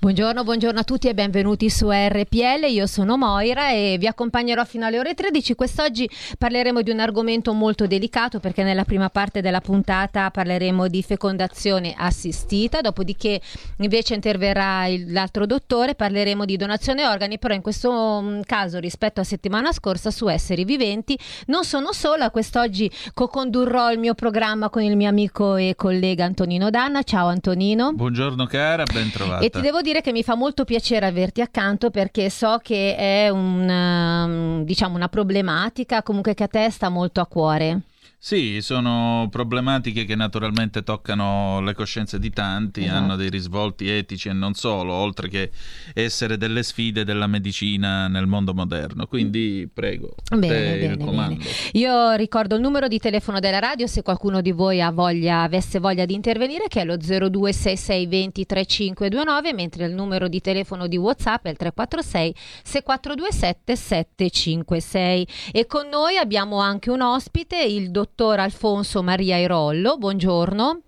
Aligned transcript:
Buongiorno, 0.00 0.44
buongiorno 0.44 0.80
a 0.80 0.82
tutti 0.82 1.08
e 1.08 1.14
benvenuti 1.14 1.68
su 1.68 1.90
RPL. 1.90 2.64
Io 2.70 2.86
sono 2.86 3.18
Moira 3.18 3.70
e 3.72 3.96
vi 3.98 4.06
accompagnerò 4.06 4.64
fino 4.64 4.86
alle 4.86 4.98
ore 4.98 5.12
13. 5.12 5.54
Quest'oggi 5.54 6.08
parleremo 6.38 6.80
di 6.80 6.90
un 6.90 7.00
argomento 7.00 7.52
molto 7.52 7.86
delicato 7.86 8.40
perché 8.40 8.62
nella 8.62 8.84
prima 8.84 9.10
parte 9.10 9.42
della 9.42 9.60
puntata 9.60 10.30
parleremo 10.30 10.88
di 10.88 11.02
fecondazione 11.02 11.92
assistita, 11.94 12.80
dopodiché 12.80 13.42
invece 13.80 14.14
interverrà 14.14 14.86
l'altro 15.08 15.44
dottore, 15.44 15.94
parleremo 15.94 16.46
di 16.46 16.56
donazione 16.56 17.06
organi, 17.06 17.38
però 17.38 17.52
in 17.52 17.60
questo 17.60 18.22
mm, 18.22 18.40
caso 18.46 18.78
rispetto 18.78 19.20
a 19.20 19.24
settimana 19.24 19.70
scorsa 19.70 20.10
su 20.10 20.28
esseri 20.28 20.64
viventi 20.64 21.18
non 21.48 21.64
sono 21.64 21.92
sola, 21.92 22.30
quest'oggi 22.30 22.90
co-condurrò 23.12 23.92
il 23.92 23.98
mio 23.98 24.14
programma 24.14 24.70
con 24.70 24.80
il 24.80 24.96
mio 24.96 25.10
amico 25.10 25.56
e 25.56 25.74
collega 25.76 26.24
Antonino 26.24 26.70
Danna. 26.70 27.02
Ciao 27.02 27.26
Antonino. 27.26 27.92
Buongiorno 27.92 28.46
cara, 28.46 28.84
ben 28.84 29.10
trovata. 29.10 29.44
E 29.44 29.50
ti 29.50 29.60
devo 29.60 29.82
dire 29.82 29.88
che 30.00 30.12
mi 30.12 30.22
fa 30.22 30.36
molto 30.36 30.64
piacere 30.64 31.06
averti 31.06 31.40
accanto 31.40 31.90
perché 31.90 32.30
so 32.30 32.60
che 32.62 32.94
è 32.94 33.28
un, 33.28 33.68
um, 33.68 34.64
diciamo 34.64 34.94
una 34.94 35.08
problematica 35.08 36.04
comunque 36.04 36.34
che 36.34 36.44
a 36.44 36.48
te 36.48 36.70
sta 36.70 36.88
molto 36.88 37.20
a 37.20 37.26
cuore. 37.26 37.80
Sì, 38.22 38.58
sono 38.60 39.28
problematiche 39.30 40.04
che 40.04 40.14
naturalmente 40.14 40.82
toccano 40.82 41.62
le 41.62 41.72
coscienze 41.72 42.18
di 42.18 42.28
tanti, 42.28 42.82
esatto. 42.82 42.98
hanno 42.98 43.16
dei 43.16 43.30
risvolti 43.30 43.88
etici 43.88 44.28
e 44.28 44.34
non 44.34 44.52
solo, 44.52 44.92
oltre 44.92 45.30
che 45.30 45.50
essere 45.94 46.36
delle 46.36 46.62
sfide 46.62 47.04
della 47.04 47.26
medicina 47.26 48.08
nel 48.08 48.26
mondo 48.26 48.52
moderno. 48.52 49.06
Quindi 49.06 49.66
prego, 49.72 50.16
bene, 50.36 50.78
bene, 50.78 50.98
bene. 50.98 51.38
Io 51.72 52.12
ricordo 52.12 52.56
il 52.56 52.60
numero 52.60 52.88
di 52.88 52.98
telefono 52.98 53.40
della 53.40 53.58
radio 53.58 53.86
se 53.86 54.02
qualcuno 54.02 54.42
di 54.42 54.52
voi 54.52 54.86
voglia, 54.92 55.40
avesse 55.40 55.78
voglia 55.78 56.04
di 56.04 56.12
intervenire 56.12 56.64
che 56.68 56.82
è 56.82 56.84
lo 56.84 56.96
0266203529, 56.96 59.54
mentre 59.54 59.86
il 59.86 59.94
numero 59.94 60.28
di 60.28 60.42
telefono 60.42 60.88
di 60.88 60.98
WhatsApp 60.98 61.46
è 61.46 61.48
il 61.48 61.56
346 61.56 62.34
6427 62.64 63.76
756 63.76 65.26
e 65.52 65.64
con 65.64 65.88
noi 65.88 66.18
abbiamo 66.18 66.58
anche 66.58 66.90
un 66.90 67.00
ospite, 67.00 67.62
il 67.62 67.90
dottor 67.90 68.08
dottor 68.10 68.40
Alfonso 68.40 69.02
Maria 69.02 69.38
Irollo. 69.38 69.96
Buongiorno. 69.96 70.80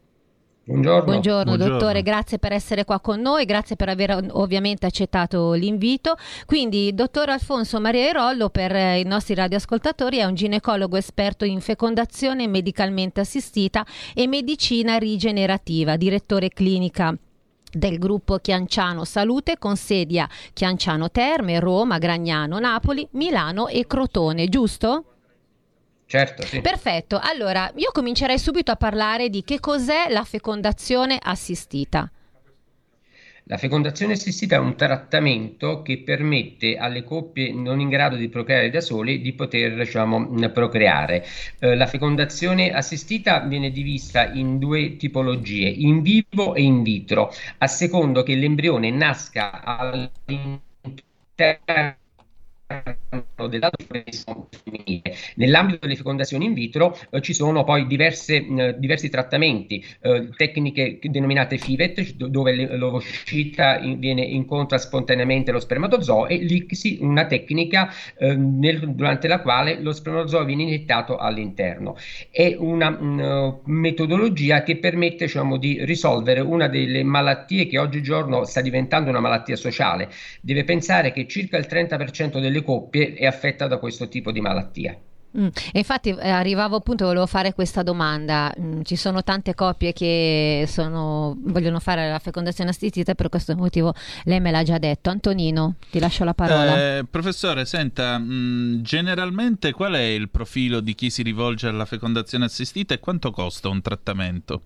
Buongiorno. 0.65 1.05
Buongiorno. 1.05 1.45
Buongiorno. 1.45 1.79
dottore, 1.79 2.03
grazie 2.03 2.39
per 2.39 2.53
essere 2.53 2.84
qua 2.84 3.01
con 3.01 3.20
noi, 3.20 3.45
grazie 3.45 3.77
per 3.77 3.89
aver 3.89 4.27
ovviamente 4.33 4.87
accettato 4.87 5.53
l'invito. 5.53 6.17
Quindi, 6.47 6.92
dottor 6.95 7.31
Alfonso 7.31 7.81
Maria 7.81 8.09
Irollo, 8.11 8.51
per 8.51 8.75
eh, 8.75 9.01
i 9.01 9.05
nostri 9.05 9.34
radioascoltatori, 9.34 10.19
è 10.19 10.25
un 10.25 10.34
ginecologo 10.34 10.97
esperto 10.97 11.45
in 11.45 11.61
fecondazione 11.61 12.47
medicalmente 12.48 13.20
assistita 13.20 13.86
e 14.14 14.27
medicina 14.27 14.97
rigenerativa, 14.98 15.97
direttore 15.97 16.48
clinica 16.48 17.17
del 17.75 17.98
gruppo 17.98 18.36
Chianciano 18.36 19.05
Salute 19.05 19.57
con 19.59 19.77
sedi 19.77 20.19
a 20.19 20.29
Chianciano 20.53 21.11
Terme, 21.11 21.61
Roma, 21.61 21.98
Gragnano, 21.98 22.59
Napoli, 22.59 23.07
Milano 23.12 23.69
e 23.69 23.86
Crotone, 23.86 24.48
giusto? 24.48 25.05
Certo, 26.13 26.45
sì. 26.45 26.61
Perfetto, 26.61 27.19
allora 27.19 27.73
io 27.77 27.91
comincerei 27.91 28.39
subito 28.39 28.71
a 28.71 28.77
parlare 28.77 29.31
di 29.31 29.43
che 29.43 29.61
cos'è 29.61 30.11
la 30.11 30.25
fecondazione 30.25 31.19
assistita. 31.19 32.11
La 33.45 33.57
fecondazione 33.57 34.13
assistita 34.13 34.57
è 34.57 34.59
un 34.59 34.77
trattamento 34.77 35.81
che 35.81 36.03
permette 36.03 36.77
alle 36.77 37.03
coppie 37.03 37.55
non 37.55 37.81
in 37.81 37.89
grado 37.89 38.17
di 38.17 38.29
procreare 38.29 38.69
da 38.69 38.83
sole 38.83 39.21
di 39.21 39.33
poter 39.33 39.75
diciamo, 39.75 40.51
procreare. 40.51 41.25
Eh, 41.59 41.75
la 41.75 41.87
fecondazione 41.87 42.75
assistita 42.75 43.39
viene 43.41 43.71
divisa 43.71 44.31
in 44.31 44.59
due 44.59 44.97
tipologie, 44.97 45.67
in 45.67 46.03
vivo 46.03 46.55
e 46.55 46.61
in 46.61 46.83
vitro, 46.83 47.33
a 47.57 47.67
secondo 47.67 48.23
che 48.23 48.35
l'embrione 48.35 48.91
nasca 48.91 49.63
all'interno 49.65 50.61
femminile. 54.63 55.15
Nell'ambito 55.37 55.79
delle 55.81 55.97
fecondazioni 55.97 56.47
in 56.47 56.55
vitro 56.55 56.97
eh, 57.11 57.21
ci 57.21 57.33
sono 57.35 57.65
poi 57.65 57.87
diverse, 57.87 58.37
eh, 58.37 58.75
diversi 58.79 59.09
trattamenti, 59.09 59.85
eh, 60.01 60.31
tecniche 60.37 60.99
denominate 61.03 61.59
FIVET, 61.59 62.15
dove 62.15 62.77
l'ovocita 62.77 63.79
viene 63.79 64.23
incontra 64.23 64.79
spontaneamente 64.79 65.53
lo 65.53 65.61
spermatozoo, 65.61 66.27
e 66.29 66.37
l'ICSI, 66.37 66.99
una 67.01 67.27
tecnica 67.27 67.91
eh, 68.19 68.35
nel, 68.35 68.95
durante 68.95 69.29
la 69.29 69.41
quale 69.41 69.81
lo 69.81 69.93
spermatozoo 69.93 70.45
viene 70.45 70.63
iniettato 70.63 71.17
all'interno. 71.17 71.97
È 72.31 72.55
una 72.59 72.91
mh, 72.91 73.61
metodologia 73.65 74.63
che 74.63 74.79
permette 74.79 75.25
diciamo, 75.25 75.57
di 75.57 75.85
risolvere 75.85 76.41
una 76.41 76.69
delle 76.69 77.03
malattie 77.03 77.67
che 77.67 77.79
oggigiorno 77.79 78.45
sta 78.45 78.61
diventando 78.61 79.11
una 79.11 79.21
malattia 79.21 79.57
sociale. 79.57 80.11
Deve 80.41 80.65
pensare 80.65 81.13
che 81.13 81.27
circa 81.27 81.57
il 81.59 81.67
30% 81.69 82.41
delle 82.41 82.61
coppie 82.62 83.14
è 83.14 83.27
affetta 83.27 83.67
da 83.67 83.78
questo 83.78 84.08
tipo 84.08 84.33
di 84.33 84.40
malattia. 84.40 84.96
Mm. 85.39 85.48
Infatti 85.73 86.11
eh, 86.11 86.28
arrivavo 86.28 86.77
appunto, 86.77 87.06
volevo 87.06 87.27
fare 87.27 87.55
questa 87.55 87.83
domanda, 87.83 88.52
mm, 88.58 88.83
ci 88.83 88.96
sono 88.96 89.23
tante 89.23 89.55
coppie 89.55 89.95
che 89.95 90.64
sono, 90.68 91.34
vogliono 91.40 91.80
fare 91.80 92.11
la 92.11 92.18
fecondazione 92.18 92.70
assistita 92.70 93.14
per 93.14 93.30
questo 93.30 93.56
motivo 93.56 93.95
lei 94.24 94.40
me 94.40 94.50
l'ha 94.50 94.62
già 94.62 94.78
detto. 94.78 95.08
Antonino, 95.08 95.77
ti 95.90 95.98
lascio 95.98 96.24
la 96.24 96.34
parola. 96.34 96.98
Eh, 96.98 97.05
professore, 97.08 97.64
senta, 97.64 98.18
mh, 98.18 98.33
mm, 98.33 98.83
generalmente 98.83 99.73
qual 99.73 99.94
è 99.94 100.02
il 100.02 100.29
profilo 100.29 100.80
di 100.80 100.94
chi 100.94 101.08
si 101.08 101.23
rivolge 101.23 101.67
alla 101.67 101.86
fecondazione 101.86 102.44
assistita 102.44 102.92
e 102.92 103.00
quanto 103.00 103.30
costa 103.30 103.68
un 103.68 103.80
trattamento? 103.80 104.61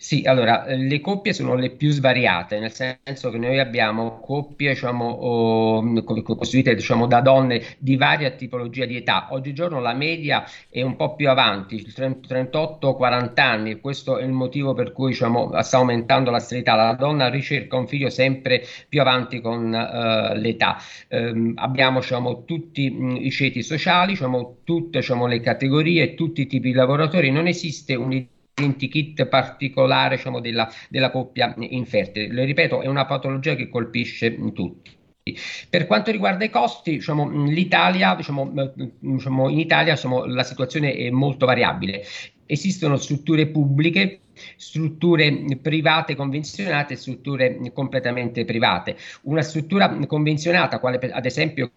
Sì, 0.00 0.22
allora, 0.26 0.64
eh, 0.64 0.76
le 0.76 1.00
coppie 1.00 1.32
sono 1.32 1.54
le 1.56 1.70
più 1.70 1.90
svariate, 1.90 2.60
nel 2.60 2.70
senso 2.72 3.30
che 3.30 3.38
noi 3.38 3.58
abbiamo 3.58 4.20
coppie 4.20 4.70
diciamo, 4.70 5.04
oh, 5.04 6.02
costituite 6.04 6.76
diciamo, 6.76 7.06
da 7.08 7.20
donne 7.20 7.60
di 7.78 7.96
varia 7.96 8.30
tipologia 8.30 8.84
di 8.84 8.94
età. 8.96 9.26
Oggigiorno 9.32 9.80
la 9.80 9.94
media 9.94 10.44
è 10.70 10.82
un 10.82 10.94
po' 10.94 11.16
più 11.16 11.28
avanti, 11.28 11.84
38-40 11.84 13.40
anni, 13.40 13.80
questo 13.80 14.18
è 14.18 14.22
il 14.22 14.30
motivo 14.30 14.72
per 14.72 14.92
cui 14.92 15.10
diciamo, 15.10 15.50
sta 15.62 15.78
aumentando 15.78 16.30
la 16.30 16.38
sterilità. 16.38 16.76
La 16.76 16.94
donna 16.94 17.28
ricerca 17.28 17.76
un 17.76 17.88
figlio 17.88 18.08
sempre 18.08 18.62
più 18.88 19.00
avanti 19.00 19.40
con 19.40 19.64
uh, 19.72 20.38
l'età. 20.38 20.76
Um, 21.08 21.54
abbiamo 21.56 21.98
diciamo, 21.98 22.44
tutti 22.44 22.88
mh, 22.88 23.16
i 23.16 23.30
ceti 23.32 23.62
sociali, 23.64 24.12
diciamo, 24.12 24.58
tutte 24.62 25.00
diciamo, 25.00 25.26
le 25.26 25.40
categorie, 25.40 26.14
tutti 26.14 26.42
i 26.42 26.46
tipi 26.46 26.68
di 26.68 26.74
lavoratori, 26.74 27.32
non 27.32 27.48
esiste 27.48 27.96
un'idea 27.96 28.36
identikit 28.58 29.26
particolare 29.26 30.16
diciamo, 30.16 30.40
della, 30.40 30.70
della 30.88 31.10
coppia 31.10 31.54
infertile. 31.58 32.32
Le 32.32 32.44
ripeto, 32.44 32.82
è 32.82 32.86
una 32.86 33.06
patologia 33.06 33.54
che 33.54 33.68
colpisce 33.68 34.36
tutti. 34.52 34.96
Per 35.68 35.86
quanto 35.86 36.10
riguarda 36.10 36.44
i 36.44 36.50
costi, 36.50 36.92
diciamo, 36.92 37.46
l'Italia, 37.46 38.14
diciamo, 38.14 38.50
diciamo, 38.98 39.48
in 39.48 39.58
Italia 39.58 39.94
diciamo, 39.94 40.24
la 40.24 40.42
situazione 40.42 40.94
è 40.94 41.10
molto 41.10 41.44
variabile. 41.44 42.02
Esistono 42.46 42.96
strutture 42.96 43.48
pubbliche, 43.48 44.20
strutture 44.56 45.44
private 45.60 46.14
convenzionate 46.14 46.94
e 46.94 46.96
strutture 46.96 47.58
completamente 47.74 48.46
private. 48.46 48.96
Una 49.22 49.42
struttura 49.42 49.94
convenzionata, 50.06 50.78
quale 50.78 50.98
ad 51.12 51.26
esempio 51.26 51.70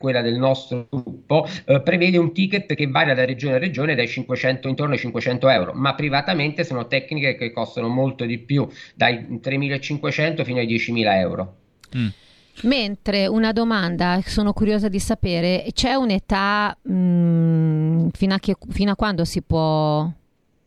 quella 0.00 0.22
del 0.22 0.38
nostro 0.38 0.86
gruppo, 0.88 1.46
eh, 1.66 1.82
prevede 1.82 2.16
un 2.16 2.32
ticket 2.32 2.72
che 2.72 2.86
varia 2.86 3.12
da 3.14 3.26
regione 3.26 3.56
a 3.56 3.58
regione 3.58 3.94
dai 3.94 4.08
500, 4.08 4.66
intorno 4.66 4.94
ai 4.94 4.98
500 4.98 5.50
euro, 5.50 5.72
ma 5.74 5.94
privatamente 5.94 6.64
sono 6.64 6.86
tecniche 6.86 7.34
che 7.34 7.52
costano 7.52 7.88
molto 7.88 8.24
di 8.24 8.38
più, 8.38 8.66
dai 8.94 9.38
3.500 9.42 10.42
fino 10.42 10.58
ai 10.58 10.66
10.000 10.66 11.18
euro. 11.18 11.54
Mm. 11.94 12.08
Mentre 12.62 13.26
una 13.26 13.52
domanda, 13.52 14.22
sono 14.24 14.54
curiosa 14.54 14.88
di 14.88 14.98
sapere, 14.98 15.66
c'è 15.74 15.92
un'età 15.92 16.74
mh, 16.80 16.92
mm, 16.94 18.08
fino, 18.12 18.32
a 18.34 18.38
che, 18.38 18.56
fino 18.70 18.92
a 18.92 18.96
quando 18.96 19.26
si 19.26 19.42
può 19.42 20.10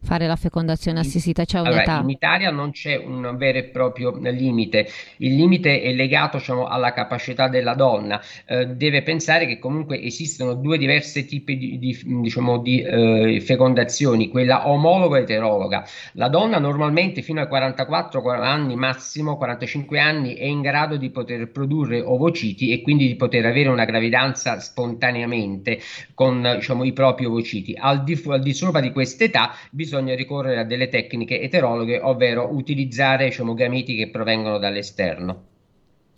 fare 0.04 0.28
la 0.28 0.36
fecondazione 0.36 1.00
assistita? 1.00 1.46
C'è 1.46 1.60
un'età? 1.60 1.94
Allora, 1.94 2.04
in 2.04 2.10
Italia 2.10 2.52
non 2.52 2.72
c'è 2.72 2.98
un 2.98 3.36
vero 3.38 3.58
e 3.58 3.64
proprio 3.64 4.16
limite, 4.20 4.88
il 5.18 5.36
limite 5.36 5.82
è 5.82 5.94
legato 5.94 6.38
diciamo, 6.38 6.68
alla 6.68 6.94
capacità 6.94 7.48
della 7.48 7.74
donna, 7.74 8.22
eh, 8.46 8.68
deve 8.68 9.02
pensare 9.02 9.48
che 9.48 9.60
comunque 9.60 10.02
esistono 10.02 10.54
due 10.54 10.78
diversi 10.78 11.26
tipi 11.26 11.58
di, 11.58 11.80
di, 11.80 11.98
diciamo, 12.22 12.60
di 12.60 12.82
eh, 12.82 13.42
fecondazioni, 13.42 14.30
quella 14.30 14.68
omologa 14.68 15.18
e 15.18 15.22
eterologa. 15.22 15.86
La 16.14 16.28
donna 16.28 16.60
normalmente 16.60 17.22
fino 17.22 17.42
ai 17.42 17.48
44 17.48 18.22
anni 18.42 18.76
massimo, 18.76 19.38
45 19.38 20.00
anni, 20.00 20.34
è 20.36 20.46
in 20.46 20.62
grado 20.62 20.98
di 20.98 21.10
poter 21.10 21.50
produrre 21.50 22.02
ovociti 22.02 22.72
e 22.72 22.82
quindi 22.82 23.08
di 23.08 23.16
poter 23.16 23.46
avere 23.46 23.70
una 23.70 23.86
gravidanza 23.86 24.60
spontaneamente 24.60 25.80
con 26.14 26.56
diciamo, 26.56 26.84
i 26.84 26.92
propri 26.92 27.26
ovociti. 27.26 27.76
Al 27.80 28.04
di, 28.04 28.22
al 28.28 28.42
di 28.42 28.54
sopra 28.54 28.82
di 28.82 28.92
quest'età 28.92 29.54
bisogna 29.72 29.93
bisogna 29.94 30.16
ricorrere 30.16 30.62
a 30.62 30.64
delle 30.64 30.90
tecniche 30.90 31.40
eterologhe, 31.40 32.00
ovvero 32.02 32.50
utilizzare 32.52 33.26
diciamo, 33.26 33.54
gameti 33.54 33.96
che 33.96 34.10
provengono 34.10 34.58
dall'esterno. 34.58 35.52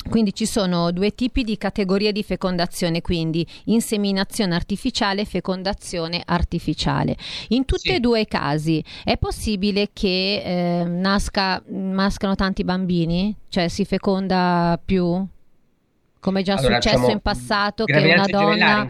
Quindi 0.07 0.33
ci 0.33 0.45
sono 0.45 0.92
due 0.92 1.16
tipi 1.16 1.44
di 1.44 1.57
categorie 1.57 2.12
di 2.12 2.24
fecondazione, 2.24 3.01
quindi 3.01 3.45
inseminazione 3.66 4.54
artificiale 4.54 5.22
e 5.22 5.25
fecondazione 5.25 6.22
artificiale. 6.24 7.18
In 7.50 7.66
tutti 7.66 7.89
sì. 7.89 7.95
e 7.95 8.00
due 8.00 8.22
i 8.22 8.27
casi 8.27 8.83
è 9.04 9.18
possibile 9.18 9.89
che 9.92 10.42
eh, 10.45 10.83
nasca, 10.86 11.62
nascano 11.68 12.36
tanti 12.36 12.63
bambini? 12.63 13.36
Cioè 13.50 13.68
si 13.68 13.83
feconda 13.83 14.80
più? 14.83 15.27
Come 16.25 16.42
già 16.42 16.56
allora, 16.56 16.81
successo 16.81 16.95
diciamo, 16.95 17.13
in 17.13 17.19
passato 17.19 17.86
che 17.86 17.98
una 17.98 18.25
donna 18.25 18.88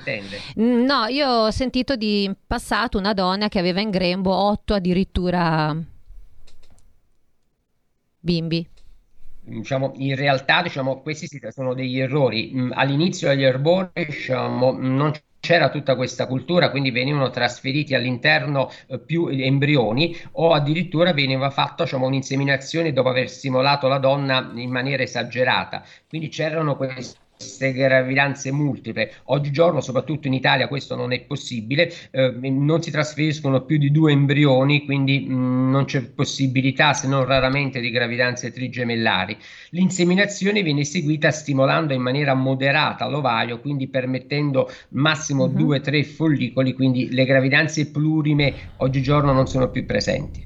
no 0.56 1.06
io 1.08 1.30
ho 1.30 1.52
sentito 1.52 1.98
di 1.98 2.24
in 2.24 2.36
passato 2.48 2.98
una 2.98 3.14
donna 3.14 3.50
che 3.50 3.60
aveva 3.60 3.82
in 3.82 3.90
grembo 3.90 4.34
otto 4.34 4.74
addirittura 4.74 5.76
bimbi 8.20 8.70
Diciamo, 9.48 9.92
in 9.98 10.16
realtà 10.16 10.64
diciamo, 10.64 11.02
questi 11.02 11.28
sono 11.52 11.76
degli 11.76 12.00
errori. 12.00 12.52
Mm, 12.52 12.72
all'inizio 12.74 13.28
degli 13.28 13.44
erbori 13.44 13.90
diciamo, 13.94 14.76
non 14.76 15.12
c'era 15.40 15.70
tutta 15.70 15.96
questa 15.96 16.26
cultura, 16.26 16.72
quindi 16.72 16.90
venivano 16.90 17.30
trasferiti 17.30 17.94
all'interno 17.94 18.72
eh, 18.88 18.98
più 18.98 19.28
embrioni 19.28 20.18
o 20.32 20.54
addirittura 20.54 21.14
veniva 21.14 21.52
fatta 21.52 21.84
diciamo, 21.84 22.08
un'inseminazione 22.08 22.92
dopo 22.92 23.10
aver 23.10 23.30
stimolato 23.30 23.88
la 23.88 24.00
donna 24.00 24.52
in 24.56 24.72
maniera 24.72 25.04
esagerata. 25.04 25.84
Quindi 26.10 26.30
c'erano 26.30 26.76
questi 26.76 27.24
queste 27.46 27.74
gravidanze 27.74 28.52
multiple. 28.52 29.12
Oggigiorno, 29.26 29.80
soprattutto 29.80 30.26
in 30.26 30.34
Italia, 30.34 30.68
questo 30.68 30.96
non 30.96 31.14
è 31.14 31.22
possibile, 31.22 31.94
eh, 32.10 32.34
non 32.42 32.82
si 32.82 32.90
trasferiscono 32.90 33.62
più 33.62 33.78
di 33.78 33.92
due 33.92 34.12
embrioni, 34.12 34.84
quindi 34.84 35.26
mh, 35.28 35.34
mm, 35.34 35.70
non 35.70 35.86
c'è 35.86 36.02
possibilità, 36.02 36.94
se 36.94 37.08
non 37.08 37.24
raramente, 37.24 37.80
di 37.80 37.92
gravidanze 37.92 38.52
trigemellari. 38.52 39.38
L'inseminazione 39.70 40.64
viene 40.64 40.82
eseguita 40.82 41.30
stimolando 41.30 41.94
in 41.94 42.02
maniera 42.02 42.34
moderata 42.34 43.08
l'ovaio, 43.08 43.60
quindi 43.60 43.88
permettendo 43.88 44.70
massimo 44.90 45.48
mm-hmm. 45.48 45.56
due 45.56 45.78
o 45.78 45.82
tre 45.82 46.04
follicoli, 46.04 46.74
quindi 46.74 47.12
le 47.12 47.26
gravidanze 47.26 47.92
plurime 47.92 48.54
oggigiorno 48.78 49.32
non 49.32 49.46
sono 49.46 49.70
più 49.70 49.86
presenti. 49.86 50.45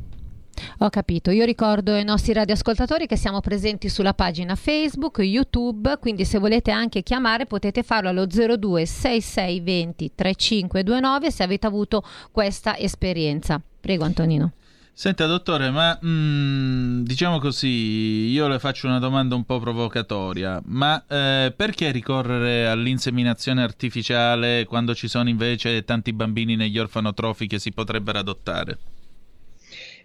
Ho 0.80 0.90
capito, 0.90 1.32
io 1.32 1.46
ricordo 1.46 1.94
ai 1.94 2.04
nostri 2.04 2.34
radioascoltatori 2.34 3.08
che 3.08 3.18
siamo 3.18 3.40
presenti 3.42 3.90
sulla 3.90 4.14
pagina 4.14 4.56
Facebook, 4.56 5.20
YouTube, 5.20 5.98
quindi 6.00 6.26
se 6.26 6.40
volete 6.40 6.72
anche 6.72 7.04
chiamare 7.04 7.46
potete 7.46 7.84
farlo 7.84 8.10
allo 8.10 8.26
02 8.26 8.86
6620 8.86 10.12
3529 10.16 11.32
se 11.32 11.44
avete 11.44 11.68
avuto 11.68 12.04
questa 12.32 12.78
esperienza. 12.78 13.62
Prego 13.80 14.04
Antonino. 14.04 14.54
Senta 15.00 15.26
dottore, 15.28 15.70
ma 15.70 15.98
mm, 16.06 17.04
diciamo 17.04 17.40
così, 17.40 18.28
io 18.28 18.50
le 18.50 18.60
faccio 18.60 18.88
una 18.88 19.00
domanda 19.00 19.34
un 19.34 19.46
po' 19.46 19.58
provocatoria, 19.58 20.62
ma 20.66 21.02
eh, 21.08 21.54
perché 21.56 21.90
ricorrere 21.92 22.68
all'inseminazione 22.68 23.64
artificiale 23.64 24.66
quando 24.66 24.94
ci 24.94 25.08
sono 25.08 25.30
invece 25.30 25.86
tanti 25.86 26.12
bambini 26.12 26.58
negli 26.58 26.78
orfanotrofi 26.78 27.48
che 27.48 27.60
si 27.60 27.72
potrebbero 27.72 28.20
adottare? 28.20 28.78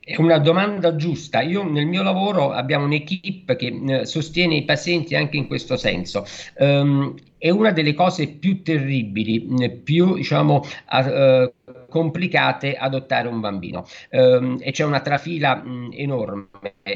È 0.04 0.16
una 0.18 0.38
domanda 0.38 0.96
giusta. 0.96 1.40
Io 1.40 1.64
nel 1.64 1.86
mio 1.86 2.02
lavoro 2.02 2.52
abbiamo 2.52 2.84
un'equipe 2.84 3.56
che 3.56 3.80
eh, 3.86 4.04
sostiene 4.04 4.56
i 4.56 4.64
pazienti 4.64 5.14
anche 5.14 5.38
in 5.38 5.46
questo 5.46 5.78
senso. 5.78 6.26
Um, 6.58 7.14
è 7.44 7.50
una 7.50 7.72
delle 7.72 7.92
cose 7.92 8.26
più 8.26 8.62
terribili, 8.62 9.46
più 9.84 10.14
diciamo, 10.14 10.64
uh, 10.92 11.52
complicate 11.90 12.74
adottare 12.74 13.28
un 13.28 13.40
bambino 13.40 13.84
um, 14.12 14.56
e 14.60 14.72
c'è 14.72 14.84
una 14.84 15.00
trafila 15.00 15.56
mh, 15.56 15.90
enorme. 15.92 16.48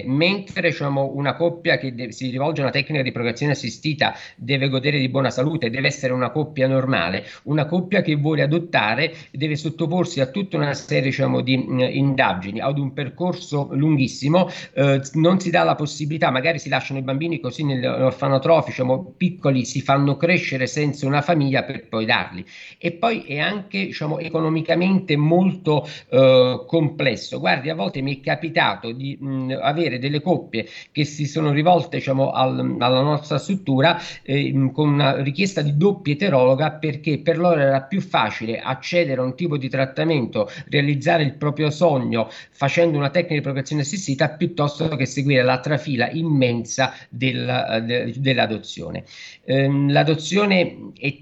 Mentre 0.06 0.70
diciamo, 0.70 1.12
una 1.14 1.34
coppia 1.34 1.76
che 1.76 1.94
de- 1.94 2.12
si 2.12 2.30
rivolge 2.30 2.62
a 2.62 2.64
una 2.64 2.72
tecnica 2.72 3.02
di 3.02 3.12
procreazione 3.12 3.52
assistita 3.52 4.14
deve 4.36 4.70
godere 4.70 4.98
di 4.98 5.10
buona 5.10 5.28
salute, 5.28 5.68
deve 5.68 5.88
essere 5.88 6.14
una 6.14 6.30
coppia 6.30 6.66
normale, 6.66 7.26
una 7.42 7.66
coppia 7.66 8.00
che 8.00 8.14
vuole 8.16 8.40
adottare 8.40 9.14
deve 9.30 9.54
sottoporsi 9.54 10.22
a 10.22 10.26
tutta 10.28 10.56
una 10.56 10.72
serie 10.72 11.10
diciamo, 11.10 11.42
di 11.42 11.58
mh, 11.58 11.90
indagini, 11.92 12.60
ad 12.60 12.78
un 12.78 12.94
percorso 12.94 13.68
lunghissimo, 13.72 14.48
eh, 14.72 15.02
non 15.12 15.40
si 15.40 15.50
dà 15.50 15.62
la 15.62 15.74
possibilità, 15.74 16.30
magari 16.30 16.58
si 16.58 16.70
lasciano 16.70 17.00
i 17.00 17.02
bambini 17.02 17.38
così 17.38 17.64
nell'orfanotrofio, 17.64 18.70
diciamo, 18.70 19.12
piccoli, 19.14 19.66
si 19.66 19.82
fanno 19.82 20.16
crescere 20.16 20.37
senza 20.38 21.06
una 21.06 21.22
famiglia 21.22 21.62
per 21.62 21.88
poi 21.88 22.04
darli. 22.04 22.44
E 22.78 22.92
poi 22.92 23.24
è 23.24 23.38
anche 23.38 23.86
diciamo, 23.86 24.18
economicamente 24.18 25.16
molto 25.16 25.86
eh, 26.08 26.64
complesso. 26.66 27.38
Guardi, 27.38 27.70
a 27.70 27.74
volte 27.74 28.00
mi 28.00 28.16
è 28.16 28.20
capitato 28.20 28.92
di 28.92 29.16
mh, 29.18 29.58
avere 29.60 29.98
delle 29.98 30.20
coppie 30.20 30.66
che 30.92 31.04
si 31.04 31.26
sono 31.26 31.52
rivolte 31.52 31.98
diciamo, 31.98 32.30
al, 32.30 32.76
alla 32.78 33.00
nostra 33.00 33.38
struttura 33.38 34.00
eh, 34.22 34.70
con 34.72 34.88
una 34.88 35.20
richiesta 35.22 35.62
di 35.62 35.76
doppia 35.76 36.14
eterologa 36.14 36.72
perché 36.72 37.18
per 37.18 37.38
loro 37.38 37.60
era 37.60 37.82
più 37.82 38.00
facile 38.00 38.60
accedere 38.60 39.20
a 39.20 39.24
un 39.24 39.34
tipo 39.34 39.56
di 39.56 39.68
trattamento, 39.68 40.50
realizzare 40.68 41.22
il 41.22 41.34
proprio 41.34 41.70
sogno 41.70 42.28
facendo 42.50 42.98
una 42.98 43.10
tecnica 43.10 43.34
di 43.34 43.40
procreazione 43.40 43.82
assistita 43.82 44.28
piuttosto 44.30 44.88
che 44.96 45.06
seguire 45.06 45.42
la 45.42 45.60
trafila 45.60 46.10
immensa 46.10 46.92
del, 47.08 47.84
de, 47.86 48.12
dell'adozione. 48.16 49.04
Eh, 49.44 49.68
l'adozione 49.68 50.27
è 50.98 51.16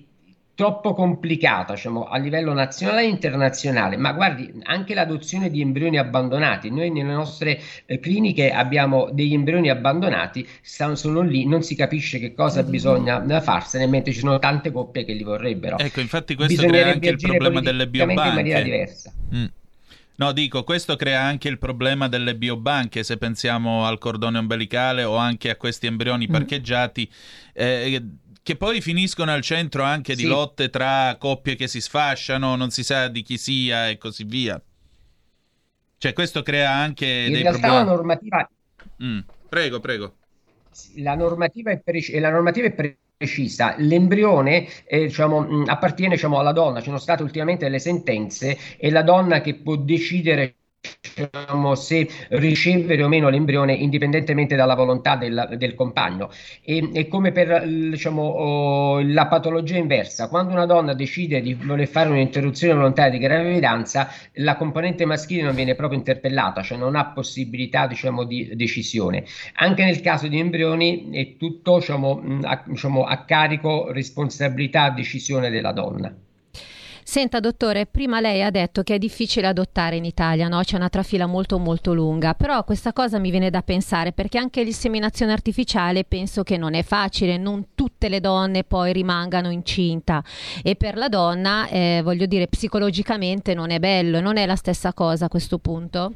troppo 0.56 0.94
complicata 0.94 1.74
diciamo, 1.74 2.04
a 2.04 2.16
livello 2.16 2.54
nazionale 2.54 3.02
e 3.02 3.08
internazionale, 3.08 3.98
ma 3.98 4.12
guardi 4.12 4.50
anche 4.62 4.94
l'adozione 4.94 5.50
di 5.50 5.60
embrioni 5.60 5.98
abbandonati, 5.98 6.70
noi 6.70 6.90
nelle 6.90 7.12
nostre 7.12 7.60
eh, 7.84 8.00
cliniche 8.00 8.50
abbiamo 8.50 9.10
degli 9.12 9.34
embrioni 9.34 9.68
abbandonati, 9.68 10.48
sono 10.62 11.20
lì, 11.20 11.46
non 11.46 11.62
si 11.62 11.76
capisce 11.76 12.18
che 12.18 12.32
cosa 12.32 12.62
mm-hmm. 12.62 12.70
bisogna 12.70 13.40
farsene, 13.42 13.86
mentre 13.86 14.12
ci 14.12 14.20
sono 14.20 14.38
tante 14.38 14.72
coppie 14.72 15.04
che 15.04 15.12
li 15.12 15.22
vorrebbero. 15.22 15.76
Ecco, 15.78 16.00
infatti 16.00 16.34
questo 16.34 16.66
crea 16.66 16.90
anche 16.90 17.10
il 17.10 17.18
problema 17.18 17.60
delle 17.60 17.86
biobanche. 17.86 18.28
In 18.28 18.34
maniera 18.34 18.60
diversa. 18.62 19.12
Mm. 19.34 19.44
No, 20.18 20.32
dico, 20.32 20.64
questo 20.64 20.96
crea 20.96 21.20
anche 21.20 21.48
il 21.48 21.58
problema 21.58 22.08
delle 22.08 22.34
biobanche, 22.34 23.02
se 23.02 23.18
pensiamo 23.18 23.84
al 23.84 23.98
cordone 23.98 24.38
ombelicale 24.38 25.04
o 25.04 25.16
anche 25.16 25.50
a 25.50 25.56
questi 25.56 25.86
embrioni 25.86 26.26
mm. 26.26 26.32
parcheggiati. 26.32 27.10
Eh, 27.52 28.02
che 28.46 28.54
poi 28.54 28.80
finiscono 28.80 29.32
al 29.32 29.42
centro 29.42 29.82
anche 29.82 30.14
di 30.14 30.22
lotte 30.22 30.70
tra 30.70 31.16
coppie 31.18 31.56
che 31.56 31.66
si 31.66 31.80
sfasciano, 31.80 32.54
non 32.54 32.70
si 32.70 32.84
sa 32.84 33.08
di 33.08 33.22
chi 33.22 33.38
sia 33.38 33.88
e 33.88 33.98
così 33.98 34.22
via. 34.22 34.62
Cioè 35.98 36.12
questo 36.12 36.42
crea 36.44 36.70
anche 36.70 37.06
In 37.06 37.32
dei 37.32 37.42
realtà 37.42 37.58
problemi. 37.58 37.84
La 37.86 37.92
normativa... 37.92 38.50
Mm. 39.02 39.18
Prego, 39.48 39.80
prego. 39.80 40.14
La 40.98 41.16
normativa 41.16 41.72
è, 41.72 41.80
preci- 41.80 42.16
la 42.20 42.30
normativa 42.30 42.68
è 42.68 42.96
precisa. 43.16 43.74
L'embrione 43.78 44.68
eh, 44.84 45.06
diciamo, 45.06 45.40
mh, 45.40 45.64
appartiene 45.66 46.14
diciamo, 46.14 46.38
alla 46.38 46.52
donna. 46.52 46.78
Ci 46.78 46.84
sono 46.84 46.98
state 46.98 47.24
ultimamente 47.24 47.64
delle 47.64 47.80
sentenze 47.80 48.56
e 48.78 48.90
la 48.92 49.02
donna 49.02 49.40
che 49.40 49.56
può 49.56 49.74
decidere 49.74 50.54
diciamo, 51.16 51.74
se 51.74 52.08
ricevere 52.30 53.02
o 53.02 53.08
meno 53.08 53.28
l'embrione 53.28 53.72
indipendentemente 53.72 54.56
dalla 54.56 54.74
volontà 54.74 55.16
del, 55.16 55.54
del 55.56 55.74
compagno. 55.74 56.30
E, 56.62 56.90
e, 56.92 57.08
come 57.08 57.32
per 57.32 57.66
diciamo, 57.66 59.00
la 59.02 59.26
patologia 59.26 59.76
inversa, 59.76 60.28
quando 60.28 60.52
una 60.52 60.66
donna 60.66 60.94
decide 60.94 61.40
di 61.40 61.54
voler 61.54 61.88
fare 61.88 62.10
un'interruzione 62.10 62.74
volontaria 62.74 63.10
di 63.10 63.18
gravidanza, 63.18 64.08
la 64.34 64.56
componente 64.56 65.04
maschile 65.04 65.42
non 65.42 65.54
viene 65.54 65.74
proprio 65.74 65.98
interpellata, 65.98 66.62
cioè 66.62 66.78
non 66.78 66.96
ha 66.96 67.06
possibilità 67.06 67.86
diciamo, 67.86 68.24
di 68.24 68.50
decisione. 68.54 69.24
Anche 69.54 69.84
nel 69.84 70.00
caso 70.00 70.28
di 70.28 70.38
embrioni 70.38 71.10
è 71.10 71.36
tutto 71.36 71.78
diciamo, 71.78 72.22
a, 72.42 72.62
diciamo, 72.66 73.04
a 73.04 73.24
carico, 73.24 73.90
responsabilità, 73.90 74.90
decisione 74.90 75.50
della 75.50 75.72
donna. 75.72 76.14
Senta 77.08 77.38
dottore, 77.38 77.86
prima 77.86 78.18
lei 78.18 78.42
ha 78.42 78.50
detto 78.50 78.82
che 78.82 78.96
è 78.96 78.98
difficile 78.98 79.46
adottare 79.46 79.94
in 79.94 80.04
Italia, 80.04 80.48
no? 80.48 80.60
c'è 80.62 80.74
una 80.74 80.88
trafila 80.88 81.26
molto 81.26 81.56
molto 81.56 81.94
lunga, 81.94 82.34
però 82.34 82.64
questa 82.64 82.92
cosa 82.92 83.20
mi 83.20 83.30
viene 83.30 83.48
da 83.48 83.62
pensare 83.62 84.10
perché 84.10 84.38
anche 84.38 84.64
l'inseminazione 84.64 85.30
artificiale 85.30 86.02
penso 86.02 86.42
che 86.42 86.56
non 86.56 86.74
è 86.74 86.82
facile, 86.82 87.36
non 87.36 87.68
tutte 87.76 88.08
le 88.08 88.18
donne 88.18 88.64
poi 88.64 88.92
rimangano 88.92 89.50
incinta 89.50 90.20
e 90.64 90.74
per 90.74 90.96
la 90.96 91.08
donna, 91.08 91.68
eh, 91.68 92.00
voglio 92.02 92.26
dire, 92.26 92.48
psicologicamente 92.48 93.54
non 93.54 93.70
è 93.70 93.78
bello, 93.78 94.18
non 94.18 94.36
è 94.36 94.44
la 94.44 94.56
stessa 94.56 94.92
cosa 94.92 95.26
a 95.26 95.28
questo 95.28 95.58
punto? 95.58 96.12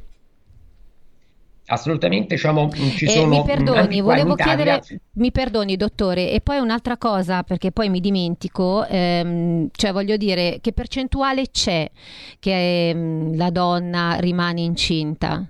Assolutamente 1.70 2.34
diciamo, 2.34 2.68
ci 2.70 3.04
eh, 3.04 3.10
sono 3.10 3.28
mi 3.28 3.42
perdoni, 3.44 4.00
volevo 4.00 4.34
chiedere 4.34 4.82
mi 5.12 5.30
perdoni 5.30 5.76
dottore 5.76 6.30
e 6.30 6.40
poi 6.40 6.58
un'altra 6.58 6.96
cosa 6.96 7.42
perché 7.42 7.70
poi 7.70 7.88
mi 7.88 8.00
dimentico 8.00 8.84
ehm, 8.86 9.68
cioè 9.72 9.92
voglio 9.92 10.16
dire 10.16 10.58
che 10.60 10.72
percentuale 10.72 11.50
c'è 11.50 11.88
che 12.38 12.88
ehm, 12.88 13.36
la 13.36 13.50
donna 13.50 14.16
rimane 14.18 14.60
incinta? 14.60 15.46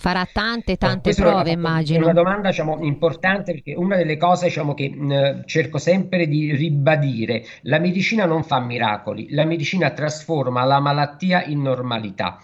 Farà 0.00 0.26
tante 0.32 0.78
tante 0.78 1.12
Questa 1.12 1.22
prove 1.22 1.50
immagino. 1.50 1.98
è 1.98 2.02
una 2.02 2.14
domanda 2.14 2.48
diciamo, 2.48 2.78
importante 2.80 3.52
perché 3.52 3.74
una 3.74 3.96
delle 3.96 4.16
cose 4.16 4.46
diciamo, 4.46 4.72
che 4.72 4.88
mh, 4.88 5.44
cerco 5.44 5.76
sempre 5.76 6.26
di 6.26 6.54
ribadire 6.54 7.44
la 7.62 7.78
medicina 7.78 8.24
non 8.24 8.42
fa 8.42 8.60
miracoli 8.60 9.28
la 9.30 9.44
medicina 9.44 9.90
trasforma 9.90 10.64
la 10.64 10.80
malattia 10.80 11.44
in 11.44 11.60
normalità 11.60 12.38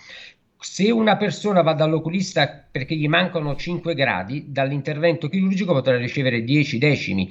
Se 0.58 0.90
una 0.90 1.16
persona 1.16 1.60
va 1.60 1.75
dall'oculista 1.75 2.66
perché 2.70 2.94
gli 2.96 3.08
mancano 3.08 3.54
5 3.56 3.94
gradi, 3.94 4.46
dall'intervento 4.48 5.28
chirurgico 5.28 5.72
potrà 5.72 5.96
ricevere 5.96 6.42
10 6.42 6.78
decimi. 6.78 7.30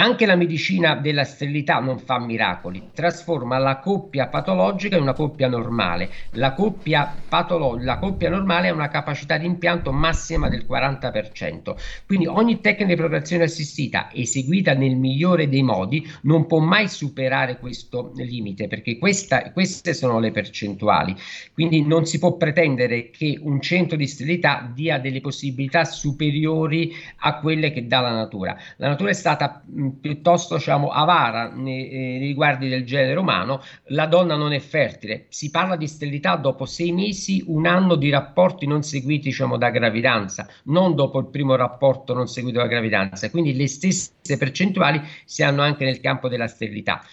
Anche 0.00 0.26
la 0.26 0.36
medicina 0.36 0.94
della 0.94 1.24
sterilità 1.24 1.80
non 1.80 1.98
fa 1.98 2.20
miracoli, 2.20 2.90
trasforma 2.94 3.58
la 3.58 3.78
coppia 3.80 4.28
patologica 4.28 4.96
in 4.96 5.02
una 5.02 5.12
coppia 5.12 5.48
normale. 5.48 6.10
La 6.32 6.52
coppia, 6.52 7.24
patolo- 7.26 7.76
la 7.80 7.98
coppia 7.98 8.30
normale 8.30 8.68
ha 8.68 8.72
una 8.72 8.88
capacità 8.88 9.36
di 9.38 9.46
impianto 9.46 9.90
massima 9.90 10.48
del 10.48 10.64
40%. 10.64 11.76
Quindi 12.06 12.26
ogni 12.26 12.60
tecnica 12.60 12.90
di 12.90 12.96
procreazione 12.96 13.44
assistita 13.44 14.10
eseguita 14.12 14.72
nel 14.74 14.94
migliore 14.94 15.48
dei 15.48 15.62
modi 15.62 16.06
non 16.22 16.46
può 16.46 16.60
mai 16.60 16.86
superare 16.88 17.58
questo 17.58 18.12
limite, 18.14 18.68
perché 18.68 18.98
questa, 18.98 19.50
queste 19.50 19.94
sono 19.94 20.20
le 20.20 20.30
percentuali. 20.30 21.16
Quindi 21.52 21.84
non 21.84 22.06
si 22.06 22.18
può 22.18 22.36
pretendere 22.36 22.57
che 23.10 23.38
un 23.40 23.60
centro 23.60 23.96
di 23.96 24.06
sterilità 24.06 24.68
dia 24.74 24.98
delle 24.98 25.20
possibilità 25.20 25.84
superiori 25.84 26.92
a 27.18 27.38
quelle 27.38 27.70
che 27.72 27.86
dà 27.86 28.00
la 28.00 28.12
natura. 28.12 28.56
La 28.78 28.88
natura 28.88 29.10
è 29.10 29.14
stata 29.14 29.62
piuttosto 30.00 30.56
diciamo, 30.56 30.88
avara 30.88 31.50
nei, 31.50 31.88
nei, 31.88 32.18
riguardi 32.18 32.68
del 32.68 32.84
genere 32.84 33.18
umano, 33.18 33.62
la 33.86 34.06
donna 34.06 34.34
non 34.34 34.52
è 34.52 34.58
fertile. 34.58 35.26
Si 35.28 35.50
parla 35.50 35.76
di 35.76 35.86
sterilità 35.86 36.34
dopo 36.34 36.66
sei 36.66 36.90
mesi, 36.90 37.44
un 37.46 37.66
anno 37.66 37.94
di 37.94 38.10
rapporti 38.10 38.66
non 38.66 38.82
seguiti 38.82 39.28
diciamo, 39.28 39.56
da 39.56 39.70
gravidanza, 39.70 40.48
non 40.64 40.96
dopo 40.96 41.20
il 41.20 41.26
primo 41.26 41.54
rapporto 41.54 42.12
non 42.12 42.26
seguito 42.26 42.58
da 42.58 42.66
gravidanza. 42.66 43.30
Quindi 43.30 43.54
le 43.54 43.68
stesse 43.68 44.36
percentuali 44.36 45.00
si 45.24 45.42
hanno 45.44 45.62
anche 45.62 45.84
nel 45.84 46.00
campo 46.00 46.28
della 46.28 46.48
sterilità. 46.48 47.04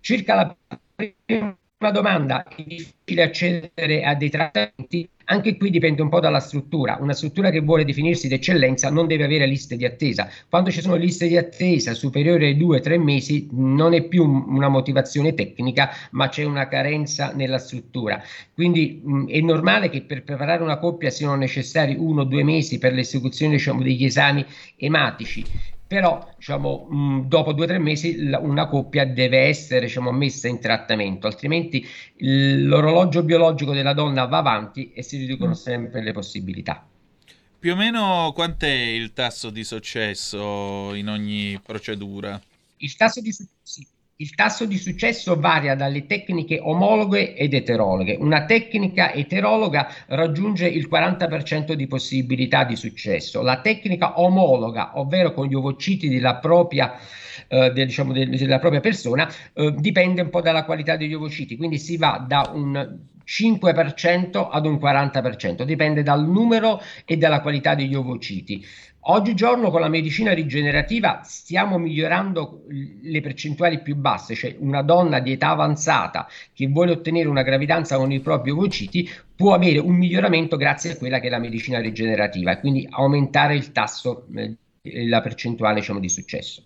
Circa 0.00 0.34
la 0.34 0.56
prima 0.94 1.56
domanda, 1.90 2.44
è 2.44 2.62
difficile 2.62 3.22
accedere 3.22 4.02
a 4.02 4.14
dei 4.14 4.30
trattamenti 4.30 5.08
anche 5.28 5.56
qui 5.56 5.70
dipende 5.70 6.02
un 6.02 6.08
po' 6.08 6.20
dalla 6.20 6.40
struttura. 6.40 6.98
Una 7.00 7.12
struttura 7.12 7.50
che 7.50 7.60
vuole 7.60 7.84
definirsi 7.84 8.28
d'eccellenza 8.28 8.90
non 8.90 9.06
deve 9.06 9.24
avere 9.24 9.46
liste 9.46 9.76
di 9.76 9.84
attesa. 9.84 10.28
Quando 10.48 10.70
ci 10.70 10.80
sono 10.80 10.94
liste 10.94 11.26
di 11.26 11.36
attesa 11.36 11.94
superiori 11.94 12.46
ai 12.46 12.56
due 12.56 12.78
o 12.78 12.80
tre 12.80 12.98
mesi 12.98 13.48
non 13.52 13.92
è 13.92 14.04
più 14.04 14.24
una 14.24 14.68
motivazione 14.68 15.34
tecnica, 15.34 15.90
ma 16.12 16.28
c'è 16.28 16.44
una 16.44 16.68
carenza 16.68 17.32
nella 17.34 17.58
struttura. 17.58 18.22
Quindi 18.54 19.00
mh, 19.02 19.26
è 19.28 19.40
normale 19.40 19.88
che 19.90 20.02
per 20.02 20.22
preparare 20.22 20.62
una 20.62 20.78
coppia 20.78 21.10
siano 21.10 21.34
necessari 21.34 21.96
uno 21.98 22.20
o 22.20 22.24
due 22.24 22.44
mesi 22.44 22.78
per 22.78 22.92
l'esecuzione 22.92 23.54
diciamo, 23.56 23.82
degli 23.82 24.04
esami 24.04 24.44
ematici 24.76 25.74
però 25.86 26.32
diciamo, 26.36 26.86
mh, 26.88 27.28
dopo 27.28 27.52
due 27.52 27.64
o 27.64 27.68
tre 27.68 27.78
mesi 27.78 28.24
la, 28.24 28.38
una 28.38 28.66
coppia 28.66 29.06
deve 29.06 29.40
essere 29.40 29.86
diciamo, 29.86 30.10
messa 30.10 30.48
in 30.48 30.58
trattamento, 30.58 31.26
altrimenti 31.26 31.86
l'orologio 32.18 33.22
biologico 33.22 33.72
della 33.72 33.92
donna 33.92 34.24
va 34.26 34.38
avanti 34.38 34.92
e 34.92 35.02
si 35.02 35.16
riducono 35.18 35.50
mm. 35.50 35.54
sempre 35.54 36.02
le 36.02 36.12
possibilità. 36.12 36.86
Più 37.58 37.72
o 37.72 37.76
meno 37.76 38.32
quant'è 38.34 38.68
il 38.68 39.12
tasso 39.12 39.50
di 39.50 39.64
successo 39.64 40.92
in 40.94 41.08
ogni 41.08 41.58
procedura? 41.64 42.40
Il 42.78 42.94
tasso 42.96 43.20
di 43.20 43.32
successo 43.32 43.94
il 44.18 44.34
tasso 44.34 44.64
di 44.64 44.78
successo 44.78 45.38
varia 45.38 45.74
dalle 45.74 46.06
tecniche 46.06 46.58
omologhe 46.58 47.34
ed 47.34 47.52
eterologhe. 47.52 48.16
Una 48.18 48.46
tecnica 48.46 49.12
eterologa 49.12 49.92
raggiunge 50.06 50.66
il 50.66 50.88
40% 50.90 51.72
di 51.72 51.86
possibilità 51.86 52.64
di 52.64 52.76
successo. 52.76 53.42
La 53.42 53.60
tecnica 53.60 54.18
omologa, 54.18 54.98
ovvero 54.98 55.32
con 55.32 55.46
gli 55.46 55.54
ovociti 55.54 56.08
della 56.08 56.36
propria, 56.36 56.94
eh, 57.48 57.70
de, 57.72 57.84
diciamo, 57.84 58.14
de, 58.14 58.26
della 58.26 58.58
propria 58.58 58.80
persona, 58.80 59.30
eh, 59.52 59.74
dipende 59.76 60.22
un 60.22 60.30
po' 60.30 60.40
dalla 60.40 60.64
qualità 60.64 60.96
degli 60.96 61.12
ovociti. 61.12 61.58
Quindi 61.58 61.78
si 61.78 61.98
va 61.98 62.24
da 62.26 62.50
un 62.54 62.98
5% 63.26 64.48
ad 64.50 64.64
un 64.64 64.76
40%, 64.76 65.64
dipende 65.64 66.02
dal 66.02 66.26
numero 66.26 66.80
e 67.04 67.18
dalla 67.18 67.42
qualità 67.42 67.74
degli 67.74 67.94
ovociti. 67.94 68.64
Oggigiorno 69.08 69.70
con 69.70 69.80
la 69.80 69.88
medicina 69.88 70.32
rigenerativa 70.32 71.20
stiamo 71.22 71.78
migliorando 71.78 72.64
le 73.02 73.20
percentuali 73.20 73.80
più 73.80 73.94
basse, 73.94 74.34
cioè 74.34 74.56
una 74.58 74.82
donna 74.82 75.20
di 75.20 75.30
età 75.30 75.50
avanzata 75.50 76.26
che 76.52 76.66
vuole 76.66 76.90
ottenere 76.90 77.28
una 77.28 77.42
gravidanza 77.42 77.98
con 77.98 78.10
i 78.10 78.18
propri 78.18 78.50
ovociti 78.50 79.08
può 79.36 79.54
avere 79.54 79.78
un 79.78 79.94
miglioramento 79.94 80.56
grazie 80.56 80.92
a 80.92 80.96
quella 80.96 81.20
che 81.20 81.28
è 81.28 81.30
la 81.30 81.38
medicina 81.38 81.78
rigenerativa 81.78 82.50
e 82.50 82.58
quindi 82.58 82.84
aumentare 82.90 83.54
il 83.54 83.70
tasso, 83.70 84.26
eh, 84.34 84.56
la 85.06 85.20
percentuale 85.20 85.78
diciamo, 85.78 86.00
di 86.00 86.08
successo. 86.08 86.64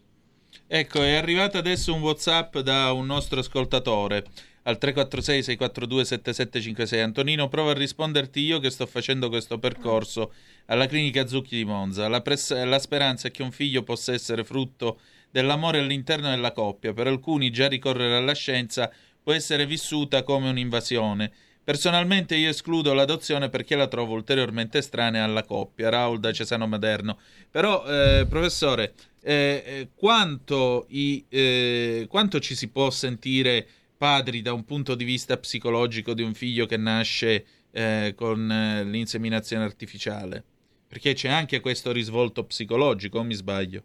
Ecco, 0.67 1.03
è 1.03 1.17
arrivato 1.17 1.59
adesso 1.59 1.93
un 1.93 2.01
WhatsApp 2.01 2.57
da 2.59 2.93
un 2.93 3.05
nostro 3.05 3.41
ascoltatore 3.41 4.25
al 4.65 4.79
346 4.79 5.43
642 5.43 6.05
7756. 6.05 7.01
Antonino, 7.01 7.49
provo 7.49 7.71
a 7.71 7.75
risponderti 7.75 8.41
io 8.41 8.59
che 8.59 8.71
sto 8.71 8.87
facendo 8.87 9.29
questo 9.29 9.59
percorso 9.59 10.33
alla 10.67 10.87
clinica 10.87 11.27
Zucchi 11.27 11.57
di 11.57 11.65
Monza. 11.65 12.09
La, 12.09 12.21
pres- 12.21 12.65
la 12.65 12.79
speranza 12.79 13.29
è 13.29 13.31
che 13.31 13.43
un 13.43 13.53
figlio 13.53 13.83
possa 13.83 14.13
essere 14.13 14.45
frutto 14.45 15.01
dell'amore 15.31 15.79
all'interno 15.79 16.29
della 16.29 16.53
coppia. 16.53 16.93
Per 16.93 17.07
alcuni 17.07 17.51
già 17.51 17.69
ricorrere 17.69 18.17
alla 18.17 18.35
scienza 18.35 18.91
può 19.23 19.33
essere 19.33 19.67
vissuta 19.67 20.23
come 20.23 20.49
un'invasione. 20.49 21.31
Personalmente 21.63 22.35
io 22.37 22.49
escludo 22.49 22.93
l'adozione 22.95 23.49
perché 23.49 23.77
la 23.77 23.87
trovo 23.87 24.15
ulteriormente 24.15 24.79
estranea 24.79 25.25
alla 25.25 25.45
coppia. 25.45 25.89
Raul 25.89 26.19
da 26.19 26.33
Cesano 26.33 26.67
Maderno. 26.67 27.19
Però, 27.51 27.85
eh, 27.87 28.27
professore, 28.29 28.95
eh, 29.23 29.63
eh 29.65 29.89
quanto, 29.95 30.87
i, 30.89 31.25
eh, 31.29 32.07
quanto 32.09 32.41
ci 32.41 32.55
si 32.55 32.69
può 32.69 32.91
sentire 32.91 33.67
padri 34.01 34.41
da 34.41 34.55
un 34.55 34.65
punto 34.65 34.95
di 34.95 35.05
vista 35.05 35.37
psicologico 35.37 36.15
di 36.15 36.23
un 36.23 36.33
figlio 36.33 36.65
che 36.65 36.79
nasce 36.79 37.45
eh, 37.71 38.15
con 38.17 38.51
eh, 38.51 38.83
l'inseminazione 38.83 39.63
artificiale? 39.63 40.43
Perché 40.89 41.13
c'è 41.13 41.29
anche 41.29 41.61
questo 41.61 41.93
risvolto 41.93 42.45
psicologico, 42.45 43.19
o 43.19 43.23
mi 43.23 43.35
sbaglio? 43.35 43.83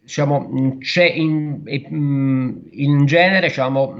Diciamo, 0.00 0.78
c'è 0.78 1.04
in, 1.04 1.60
in 1.66 3.04
genere 3.04 3.48
diciamo, 3.48 3.94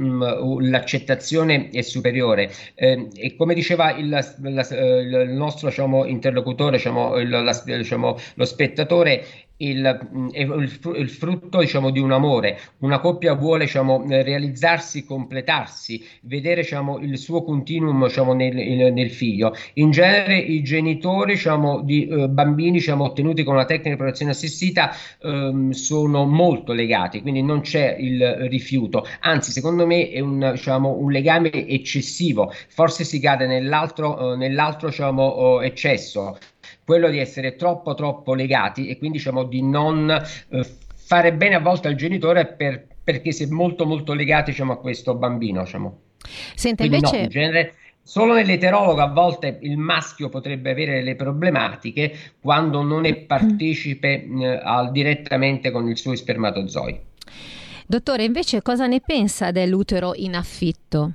l'accettazione 0.61 1.69
è 1.69 1.83
superiore 1.83 2.51
eh, 2.75 3.09
e 3.13 3.37
come 3.37 3.53
diceva 3.53 3.95
il, 3.95 4.09
la, 4.09 4.25
il 4.41 5.29
nostro 5.29 5.69
diciamo, 5.69 6.07
interlocutore, 6.07 6.79
diciamo, 6.79 7.19
la, 7.19 7.63
diciamo, 7.63 8.17
lo 8.35 8.45
spettatore, 8.47 9.27
il, 9.59 10.09
mm, 10.15 10.29
il, 10.33 11.09
frutto 11.09 11.59
diciamo, 11.59 11.91
di 11.91 11.99
un 11.99 12.13
amore. 12.13 12.59
Una 12.79 12.99
coppia 13.01 13.35
vuole 13.35 13.65
diciamo, 13.65 14.05
realizzarsi, 14.07 15.05
completarsi, 15.05 16.05
vedere 16.23 16.63
diciamo, 16.63 16.99
il 16.99 17.17
suo 17.19 17.43
continuum 17.43 18.07
diciamo, 18.07 18.35
nel, 18.35 18.55
nel, 18.55 19.11
figlio. 19.11 19.55
In 19.75 19.91
genere 19.91 20.39
i 20.39 20.63
genitori 20.63 21.33
diciamo, 21.33 21.81
di 21.81 22.07
eh, 22.07 22.29
bambini 22.29 22.73
diciamo, 22.73 23.05
ottenuti 23.05 23.43
con 23.43 23.55
una 23.55 23.65
tecnica 23.65 23.91
di 23.91 23.97
protezione 23.97 24.33
assistita 24.33 24.95
ehm, 25.23 25.71
sono 25.71 26.25
molto 26.25 26.73
legati, 26.73 27.21
quindi 27.23 27.43
non 27.43 27.61
c'è 27.61 27.97
il 27.99 28.49
rifiuto. 28.49 29.07
Anzi, 29.21 29.51
secondo 29.51 29.87
me 29.87 30.11
è 30.11 30.21
un, 30.21 30.59
un 30.83 31.11
legame 31.11 31.51
eccessivo. 31.51 32.53
Forse 32.69 33.05
si 33.05 33.21
cade 33.21 33.47
nell'altro, 33.47 34.35
eh, 34.35 34.37
nell'altro 34.37 34.89
oh, 34.89 35.63
eccesso 35.65 36.37
quello 36.89 37.11
di 37.11 37.19
essere 37.19 37.55
troppo 37.55 37.93
troppo 37.93 38.33
legati 38.33 38.89
e 38.89 38.97
quindi 38.97 39.19
diciamo 39.19 39.45
di 39.45 39.63
non 39.63 40.09
eh, 40.11 40.67
fare 40.95 41.35
bene 41.35 41.57
a 41.57 41.61
volte 41.61 41.89
al 41.89 41.97
genitore 41.97 42.47
per, 42.47 42.87
perché 43.05 43.31
si 43.31 43.43
è 43.43 43.47
molto 43.47 43.85
molto 43.85 44.15
legati 44.15 44.53
diciamo, 44.53 44.73
a 44.73 44.79
questo 44.79 45.15
bambino. 45.15 45.65
Diciamo. 45.65 45.99
Senta, 46.55 46.85
invece... 46.85 47.17
No, 47.17 47.23
in 47.25 47.29
genere, 47.29 47.75
Solo 48.01 48.33
nell'eterologo 48.33 49.03
a 49.03 49.13
volte 49.13 49.59
il 49.61 49.77
maschio 49.77 50.31
potrebbe 50.31 50.71
avere 50.71 50.95
delle 50.95 51.15
problematiche 51.15 52.17
quando 52.41 52.81
non 52.81 53.05
è 53.05 53.15
partecipe 53.21 54.25
eh, 54.25 54.61
al, 54.65 54.91
direttamente 54.91 55.71
con 55.71 55.87
i 55.91 55.95
suoi 55.95 56.17
spermatozoi. 56.17 56.99
Dottore, 57.87 58.25
invece 58.25 58.63
cosa 58.63 58.87
ne 58.87 59.03
pensa 59.03 59.51
dell'utero 59.51 60.13
in 60.15 60.37
affitto? 60.37 61.13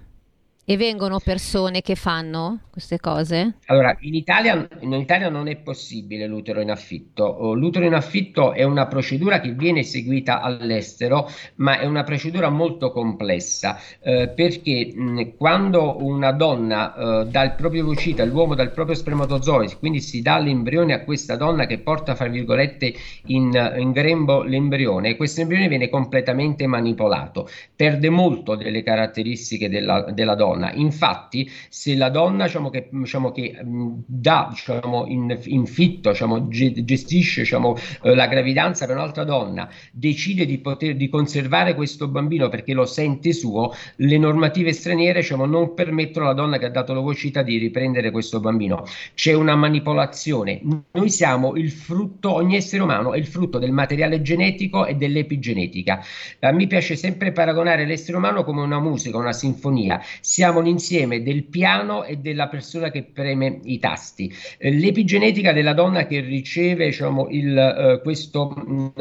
E 0.66 0.78
vengono 0.78 1.20
persone 1.20 1.82
che 1.82 1.96
fanno 1.96 2.62
queste 2.72 2.98
cose? 2.98 3.56
Allora, 3.66 3.98
in 4.00 4.16
Italia, 4.16 4.66
in 4.80 4.94
Italia, 4.94 5.28
non 5.28 5.50
è 5.50 5.58
possibile 5.58 6.26
l'utero 6.26 6.62
in 6.62 6.72
affitto. 6.72 7.26
Oh, 7.26 7.54
l'utero 7.54 7.84
in 7.84 7.94
affitto 7.94 8.54
è 8.54 8.64
una 8.64 8.88
procedura 8.88 9.42
che 9.42 9.52
viene 9.52 9.82
eseguita 9.82 10.40
all'estero, 10.40 11.30
ma 11.56 11.80
è 11.80 11.86
una 11.86 12.04
procedura 12.04 12.48
molto 12.48 12.92
complessa 12.92 13.78
eh, 14.00 14.30
perché 14.30 14.94
mh, 14.96 15.36
quando 15.36 16.02
una 16.02 16.32
donna 16.32 16.96
eh, 16.96 17.26
dà 17.26 17.44
il 17.44 17.56
proprio 17.58 17.84
vocita, 17.84 18.24
l'uomo 18.24 18.56
dà 18.56 18.64
il 18.64 18.72
proprio 18.72 18.96
spermatozoi, 18.96 19.76
quindi 19.80 20.00
si 20.00 20.22
dà 20.22 20.40
l'embrione 20.40 20.94
a 20.94 21.04
questa 21.04 21.36
donna 21.36 21.66
che 21.66 21.80
porta, 21.80 22.16
fra 22.16 22.28
virgolette, 22.28 22.94
in, 23.26 23.74
in 23.78 23.92
grembo 23.92 24.44
l'embrione, 24.44 25.18
questo 25.18 25.42
embrione 25.42 25.68
viene 25.68 25.90
completamente 25.90 26.68
manipolato, 26.68 27.50
perde 27.76 28.10
molto 28.10 28.56
delle 28.56 28.82
caratteristiche 28.82 29.68
della, 29.68 30.10
della 30.14 30.36
donna 30.36 30.52
donna. 30.54 30.72
Infatti, 30.74 31.50
se 31.70 31.96
la 31.96 32.10
donna 32.10 32.46
diciamo, 32.46 32.70
che, 32.70 32.88
diciamo, 32.92 33.32
che 33.32 33.60
dà 33.64 34.48
diciamo, 34.50 35.06
in, 35.08 35.38
in 35.46 35.66
fitto, 35.66 36.12
diciamo, 36.12 36.48
gestisce 36.48 37.42
diciamo, 37.42 37.76
eh, 38.04 38.16
la 38.16 38.28
gravidanza 38.28 38.86
per 38.86 38.96
un'altra 38.96 39.24
donna, 39.24 39.70
decide 39.92 40.46
di, 40.46 40.60
poter, 40.60 40.96
di 40.96 41.10
conservare 41.10 41.76
questo 41.76 42.08
bambino 42.08 42.50
perché 42.50 42.74
lo 42.74 42.86
sente 42.86 43.34
suo, 43.34 43.74
le 43.98 44.18
normative 44.18 44.74
straniere 44.74 45.20
diciamo, 45.20 45.46
non 45.46 45.74
permettono 45.74 46.26
alla 46.26 46.36
donna 46.36 46.58
che 46.58 46.66
ha 46.66 46.70
dato 46.70 46.94
l'ovocita 46.94 47.42
di 47.42 47.58
riprendere 47.58 48.12
questo 48.12 48.40
bambino. 48.40 48.86
C'è 49.14 49.34
una 49.34 49.56
manipolazione. 49.56 50.62
Noi 50.92 51.10
siamo 51.10 51.56
il 51.56 51.72
frutto, 51.72 52.34
ogni 52.34 52.56
essere 52.56 52.84
umano 52.84 53.14
è 53.14 53.18
il 53.18 53.26
frutto 53.26 53.58
del 53.58 53.72
materiale 53.72 54.22
genetico 54.22 54.86
e 54.86 54.96
dell'epigenetica. 54.96 56.02
A 56.40 56.52
me 56.52 56.68
piace 56.68 56.96
sempre 56.96 57.32
paragonare 57.32 57.86
l'essere 57.86 58.18
umano 58.18 58.44
come 58.44 58.62
una 58.62 58.80
musica, 58.80 59.18
una 59.18 59.34
sinfonia. 59.34 60.02
Siamo 60.22 60.43
l'insieme 60.62 61.22
del 61.24 61.46
piano 61.46 62.04
e 62.04 62.18
della 62.18 62.48
persona 62.48 62.92
che 62.92 63.04
preme 63.04 63.60
i 63.64 63.80
tasti. 63.80 64.32
Eh, 64.58 64.72
l'epigenetica 64.72 65.54
della 65.54 65.74
donna 65.74 66.06
che 66.06 66.20
riceve 66.20 66.86
diciamo, 66.86 67.28
il, 67.30 67.98
uh, 68.00 68.02
questo 68.02 68.50
mh, 68.50 68.92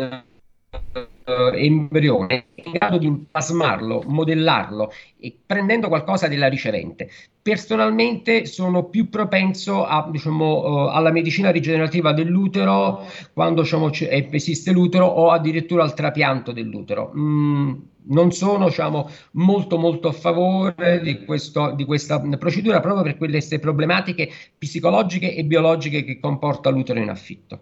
uh, 1.24 1.54
embrione 1.54 2.46
in 2.54 2.72
grado 2.72 2.98
di 2.98 3.26
plasmarlo, 3.30 4.02
modellarlo 4.06 4.92
e 5.18 5.36
prendendo 5.44 5.88
qualcosa 5.88 6.28
della 6.28 6.48
ricevente. 6.48 7.10
Personalmente 7.40 8.46
sono 8.46 8.84
più 8.84 9.08
propenso 9.08 9.84
a, 9.84 10.08
diciamo, 10.10 10.62
uh, 10.62 10.88
alla 10.88 11.10
medicina 11.10 11.50
rigenerativa 11.50 12.12
dell'utero 12.12 13.06
quando 13.32 13.62
diciamo, 13.62 13.90
esiste 13.92 14.72
l'utero 14.72 15.06
o 15.06 15.30
addirittura 15.30 15.82
al 15.82 15.94
trapianto 15.94 16.52
dell'utero. 16.52 17.12
Mm, 17.16 17.72
non 18.04 18.32
sono 18.32 18.66
diciamo, 18.66 19.08
molto 19.32 19.78
molto 19.78 20.08
a 20.08 20.12
favore 20.12 21.00
di, 21.02 21.24
questo, 21.24 21.72
di, 21.72 21.84
questa 21.84 22.20
procedura 22.20 22.80
proprio 22.80 23.02
per 23.02 23.16
quelle 23.16 23.40
problematiche 23.60 24.30
psicologiche 24.58 25.34
e 25.34 25.44
biologiche 25.44 26.04
che 26.04 26.18
comporta 26.18 26.70
l'utero 26.70 27.00
in 27.00 27.10
affitto. 27.10 27.60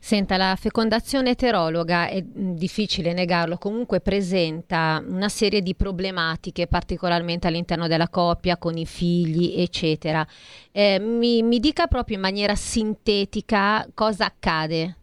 Senta, 0.00 0.36
la 0.36 0.56
fecondazione 0.56 1.30
eterologa 1.30 2.08
è 2.08 2.22
difficile 2.24 3.12
negarlo, 3.12 3.58
comunque 3.58 4.00
presenta 4.00 5.02
una 5.06 5.28
serie 5.28 5.60
di 5.60 5.74
problematiche, 5.74 6.66
particolarmente 6.66 7.46
all'interno 7.46 7.88
della 7.88 8.08
coppia, 8.08 8.56
con 8.56 8.76
i 8.76 8.86
figli, 8.86 9.60
eccetera. 9.60 10.26
Eh, 10.70 10.98
mi, 10.98 11.42
mi 11.42 11.58
dica 11.58 11.88
proprio 11.88 12.16
in 12.16 12.22
maniera 12.22 12.54
sintetica 12.54 13.86
cosa 13.92 14.26
accade. 14.26 14.97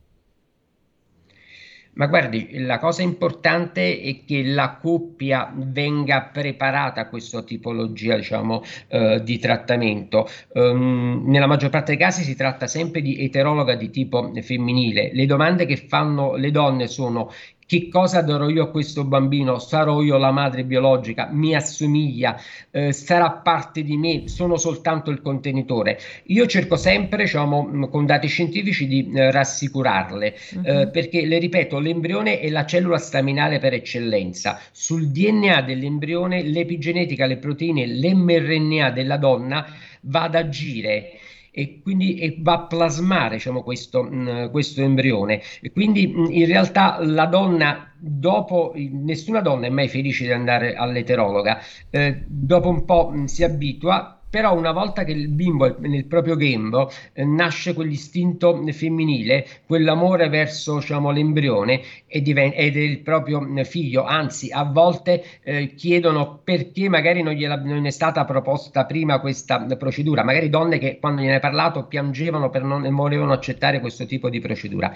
Ma 1.95 2.07
guardi, 2.07 2.59
la 2.59 2.77
cosa 2.77 3.03
importante 3.03 4.01
è 4.01 4.25
che 4.25 4.43
la 4.43 4.77
coppia 4.81 5.51
venga 5.55 6.23
preparata 6.23 7.01
a 7.01 7.07
questa 7.07 7.41
tipologia, 7.41 8.17
diciamo, 8.17 8.63
eh, 8.89 9.21
di 9.23 9.39
trattamento. 9.39 10.27
Um, 10.53 11.23
nella 11.25 11.47
maggior 11.47 11.69
parte 11.69 11.95
dei 11.95 11.99
casi 11.99 12.23
si 12.23 12.35
tratta 12.35 12.67
sempre 12.67 13.01
di 13.01 13.23
eterologa 13.23 13.75
di 13.75 13.89
tipo 13.89 14.29
femminile. 14.41 15.11
Le 15.13 15.25
domande 15.25 15.65
che 15.65 15.77
fanno 15.77 16.35
le 16.35 16.51
donne 16.51 16.87
sono 16.87 17.31
che 17.67 17.89
cosa 17.89 18.21
darò 18.21 18.47
io 18.47 18.63
a 18.63 18.69
questo 18.69 19.05
bambino? 19.05 19.57
Sarò 19.57 20.03
io 20.03 20.17
la 20.17 20.31
madre 20.31 20.63
biologica? 20.63 21.29
Mi 21.31 21.55
assomiglia? 21.55 22.39
Eh, 22.69 22.93
sarà 22.93 23.31
parte 23.31 23.81
di 23.81 23.97
me? 23.97 24.27
Sono 24.27 24.57
soltanto 24.57 25.09
il 25.09 25.19
contenitore? 25.21 25.99
Io 26.25 26.45
cerco 26.45 26.75
sempre, 26.75 27.23
diciamo, 27.23 27.89
con 27.89 28.05
dati 28.05 28.27
scientifici 28.27 28.85
di 28.85 29.11
eh, 29.11 29.31
rassicurarle, 29.31 30.37
uh-huh. 30.53 30.61
eh, 30.63 30.89
perché 30.89 31.25
le 31.25 31.39
ripeto, 31.39 31.79
l'embrione 31.79 32.39
è 32.39 32.49
la 32.49 32.65
cellula 32.65 32.99
staminale 32.99 33.57
per 33.57 33.73
eccellenza. 33.73 34.59
Sul 34.71 35.09
DNA 35.09 35.61
dell'embrione, 35.61 36.43
l'epigenetica, 36.43 37.25
le 37.25 37.37
proteine, 37.37 37.87
l'mRNA 37.87 38.91
della 38.91 39.17
donna 39.17 39.65
va 40.01 40.23
ad 40.23 40.35
agire 40.35 41.19
e 41.57 41.79
quindi 41.81 42.17
e 42.17 42.35
va 42.39 42.53
a 42.53 42.65
plasmare 42.67 43.35
diciamo, 43.35 43.63
questo, 43.63 44.03
mh, 44.03 44.29
mm, 44.29 44.51
questo 44.51 44.81
embrione. 44.81 45.41
E 45.61 45.71
quindi 45.71 46.07
mh, 46.07 46.19
mm, 46.19 46.25
in 46.31 46.45
realtà 46.47 46.97
la 47.01 47.25
donna 47.27 47.93
dopo 47.97 48.73
nessuna 48.75 49.39
donna 49.39 49.67
è 49.67 49.69
mai 49.69 49.87
felice 49.87 50.25
di 50.25 50.33
andare 50.33 50.75
all'eterologa, 50.75 51.59
eh, 51.89 52.25
dopo 52.27 52.67
un 52.67 52.83
po' 52.83 53.09
mh, 53.09 53.19
mm, 53.21 53.23
si 53.25 53.43
abitua, 53.45 54.19
però 54.35 54.53
una 54.53 54.73
volta 54.73 55.05
che 55.05 55.13
il 55.13 55.29
bimbo 55.29 55.65
è 55.65 55.87
nel 55.87 56.07
proprio 56.07 56.35
grembo 56.35 56.91
eh, 57.13 57.23
nasce 57.23 57.73
quell'istinto 57.73 58.61
femminile, 58.73 59.47
quell'amore 59.65 60.27
verso 60.27 60.79
diciamo, 60.79 61.09
l'embrione 61.09 61.79
e 62.05 62.21
diven- 62.21 62.51
ed 62.53 62.75
è 62.75 62.81
il 62.81 62.99
proprio 62.99 63.39
mm, 63.39 63.61
figlio, 63.61 64.03
anzi 64.03 64.51
a 64.51 64.65
volte 64.65 65.23
eh, 65.41 65.73
chiedono 65.75 66.41
perché 66.43 66.89
magari 66.89 67.23
non, 67.23 67.33
non, 67.63 67.85
è 67.85 67.89
stata 67.91 68.25
proposta 68.25 68.83
prima 68.83 69.21
questa 69.21 69.65
procedura, 69.77 70.21
magari 70.25 70.49
donne 70.49 70.79
che 70.79 70.99
quando 70.99 71.21
gliene 71.21 71.35
hai 71.35 71.39
parlato 71.39 71.85
piangevano 71.85 72.49
per 72.49 72.63
non 72.63 72.93
volevano 72.93 73.31
accettare 73.31 73.79
questo 73.79 74.05
tipo 74.05 74.29
di 74.29 74.41
procedura. 74.41 74.91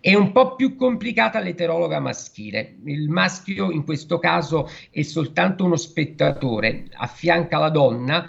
È 0.00 0.14
un 0.14 0.32
po' 0.32 0.54
più 0.54 0.76
complicata 0.76 1.40
l'eterologa 1.40 2.00
maschile, 2.00 2.76
il 2.86 3.10
maschio 3.10 3.70
in 3.70 3.84
questo 3.84 4.18
caso 4.18 4.66
è 4.90 5.02
soltanto 5.02 5.66
uno 5.66 5.76
spettatore, 5.76 6.86
affianca 6.94 7.58
la 7.58 7.68
donna 7.68 8.26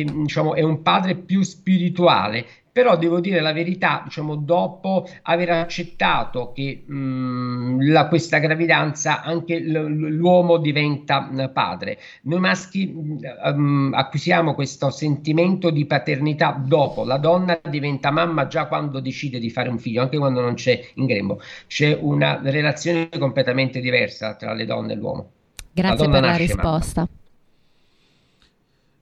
e, 0.00 0.04
diciamo, 0.04 0.54
è 0.54 0.62
un 0.62 0.82
padre 0.82 1.16
più 1.16 1.42
spirituale, 1.42 2.44
però 2.70 2.96
devo 2.96 3.18
dire 3.18 3.40
la 3.40 3.52
verità, 3.52 4.02
diciamo, 4.04 4.36
dopo 4.36 5.08
aver 5.22 5.50
accettato 5.50 6.52
che 6.52 6.84
mh, 6.86 7.90
la, 7.90 8.06
questa 8.06 8.38
gravidanza 8.38 9.22
anche 9.22 9.58
l- 9.58 10.14
l'uomo 10.16 10.58
diventa 10.58 11.28
padre. 11.52 11.98
Noi 12.22 12.38
maschi 12.38 12.86
mh, 12.86 13.90
acquisiamo 13.94 14.54
questo 14.54 14.90
sentimento 14.90 15.70
di 15.70 15.86
paternità 15.86 16.52
dopo, 16.64 17.04
la 17.04 17.18
donna 17.18 17.58
diventa 17.68 18.12
mamma 18.12 18.46
già 18.46 18.66
quando 18.66 19.00
decide 19.00 19.40
di 19.40 19.50
fare 19.50 19.68
un 19.68 19.78
figlio, 19.78 20.02
anche 20.02 20.18
quando 20.18 20.40
non 20.40 20.54
c'è 20.54 20.80
in 20.94 21.06
grembo. 21.06 21.40
C'è 21.66 21.98
una 22.00 22.38
relazione 22.42 23.08
completamente 23.18 23.80
diversa 23.80 24.36
tra 24.36 24.52
le 24.52 24.64
donne 24.64 24.92
e 24.92 24.96
l'uomo. 24.96 25.30
Grazie 25.72 26.06
la 26.06 26.12
per 26.12 26.22
la 26.22 26.36
risposta. 26.36 27.00
Mamma. 27.00 27.17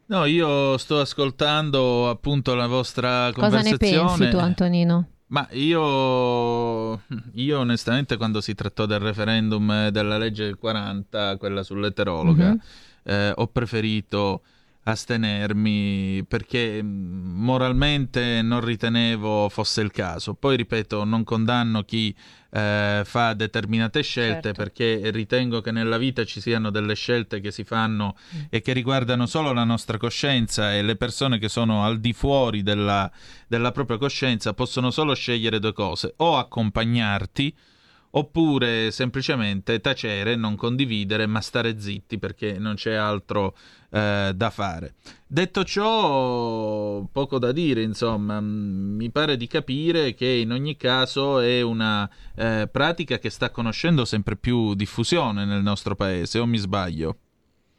No, 0.09 0.25
io 0.25 0.79
sto 0.79 1.01
ascoltando 1.01 2.09
appunto 2.09 2.55
la 2.55 2.67
vostra 2.67 3.31
conversazione. 3.33 3.77
Cosa 3.77 4.13
ne 4.13 4.19
pensi 4.19 4.29
tu, 4.31 4.39
Antonino? 4.39 5.09
Ma 5.29 5.49
io, 5.53 7.01
io 7.35 7.59
onestamente 7.59 8.17
quando 8.17 8.41
si 8.41 8.55
trattò 8.55 8.87
del 8.87 9.01
referendum 9.01 9.89
della 9.89 10.19
legge 10.19 10.45
del 10.45 10.57
40, 10.57 11.37
quella 11.39 11.65
sull'eterologa, 11.65 12.45
mm-hmm. 12.45 12.57
eh, 13.03 13.33
ho 13.35 13.47
preferito 13.49 14.43
astenermi 14.85 16.25
perché 16.29 16.81
mm, 16.81 17.43
moralmente 17.43 18.41
non 18.43 18.65
ritenevo 18.65 19.49
fosse 19.49 19.81
il 19.81 19.91
caso. 19.91 20.35
Poi 20.35 20.57
ripeto, 20.57 21.03
non 21.03 21.25
condanno 21.25 21.83
chi 21.83 22.15
eh, 22.57 23.03
fa 23.05 23.35
determinate 23.35 24.03
scelte 24.03 24.55
certo. 24.55 24.63
perché 24.63 25.11
ritengo 25.11 25.61
che 25.61 25.71
nella 25.71 25.99
vita 25.99 26.25
ci 26.25 26.41
siano 26.41 26.71
delle 26.71 26.95
scelte 26.95 27.41
che 27.41 27.51
si 27.51 27.65
fanno 27.65 28.17
mm. 28.35 28.41
e 28.49 28.63
che 28.63 28.73
riguardano 28.73 29.27
solo 29.27 29.53
la 29.53 29.65
nostra 29.65 29.99
coscienza 29.99 30.75
e 30.75 30.81
le 30.81 30.97
persone 30.97 31.39
che 31.39 31.51
sono 31.51 31.85
al 31.85 32.01
di 32.01 32.15
fuori 32.15 32.63
della, 32.63 33.11
della 33.47 33.73
propria 33.73 33.99
coscienza 33.99 34.55
possono 34.55 34.91
solo 34.91 35.15
scegliere 35.15 35.59
due 35.59 35.75
cose, 35.75 36.15
o 36.17 36.39
accompagnarti 36.39 37.55
oppure 38.17 38.91
semplicemente 38.91 39.81
tacere, 39.81 40.37
non 40.37 40.57
condividere, 40.57 41.27
ma 41.27 41.41
stare 41.41 41.79
zitti 41.79 42.19
perché 42.19 42.59
non 42.59 42.75
c'è 42.75 42.95
altro 42.95 43.55
eh, 43.91 44.33
da 44.35 44.51
fare. 44.51 44.95
Detto 45.27 45.65
ciò, 45.65 47.07
poco 47.13 47.39
da 47.39 47.53
dire, 47.53 47.83
insomma, 47.83 48.41
mm, 48.41 48.97
mi 48.97 49.11
pare 49.11 49.37
di 49.37 49.47
capire 49.47 50.15
che 50.15 50.29
in 50.29 50.51
ogni 50.53 50.77
caso 50.77 51.41
è 51.41 51.61
una 51.61 52.09
eh, 52.35 52.69
pratica 52.73 53.19
che 53.19 53.29
sta 53.29 53.51
conoscendo 53.51 54.07
sempre 54.07 54.37
più 54.37 54.75
diffusione 54.75 55.45
nel 55.45 55.63
nostro 55.63 55.95
paese, 55.95 56.39
o 56.39 56.47
mi 56.47 56.59
sbaglio? 56.59 57.19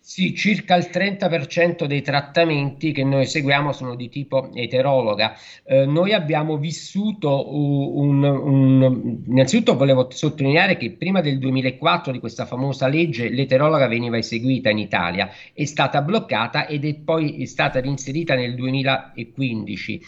Sì, 0.10 0.34
circa 0.34 0.78
il 0.78 0.88
30% 0.90 1.84
dei 1.84 2.02
trattamenti 2.02 2.94
che 2.94 3.04
noi 3.04 3.26
seguiamo 3.26 3.74
sono 3.74 3.94
di 3.94 4.08
tipo 4.08 4.50
eterologa. 4.54 5.36
Eh, 5.66 5.86
noi 5.86 6.14
abbiamo 6.14 6.56
vissuto 6.56 7.54
un, 7.54 8.24
un, 8.24 9.24
Innanzitutto 9.28 9.76
volevo 9.76 10.08
sottolineare 10.10 10.78
che 10.78 10.92
prima 10.92 11.20
del 11.20 11.40
2004 11.40 12.14
di 12.14 12.20
questa 12.20 12.46
famosa 12.46 12.88
legge 12.88 13.28
l'eterologa 13.28 13.88
veniva 13.88 14.18
eseguita 14.18 14.70
in 14.70 14.78
Italia, 14.78 15.30
è 15.52 15.66
stata 15.66 16.02
bloccata 16.02 16.68
ed 16.68 16.86
è 16.86 16.96
poi 16.96 17.46
stata 17.46 17.82
reinserita 17.82 18.34
nel 18.34 18.56
2015. 18.56 20.02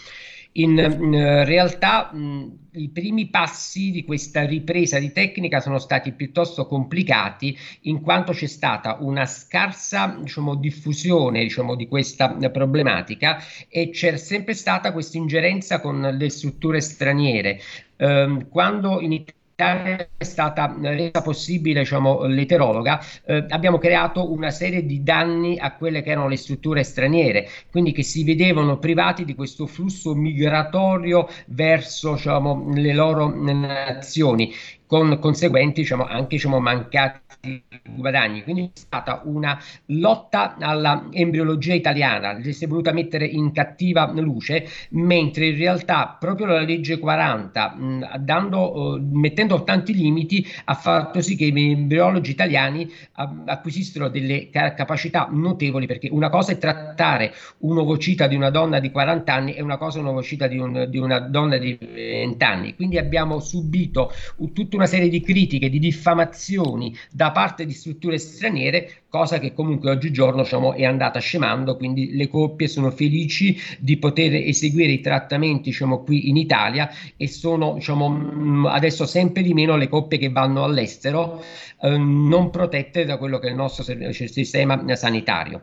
In, 0.53 0.77
in 0.77 1.45
realtà 1.45 2.11
mh, 2.11 2.57
i 2.71 2.89
primi 2.89 3.29
passi 3.29 3.91
di 3.91 4.03
questa 4.03 4.45
ripresa 4.45 4.99
di 4.99 5.11
tecnica 5.11 5.59
sono 5.59 5.77
stati 5.77 6.11
piuttosto 6.11 6.65
complicati 6.65 7.57
in 7.81 8.01
quanto 8.01 8.31
c'è 8.31 8.47
stata 8.47 8.97
una 8.99 9.25
scarsa 9.25 10.17
diciamo, 10.19 10.55
diffusione 10.55 11.43
diciamo, 11.43 11.75
di 11.75 11.87
questa 11.87 12.35
problematica 12.51 13.41
e 13.69 13.91
c'è 13.91 14.17
sempre 14.17 14.53
stata 14.53 14.91
questa 14.91 15.17
ingerenza 15.17 15.79
con 15.79 16.01
le 16.01 16.29
strutture 16.29 16.81
straniere. 16.81 17.59
Eh, 17.95 18.45
quando 18.49 18.99
in 19.01 19.11
Italia 19.13 19.38
è 19.59 20.23
stata 20.23 20.73
resa 20.81 21.21
possibile 21.21 21.81
diciamo, 21.81 22.23
l'eterologa, 22.25 22.99
eh, 23.25 23.45
abbiamo 23.49 23.77
creato 23.77 24.31
una 24.31 24.51
serie 24.51 24.85
di 24.85 25.03
danni 25.03 25.57
a 25.59 25.75
quelle 25.75 26.01
che 26.01 26.11
erano 26.11 26.29
le 26.29 26.37
strutture 26.37 26.83
straniere, 26.83 27.49
quindi 27.69 27.91
che 27.91 28.03
si 28.03 28.23
vedevano 28.23 28.77
privati 28.79 29.25
di 29.25 29.35
questo 29.35 29.67
flusso 29.67 30.15
migratorio 30.15 31.27
verso 31.47 32.13
diciamo, 32.13 32.69
le 32.73 32.93
loro 32.93 33.33
nazioni 33.35 34.53
con 34.89 35.19
conseguenti 35.19 35.81
diciamo, 35.81 36.07
anche 36.07 36.37
diciamo, 36.37 36.59
mancati 36.59 37.63
guadagni. 37.87 38.41
Quindi 38.41 38.63
è 38.63 38.69
stata 38.73 39.21
una 39.25 39.61
lotta 39.85 40.55
alla 40.59 41.09
embriologia 41.11 41.75
italiana, 41.75 42.41
si 42.41 42.63
è 42.63 42.67
voluta 42.67 42.91
mettere 42.91 43.27
in 43.27 43.51
cattiva 43.51 44.11
luce, 44.15 44.67
mentre 44.89 45.49
in 45.49 45.57
realtà 45.57 46.17
proprio 46.19 46.47
la 46.47 46.61
legge 46.61 46.97
40, 46.97 47.75
mh, 47.75 48.17
dando, 48.21 48.95
uh, 48.95 49.07
mettendo 49.11 49.63
tanti 49.63 49.93
limiti, 49.93 50.43
ha 50.65 50.73
fatto 50.73 51.21
sì 51.21 51.35
che 51.35 51.45
i 51.45 51.71
embriologi 51.71 52.31
italiani 52.31 52.91
uh, 53.17 53.43
acquisissero 53.45 54.09
delle 54.09 54.49
capacità 54.49 55.27
notevoli, 55.29 55.85
perché 55.85 56.09
una 56.11 56.29
cosa 56.29 56.53
è 56.53 56.57
trattare 56.57 57.31
un 57.59 57.77
ovocita 57.77 58.25
di 58.25 58.35
una 58.35 58.49
donna 58.49 58.79
di 58.79 58.89
40 58.89 59.31
anni 59.31 59.53
e 59.53 59.61
una 59.61 59.77
cosa 59.77 59.99
è 59.99 60.01
un 60.01 60.07
ovocita 60.07 60.47
di, 60.47 60.57
un, 60.57 60.87
di 60.89 60.97
una 60.97 61.19
donna 61.19 61.57
di 61.57 61.77
20 61.79 62.43
anni. 62.43 62.75
Quindi 62.75 62.97
abbiamo 62.97 63.39
subito 63.39 64.11
tutta 64.51 64.78
una 64.79 64.87
serie 64.87 65.09
di 65.09 65.21
critiche, 65.21 65.69
di 65.69 65.77
diffamazioni 65.77 66.95
da 67.11 67.31
parte 67.31 67.65
di 67.65 67.73
strutture 67.73 68.17
straniere, 68.17 69.03
cosa 69.09 69.37
che 69.37 69.53
comunque 69.53 69.91
oggigiorno 69.91 70.43
diciamo, 70.43 70.73
è 70.73 70.85
andata 70.85 71.19
scemando, 71.19 71.75
quindi 71.75 72.15
le 72.15 72.29
coppie 72.29 72.67
sono 72.67 72.89
felici 72.89 73.57
di 73.77 73.97
poter 73.97 74.33
eseguire 74.35 74.93
i 74.93 75.01
trattamenti 75.01 75.69
diciamo, 75.69 76.03
qui 76.03 76.29
in 76.29 76.37
Italia 76.37 76.89
e 77.17 77.27
sono 77.27 77.73
diciamo, 77.73 78.09
mm, 78.09 78.65
adesso 78.67 79.05
sempre 79.05 79.43
di 79.43 79.53
meno 79.53 79.75
le 79.75 79.89
coppie 79.89 80.17
che 80.17 80.29
vanno 80.29 80.63
all'estero 80.63 81.43
eh, 81.81 81.97
non 81.97 82.49
protette 82.49 83.03
da 83.03 83.17
quello 83.17 83.37
che 83.37 83.47
è 83.47 83.49
il 83.51 83.57
nostro 83.57 83.83
sistema 83.83 84.95
sanitario. 84.95 85.61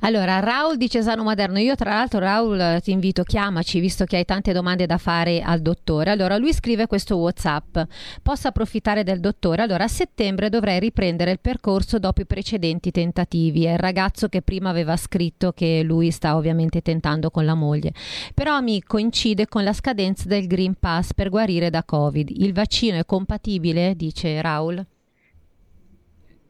Allora, 0.00 0.40
Raul 0.40 0.76
di 0.76 0.88
Cesano 0.88 1.22
Maderno, 1.22 1.58
io 1.58 1.74
tra 1.74 1.90
l'altro 1.90 2.18
Raul 2.20 2.80
ti 2.82 2.90
invito, 2.90 3.22
chiamaci 3.22 3.80
visto 3.80 4.04
che 4.04 4.16
hai 4.16 4.24
tante 4.24 4.52
domande 4.52 4.86
da 4.86 4.98
fare 4.98 5.40
al 5.40 5.60
dottore. 5.60 6.10
Allora, 6.10 6.36
lui 6.36 6.52
scrive 6.52 6.86
questo 6.86 7.16
WhatsApp, 7.16 7.78
posso 8.22 8.48
approfittare 8.48 9.02
del 9.02 9.20
dottore? 9.20 9.62
Allora, 9.62 9.84
a 9.84 9.88
settembre 9.88 10.48
dovrei 10.48 10.78
riprendere 10.78 11.30
il 11.30 11.40
percorso 11.40 11.98
dopo 11.98 12.20
i 12.20 12.26
precedenti 12.26 12.90
tentativi. 12.90 13.64
È 13.64 13.72
il 13.72 13.78
ragazzo 13.78 14.28
che 14.28 14.42
prima 14.42 14.70
aveva 14.70 14.96
scritto 14.96 15.52
che 15.52 15.82
lui 15.82 16.10
sta 16.10 16.36
ovviamente 16.36 16.82
tentando 16.82 17.30
con 17.30 17.44
la 17.44 17.54
moglie. 17.54 17.92
Però 18.34 18.60
mi 18.60 18.82
coincide 18.82 19.46
con 19.46 19.64
la 19.64 19.72
scadenza 19.72 20.28
del 20.28 20.46
Green 20.46 20.74
Pass 20.78 21.14
per 21.14 21.30
guarire 21.30 21.70
da 21.70 21.82
Covid. 21.84 22.30
Il 22.30 22.52
vaccino 22.52 22.98
è 22.98 23.04
compatibile? 23.04 23.94
Dice 23.96 24.40
Raul. 24.40 24.84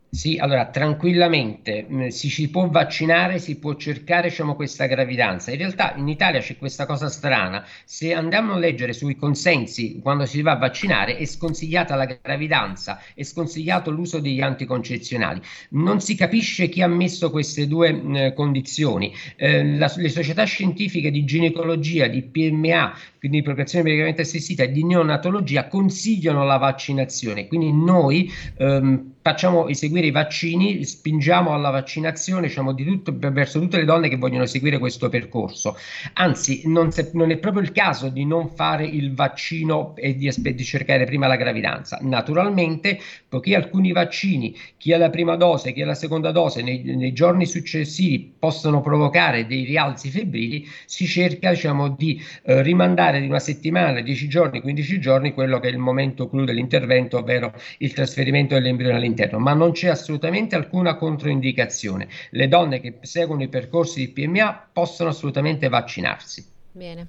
Sì, 0.09 0.38
allora 0.38 0.71
tranquillamente 0.71 1.85
mh, 1.87 2.07
si 2.09 2.29
ci 2.31 2.49
può 2.49 2.69
vaccinare, 2.71 3.38
si 3.38 3.59
può 3.59 3.75
cercare 3.75 4.29
diciamo, 4.29 4.55
questa 4.55 4.87
gravidanza. 4.87 5.51
In 5.51 5.59
realtà 5.59 5.95
in 5.97 6.09
Italia 6.09 6.40
c'è 6.40 6.57
questa 6.57 6.87
cosa 6.87 7.09
strana, 7.11 7.62
se 7.85 8.14
andiamo 8.14 8.55
a 8.55 8.59
leggere 8.59 8.95
sui 8.95 9.14
consensi 9.14 9.99
quando 10.01 10.25
si 10.25 10.40
va 10.40 10.53
a 10.53 10.57
vaccinare 10.57 11.16
è 11.16 11.25
sconsigliata 11.27 11.97
la 11.97 12.07
gravidanza, 12.07 12.99
è 13.14 13.25
sconsigliato 13.25 13.90
l'uso 13.90 14.19
degli 14.21 14.40
anticoncezionali. 14.40 15.40
Non 15.71 16.01
si 16.01 16.14
capisce 16.14 16.69
chi 16.71 16.81
ha 16.81 16.88
messo 16.88 17.31
queste 17.31 17.66
due 17.66 17.92
mh, 17.92 18.33
condizioni. 18.35 19.12
Eh, 19.37 19.77
la, 19.77 19.92
le 19.97 20.09
società 20.09 20.45
scientifiche 20.45 21.11
di 21.11 21.25
ginecologia, 21.25 22.07
di 22.07 22.23
PMA, 22.23 22.95
quindi 23.19 23.38
di 23.38 23.42
procreazione 23.42 23.85
medicamente 23.85 24.23
assistita 24.23 24.62
e 24.62 24.71
di 24.71 24.83
neonatologia 24.85 25.69
consigliano 25.69 26.45
la 26.45 26.57
vaccinazione. 26.57 27.47
Quindi 27.49 27.71
noi 27.73 28.31
ehm, 28.59 29.14
facciamo 29.27 29.67
eseguire 29.67 30.07
i 30.07 30.12
vaccini, 30.12 30.85
spingiamo 30.85 31.53
alla 31.53 31.71
vaccinazione 31.71 32.47
diciamo, 32.47 32.73
di 32.73 32.85
tutto, 32.85 33.12
verso 33.19 33.59
tutte 33.59 33.77
le 33.77 33.85
donne 33.85 34.09
che 34.09 34.19
vogliono 34.19 34.47
seguire 34.47 34.79
questo 34.79 35.09
percorso. 35.09 35.77
Anzi, 36.12 36.62
non, 36.67 36.93
se, 36.93 37.11
non, 37.15 37.33
è 37.33 37.37
proprio 37.39 37.61
il 37.61 37.73
caso 37.73 38.09
di 38.09 38.25
non 38.25 38.51
fare 38.55 38.87
il 38.87 39.15
vaccino 39.15 39.97
e 39.97 40.15
di, 40.15 40.33
di 40.33 40.65
cercare 40.65 41.07
prima 41.07 41.27
la 41.27 41.35
gravidanza. 41.35 41.99
Naturalmente, 42.03 43.01
poiché 43.29 43.57
alcuni 43.57 43.91
vaccini, 43.91 44.57
chi 44.77 44.93
ha 44.93 44.99
la 44.99 45.11
prima 45.11 45.35
dose, 45.35 45.73
chi 45.73 45.83
ha 45.83 45.87
la 45.87 45.97
seconda 45.97 46.31
dose, 46.31 46.62
nei, 46.62 46.85
nei 46.85 47.12
giorni 47.12 47.47
successivi 47.47 48.33
possono 48.39 48.81
provocare 48.81 49.45
dei 49.49 49.65
rialzi 49.65 50.09
febbrili, 50.09 50.69
si 50.85 51.05
cerca 51.09 51.51
diciamo, 51.51 51.89
di 51.89 52.23
eh, 52.45 52.62
rimandare 52.62 53.21
di 53.21 53.27
una 53.27 53.41
settimana, 53.41 54.01
10 54.01 54.29
giorni, 54.29 54.61
15 54.61 55.01
giorni, 55.01 55.33
quello 55.35 55.59
che 55.59 55.67
è 55.67 55.73
il 55.73 55.79
momento 55.79 56.29
clou 56.29 56.45
dell'intervento, 56.45 57.19
ovvero 57.19 57.53
il 57.79 57.93
trasferimento 57.93 58.55
dell'embrione 58.55 58.95
all'interno 58.95 59.15
all'interno, 59.16 59.38
ma 59.38 59.55
non 59.55 59.72
c'è 59.72 59.88
assolutamente 59.88 60.55
alcuna 60.55 60.96
controindicazione. 60.96 62.09
Le 62.31 62.48
donne 62.48 62.81
che 62.81 62.98
seguono 63.00 63.42
i 63.42 63.48
percorsi 63.48 64.00
di 64.00 64.12
PMA 64.12 64.68
possono 64.72 65.11
assolutamente 65.11 65.68
vaccinarsi. 65.68 66.46
Bene. 66.72 67.09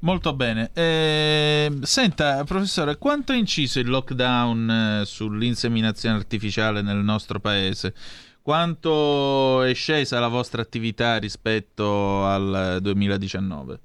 Molto 0.00 0.34
bene. 0.34 0.70
Eh, 0.72 1.70
senta, 1.82 2.42
professore, 2.44 2.98
quanto 2.98 3.32
ha 3.32 3.36
inciso 3.36 3.78
il 3.78 3.88
lockdown 3.88 4.70
eh, 4.70 5.04
sull'inseminazione 5.04 6.16
artificiale 6.16 6.82
nel 6.82 6.98
nostro 6.98 7.38
paese? 7.38 7.94
Quanto 8.40 9.62
è 9.62 9.72
scesa 9.74 10.18
la 10.18 10.26
vostra 10.26 10.62
attività 10.62 11.18
rispetto 11.18 12.24
al 12.24 12.78
2019? 12.80 13.80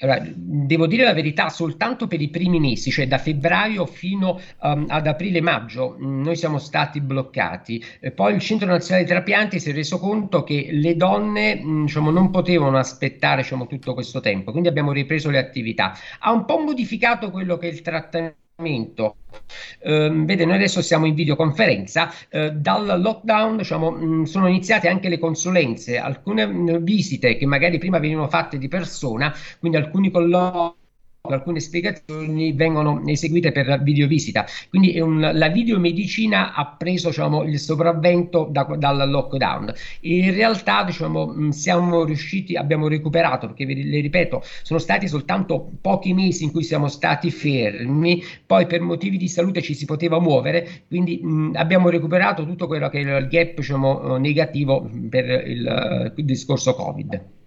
Allora, 0.00 0.22
devo 0.32 0.86
dire 0.86 1.02
la 1.02 1.12
verità, 1.12 1.48
soltanto 1.48 2.06
per 2.06 2.20
i 2.20 2.28
primi 2.28 2.60
mesi, 2.60 2.90
cioè 2.90 3.08
da 3.08 3.18
febbraio 3.18 3.84
fino 3.84 4.40
um, 4.60 4.84
ad 4.88 5.06
aprile-maggio, 5.08 5.96
noi 5.98 6.36
siamo 6.36 6.58
stati 6.58 7.00
bloccati. 7.00 7.84
E 8.00 8.12
poi 8.12 8.34
il 8.34 8.40
Centro 8.40 8.68
Nazionale 8.68 9.04
dei 9.04 9.14
Trapianti 9.14 9.58
si 9.58 9.70
è 9.70 9.72
reso 9.72 9.98
conto 9.98 10.44
che 10.44 10.68
le 10.70 10.94
donne 10.94 11.60
diciamo, 11.60 12.10
non 12.10 12.30
potevano 12.30 12.78
aspettare 12.78 13.42
diciamo, 13.42 13.66
tutto 13.66 13.94
questo 13.94 14.20
tempo, 14.20 14.50
quindi 14.52 14.68
abbiamo 14.68 14.92
ripreso 14.92 15.30
le 15.30 15.38
attività. 15.38 15.92
Ha 16.20 16.32
un 16.32 16.44
po' 16.44 16.58
modificato 16.58 17.30
quello 17.30 17.56
che 17.56 17.68
è 17.68 17.72
il 17.72 17.82
trattamento 17.82 18.46
Uh, 18.60 20.24
vede, 20.24 20.44
noi 20.44 20.56
adesso 20.56 20.82
siamo 20.82 21.06
in 21.06 21.14
videoconferenza. 21.14 22.10
Uh, 22.30 22.50
dal 22.50 23.00
lockdown 23.00 23.56
diciamo, 23.58 23.92
mh, 23.92 24.04
mm, 24.04 24.22
sono 24.24 24.48
iniziate 24.48 24.88
anche 24.88 25.08
le 25.08 25.18
consulenze, 25.18 25.96
alcune 25.96 26.44
mh, 26.44 26.70
mm, 26.70 26.76
visite 26.78 27.36
che 27.36 27.46
magari 27.46 27.78
prima 27.78 28.00
venivano 28.00 28.28
fatte 28.28 28.58
di 28.58 28.66
persona, 28.66 29.32
quindi 29.60 29.78
alcuni 29.78 30.10
colloqui 30.10 30.86
alcune 31.22 31.60
spiegazioni 31.60 32.52
vengono 32.52 33.02
eseguite 33.06 33.52
per 33.52 33.82
videovisita. 33.82 34.46
Quindi 34.68 34.98
un, 35.00 35.30
la 35.32 35.48
videomedicina 35.48 36.54
ha 36.54 36.66
preso 36.66 37.08
diciamo, 37.08 37.42
il 37.44 37.58
sopravvento 37.58 38.48
da, 38.50 38.64
dal 38.76 39.08
lockdown. 39.08 39.72
In 40.00 40.32
realtà 40.32 40.84
diciamo, 40.84 41.50
siamo 41.52 42.04
riusciti, 42.04 42.56
abbiamo 42.56 42.88
recuperato, 42.88 43.48
perché 43.48 43.64
le 43.66 44.00
ripeto, 44.00 44.42
sono 44.62 44.78
stati 44.78 45.08
soltanto 45.08 45.70
pochi 45.80 46.14
mesi 46.14 46.44
in 46.44 46.52
cui 46.52 46.62
siamo 46.62 46.88
stati 46.88 47.30
fermi, 47.30 48.22
poi 48.46 48.66
per 48.66 48.80
motivi 48.80 49.16
di 49.16 49.28
salute 49.28 49.62
ci 49.62 49.74
si 49.74 49.84
poteva 49.84 50.20
muovere, 50.20 50.84
quindi 50.88 51.20
mh, 51.22 51.52
abbiamo 51.54 51.88
recuperato 51.90 52.46
tutto 52.46 52.66
quello 52.66 52.88
che 52.88 53.00
è 53.00 53.18
il 53.18 53.28
gap 53.28 53.56
diciamo, 53.56 54.16
negativo 54.16 54.88
per 55.08 55.46
il, 55.46 56.12
il 56.16 56.24
discorso 56.24 56.74
Covid. 56.74 57.37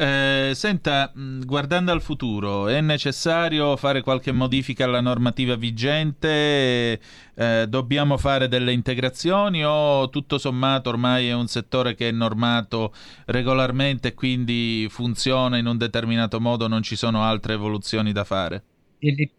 Eh, 0.00 0.52
senta, 0.54 1.12
guardando 1.12 1.90
al 1.90 2.00
futuro, 2.00 2.68
è 2.68 2.80
necessario 2.80 3.76
fare 3.76 4.00
qualche 4.00 4.30
modifica 4.30 4.84
alla 4.84 5.00
normativa 5.00 5.56
vigente? 5.56 7.00
Eh, 7.34 7.66
dobbiamo 7.68 8.16
fare 8.16 8.46
delle 8.46 8.70
integrazioni 8.70 9.64
o 9.64 10.08
tutto 10.08 10.38
sommato 10.38 10.90
ormai 10.90 11.26
è 11.26 11.34
un 11.34 11.48
settore 11.48 11.96
che 11.96 12.10
è 12.10 12.12
normato 12.12 12.94
regolarmente 13.26 14.08
e 14.08 14.14
quindi 14.14 14.86
funziona 14.88 15.56
in 15.56 15.66
un 15.66 15.76
determinato 15.76 16.38
modo, 16.38 16.68
non 16.68 16.82
ci 16.82 16.94
sono 16.94 17.24
altre 17.24 17.54
evoluzioni 17.54 18.12
da 18.12 18.22
fare? 18.22 18.62
Delle 19.00 19.30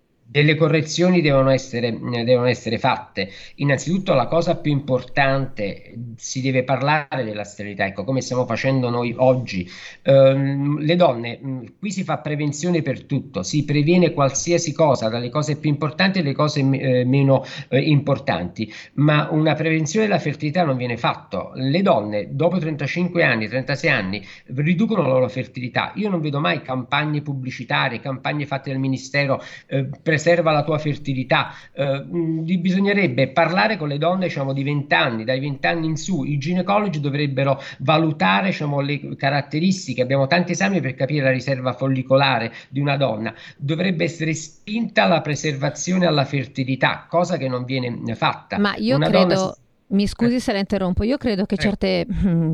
correzioni 0.55 1.21
devono 1.21 1.49
essere, 1.49 1.91
devono 1.91 2.45
essere, 2.45 2.77
fatte. 2.77 3.29
Innanzitutto 3.55 4.13
la 4.13 4.27
cosa 4.27 4.57
più 4.57 4.71
importante, 4.71 5.93
si 6.17 6.41
deve 6.41 6.63
parlare 6.63 7.23
della 7.23 7.43
sterilità, 7.43 7.85
ecco 7.85 8.03
come 8.03 8.21
stiamo 8.21 8.45
facendo 8.45 8.89
noi 8.89 9.13
oggi. 9.17 9.67
Um, 10.03 10.79
le 10.79 10.95
donne, 10.95 11.39
qui 11.79 11.91
si 11.91 12.03
fa 12.03 12.19
prevenzione 12.19 12.81
per 12.81 13.03
tutto, 13.05 13.43
si 13.43 13.65
previene 13.65 14.13
qualsiasi 14.13 14.71
cosa, 14.73 15.09
dalle 15.09 15.29
cose 15.29 15.57
più 15.57 15.69
importanti 15.69 16.19
alle 16.19 16.33
cose 16.33 16.59
eh, 16.59 17.05
meno 17.05 17.43
eh, 17.69 17.79
importanti, 17.79 18.71
ma 18.93 19.29
una 19.31 19.55
prevenzione 19.55 20.05
della 20.05 20.19
fertilità 20.19 20.63
non 20.63 20.77
viene 20.77 20.97
fatta. 20.97 21.51
Le 21.55 21.81
donne 21.81 22.27
dopo 22.31 22.59
35 22.59 23.23
anni, 23.23 23.47
36 23.47 23.89
anni 23.89 24.25
riducono 24.47 25.01
la 25.01 25.09
loro 25.09 25.27
fertilità. 25.27 25.91
Io 25.95 26.09
non 26.09 26.21
vedo 26.21 26.39
mai 26.39 26.61
campagne 26.61 27.21
pubblicitarie, 27.21 27.99
campagne 27.99 28.45
fatte 28.45 28.69
dal 28.69 28.79
Ministero 28.79 29.41
eh, 29.67 29.89
per 30.01 30.18
preserva 30.19 30.51
la 30.51 30.63
tua 30.63 30.77
fertilità. 30.77 31.53
Eh, 31.71 32.03
bisognerebbe 32.03 33.29
parlare 33.29 33.77
con 33.77 33.87
le 33.87 33.97
donne 33.97 34.25
diciamo, 34.25 34.51
di 34.51 34.63
20 34.63 34.93
anni, 34.93 35.23
dai 35.23 35.39
20 35.39 35.67
anni 35.67 35.85
in 35.87 35.95
su. 35.95 36.25
I 36.25 36.37
ginecologi 36.37 36.99
dovrebbero 36.99 37.61
valutare 37.79 38.47
diciamo, 38.47 38.81
le 38.81 39.15
caratteristiche. 39.15 40.01
Abbiamo 40.01 40.27
tanti 40.27 40.51
esami 40.51 40.81
per 40.81 40.93
capire 40.95 41.23
la 41.23 41.31
riserva 41.31 41.71
follicolare 41.73 42.51
di 42.67 42.81
una 42.81 42.97
donna. 42.97 43.33
Dovrebbe 43.57 44.03
essere 44.03 44.33
spinta 44.33 45.07
la 45.07 45.21
preservazione 45.21 46.05
alla 46.05 46.25
fertilità, 46.25 47.05
cosa 47.07 47.37
che 47.37 47.47
non 47.47 47.63
viene 47.63 48.15
fatta. 48.15 48.59
Ma 48.59 48.75
io 48.75 48.97
una 48.97 49.07
credo... 49.07 49.55
Mi 49.89 50.05
scusi 50.05 50.35
eh. 50.35 50.39
se 50.39 50.51
la 50.51 50.59
interrompo, 50.59 51.03
io 51.03 51.17
credo 51.17 51.45
che 51.45 51.57
certe, 51.57 52.05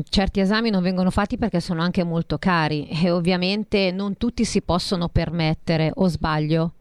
certi 0.08 0.40
esami 0.40 0.70
non 0.70 0.82
vengono 0.82 1.10
fatti 1.10 1.36
perché 1.36 1.60
sono 1.60 1.82
anche 1.82 2.02
molto 2.02 2.38
cari 2.38 2.88
e 2.88 3.10
ovviamente 3.10 3.90
non 3.90 4.16
tutti 4.16 4.42
si 4.46 4.62
possono 4.62 5.10
permettere, 5.10 5.90
o 5.96 6.06
sbaglio? 6.08 6.75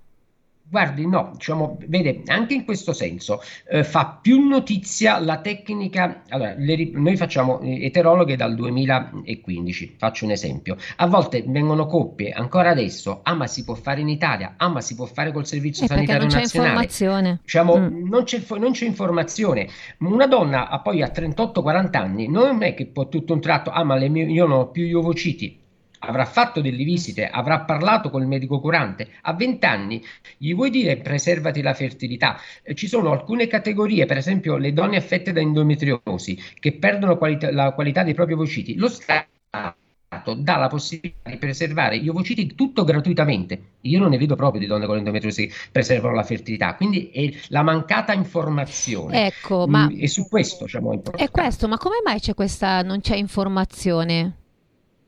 Guardi, 0.68 1.08
no, 1.08 1.32
diciamo, 1.34 1.78
vede, 1.88 2.24
anche 2.26 2.56
in 2.56 2.66
questo 2.66 2.92
senso 2.92 3.40
eh, 3.70 3.84
fa 3.84 4.20
più 4.20 4.48
notizia 4.48 5.20
la 5.20 5.40
tecnica. 5.40 6.24
Allora, 6.30 6.56
le, 6.58 6.90
noi 6.92 7.16
facciamo 7.16 7.60
eh, 7.62 7.86
eterologhe 7.86 8.36
dal 8.36 8.56
2015, 8.56 9.96
faccio 9.98 10.26
un 10.26 10.32
esempio. 10.32 10.76
A 10.98 11.06
volte 11.06 11.44
vengono 11.46 11.86
coppie 11.86 12.32
ancora 12.32 12.72
adesso, 12.72 13.20
ah, 13.24 13.36
ma 13.36 13.46
si 13.46 13.64
può 13.64 13.76
fare 13.76 14.02
in 14.02 14.10
Italia, 14.10 14.56
ah, 14.58 14.68
ma 14.70 14.82
si 14.82 14.96
può 14.96 15.06
fare 15.06 15.32
col 15.32 15.46
servizio 15.46 15.86
eh, 15.86 15.88
sanitario 15.88 16.28
non 16.28 16.36
nazionale. 16.36 16.48
C'è 16.50 16.58
informazione. 16.58 17.40
Diciamo, 17.44 17.78
mm. 17.78 18.08
non, 18.10 18.24
c'è, 18.24 18.42
non 18.58 18.72
c'è 18.72 18.86
informazione. 18.86 19.68
Una 20.00 20.26
donna 20.26 20.70
a 20.70 20.82
poi 20.82 21.04
a 21.04 21.12
38-40 21.14 21.96
anni 21.96 22.28
non 22.28 22.64
è 22.64 22.74
che 22.74 22.88
può 22.88 23.08
tutto 23.08 23.34
un 23.34 23.40
tratto, 23.40 23.70
ah, 23.70 23.84
ma 23.84 23.98
mie, 23.98 24.24
io 24.24 24.48
non 24.48 24.60
ho 24.60 24.68
più 24.72 24.84
gli 24.84 24.94
ovociti 24.94 25.64
avrà 26.06 26.26
fatto 26.26 26.62
delle 26.62 26.84
visite, 26.84 27.28
avrà 27.28 27.62
parlato 27.62 28.10
col 28.10 28.28
medico 28.28 28.60
curante, 28.60 29.10
a 29.22 29.34
20 29.34 29.66
anni 29.66 30.04
gli 30.38 30.54
vuoi 30.54 30.70
dire 30.70 30.98
preservati 30.98 31.62
la 31.62 31.74
fertilità? 31.74 32.40
Eh, 32.64 32.76
ci 32.76 32.88
sono 32.88 33.12
alcune 33.12 33.48
categorie, 33.48 34.06
per 34.06 34.18
esempio 34.18 34.58
le 34.58 34.74
donne 34.74 34.98
affette 34.98 35.32
da 35.32 35.40
endometriosi, 35.40 36.40
che 36.60 36.74
perdono 36.74 37.18
qualità, 37.18 37.52
la 37.52 37.72
qualità 37.72 38.04
dei 38.04 38.14
propri 38.14 38.34
ovociti. 38.34 38.76
Lo 38.76 38.88
Stato 38.88 40.34
dà 40.38 40.56
la 40.56 40.68
possibilità 40.68 41.30
di 41.30 41.38
preservare 41.38 42.00
gli 42.00 42.08
ovociti 42.08 42.56
tutto 42.56 42.84
gratuitamente. 42.84 43.74
Io 43.82 44.00
non 44.00 44.10
ne 44.10 44.18
vedo 44.18 44.36
proprio 44.36 44.62
di 44.62 44.68
donne 44.68 44.86
con 44.86 44.98
endometriosi 44.98 45.48
che 45.48 45.54
preservano 45.72 46.16
la 46.16 46.24
fertilità, 46.24 46.76
quindi 46.76 47.10
è 47.10 47.32
la 47.50 47.64
mancata 47.64 48.14
informazione. 48.14 49.28
Ecco, 49.28 49.68
ma... 49.68 49.90
Mm, 49.90 49.98
e 50.00 50.08
su 50.08 50.28
questo 50.30 50.66
diciamo, 50.66 50.92
è 50.92 50.96
importante. 50.96 51.26
È 51.26 51.32
questo, 51.32 51.68
ma 51.68 51.78
come 51.78 51.98
mai 52.04 52.20
c'è 52.20 52.34
questa, 52.34 52.82
non 52.82 53.02
c'è 53.02 53.16
informazione? 53.16 54.45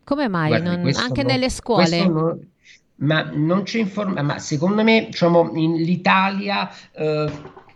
Come 0.07 0.29
mai? 0.29 0.47
Guardi, 0.47 0.67
non, 0.69 0.91
anche 0.95 1.21
non, 1.21 1.33
nelle 1.33 1.49
scuole? 1.49 2.07
Non, 2.07 2.49
ma 2.99 3.29
non 3.33 3.63
c'è 3.63 3.79
informazione, 3.79 4.25
ma 4.25 4.39
secondo 4.39 4.81
me 4.81 5.07
diciamo, 5.07 5.51
in 5.55 5.73
l'Italia 5.73 6.69
eh, 6.93 7.29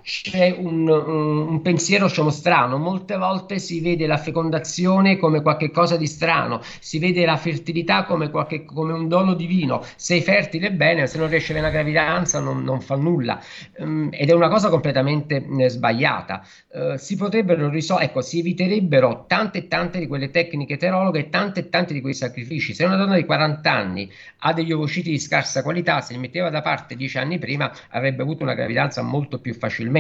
c'è 0.03 0.55
un, 0.57 0.87
un, 0.87 1.47
un, 1.47 1.61
pensiero 1.61 2.07
diciamo, 2.07 2.29
strano. 2.29 2.77
Molte 2.77 3.17
volte 3.17 3.59
si 3.59 3.81
vede 3.81 4.07
la 4.07 4.17
fecondazione 4.17 5.17
come 5.17 5.41
qualcosa 5.41 5.97
di 5.97 6.07
strano, 6.07 6.61
si 6.79 6.99
vede 6.99 7.25
la 7.25 7.37
fertilità 7.37 8.03
come, 8.03 8.29
qualche, 8.29 8.65
come, 8.65 8.93
un 8.93 9.07
dono 9.07 9.33
divino. 9.33 9.83
Sei 9.95 10.21
fertile 10.21 10.71
bene, 10.71 11.07
se 11.07 11.17
non 11.17 11.27
avere 11.27 11.59
una 11.59 11.69
gravidanza 11.69 12.39
non, 12.39 12.63
non 12.63 12.81
fa 12.81 12.95
nulla. 12.95 13.39
Um, 13.77 14.09
ed 14.11 14.29
è 14.29 14.33
una 14.33 14.49
cosa 14.49 14.69
completamente 14.69 15.45
eh, 15.45 15.69
sbagliata. 15.69 16.45
Uh, 16.69 16.97
si 16.97 17.15
potrebbero 17.15 17.69
risolvere, 17.69 18.09
ecco, 18.09 18.21
si 18.21 18.39
eviterebbero 18.39 19.25
tante 19.27 19.59
e 19.59 19.67
tante 19.67 19.99
di 19.99 20.07
quelle 20.07 20.31
tecniche 20.31 20.73
eterologhe 20.73 21.19
e 21.19 21.29
tante 21.29 21.61
e 21.61 21.69
tante 21.69 21.93
di 21.93 22.01
quei 22.01 22.13
sacrifici. 22.13 22.73
Se 22.73 22.85
una 22.85 22.95
donna 22.95 23.15
di 23.15 23.25
40 23.25 23.71
anni 23.71 24.11
ha 24.39 24.53
degli 24.53 24.71
ovociti 24.71 25.09
di 25.11 25.19
scarsa 25.19 25.61
qualità, 25.61 26.01
se 26.01 26.13
li 26.13 26.19
metteva 26.19 26.49
da 26.49 26.61
parte 26.61 26.95
10 26.95 27.17
anni 27.17 27.37
prima, 27.37 27.71
avrebbe 27.89 28.21
avuto 28.21 28.43
una 28.43 28.53
gravidanza 28.53 29.01
molto 29.01 29.39
più 29.39 29.53
facilmente. 29.53 29.90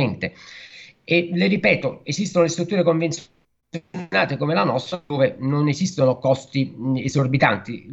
E 1.03 1.29
le 1.33 1.47
ripeto, 1.47 2.01
esistono 2.03 2.43
le 2.45 2.49
strutture 2.49 2.83
convenzionali 2.83 3.39
come 4.37 4.53
la 4.53 4.65
nostra 4.65 5.01
dove 5.05 5.37
non 5.39 5.69
esistono 5.69 6.17
costi 6.17 6.75
esorbitanti. 6.97 7.87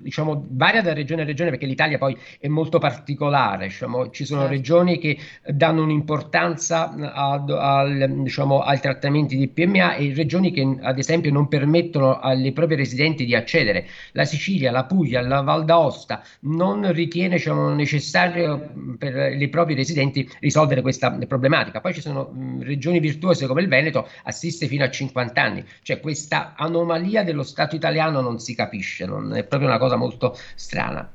Diciamo 0.00 0.44
varia 0.50 0.82
da 0.82 0.92
regione 0.92 1.22
a 1.22 1.24
regione 1.24 1.50
perché 1.50 1.66
l'Italia 1.66 1.98
poi 1.98 2.16
è 2.40 2.48
molto 2.48 2.80
particolare 2.80 3.66
diciamo, 3.66 4.10
ci 4.10 4.24
sono 4.24 4.40
certo. 4.40 4.56
regioni 4.56 4.98
che 4.98 5.16
danno 5.46 5.84
un'importanza 5.84 6.92
ad, 7.12 7.48
al, 7.50 8.22
diciamo, 8.22 8.58
ai 8.58 8.80
trattamenti 8.80 9.36
di 9.36 9.46
PMA 9.46 9.94
e 9.94 10.12
regioni 10.12 10.50
che 10.50 10.78
ad 10.80 10.98
esempio 10.98 11.30
non 11.30 11.46
permettono 11.46 12.18
alle 12.18 12.52
proprie 12.52 12.76
residenti 12.76 13.24
di 13.24 13.36
accedere. 13.36 13.86
La 14.12 14.24
Sicilia, 14.24 14.72
la 14.72 14.84
Puglia, 14.84 15.20
la 15.20 15.42
Val 15.42 15.64
d'Aosta 15.64 16.24
non 16.40 16.92
ritiene 16.92 17.36
diciamo, 17.36 17.72
necessario 17.72 18.72
per 18.98 19.40
i 19.40 19.48
propri 19.48 19.74
residenti 19.74 20.28
risolvere 20.40 20.82
questa 20.82 21.16
problematica. 21.28 21.80
Poi 21.80 21.94
ci 21.94 22.00
sono 22.00 22.34
regioni 22.62 22.98
virtuose 22.98 23.46
come 23.46 23.62
il 23.62 23.68
Veneto 23.68 24.08
assiste 24.24 24.66
fino 24.66 24.82
a 24.82 24.90
50 24.90 25.18
50 25.20 25.42
anni. 25.42 25.64
Cioè 25.82 26.00
questa 26.00 26.54
anomalia 26.56 27.22
dello 27.22 27.42
Stato 27.42 27.76
italiano 27.76 28.20
non 28.20 28.38
si 28.38 28.54
capisce, 28.54 29.04
non 29.04 29.34
è 29.34 29.44
proprio 29.44 29.68
una 29.68 29.78
cosa 29.78 29.96
molto 29.96 30.36
strana. 30.54 31.08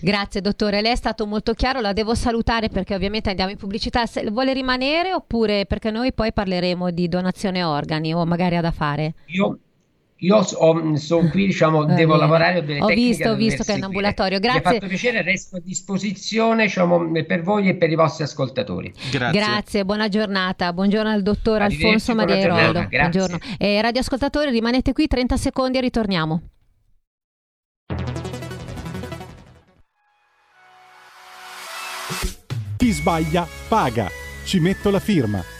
Grazie 0.00 0.40
dottore, 0.40 0.80
lei 0.80 0.92
è 0.92 0.96
stato 0.96 1.26
molto 1.26 1.52
chiaro, 1.52 1.80
la 1.80 1.92
devo 1.92 2.14
salutare 2.14 2.68
perché 2.68 2.94
ovviamente 2.94 3.30
andiamo 3.30 3.50
in 3.50 3.56
pubblicità. 3.56 4.06
Se 4.06 4.28
vuole 4.30 4.52
rimanere 4.52 5.12
oppure 5.12 5.66
perché 5.66 5.90
noi 5.90 6.12
poi 6.12 6.32
parleremo 6.32 6.90
di 6.90 7.08
donazione 7.08 7.62
organi 7.62 8.12
o 8.14 8.24
magari 8.24 8.56
ha 8.56 8.60
da 8.60 8.72
fare? 8.72 9.14
Io 9.26 9.58
io 10.22 10.36
ho, 10.36 10.96
sono 10.96 11.28
qui, 11.30 11.46
diciamo, 11.46 11.86
Va 11.86 11.94
devo 11.94 12.12
bene. 12.12 12.20
lavorare, 12.20 12.58
ho 12.58 12.62
delle 12.62 12.82
ho 12.82 12.86
visto, 12.86 13.30
ho 13.30 13.34
visto 13.34 13.62
che 13.62 13.72
è 13.72 13.76
un 13.76 13.84
ambulatorio, 13.84 14.38
grazie. 14.38 14.60
Mi 14.60 14.66
ha 14.66 14.72
fatto 14.72 14.86
piacere, 14.86 15.22
resto 15.22 15.56
a 15.56 15.60
disposizione 15.60 16.64
diciamo, 16.64 17.10
per 17.26 17.42
voi 17.42 17.68
e 17.68 17.76
per 17.76 17.90
i 17.90 17.94
vostri 17.94 18.24
ascoltatori. 18.24 18.92
Grazie. 19.10 19.40
Grazie, 19.40 19.84
buona 19.84 20.08
giornata, 20.08 20.72
buongiorno 20.74 21.10
al 21.10 21.22
dottor 21.22 21.62
Alfonso 21.62 22.14
Maria 22.14 22.36
Eroldo. 22.36 22.86
Buongiorno. 22.86 23.38
Eh, 23.58 23.80
radioascoltatori, 23.80 24.50
rimanete 24.50 24.92
qui 24.92 25.06
30 25.06 25.36
secondi 25.38 25.78
e 25.78 25.80
ritorniamo. 25.80 26.42
Chi 32.76 32.90
sbaglia 32.90 33.46
paga. 33.68 34.08
Ci 34.44 34.58
metto 34.58 34.90
la 34.90 35.00
firma. 35.00 35.59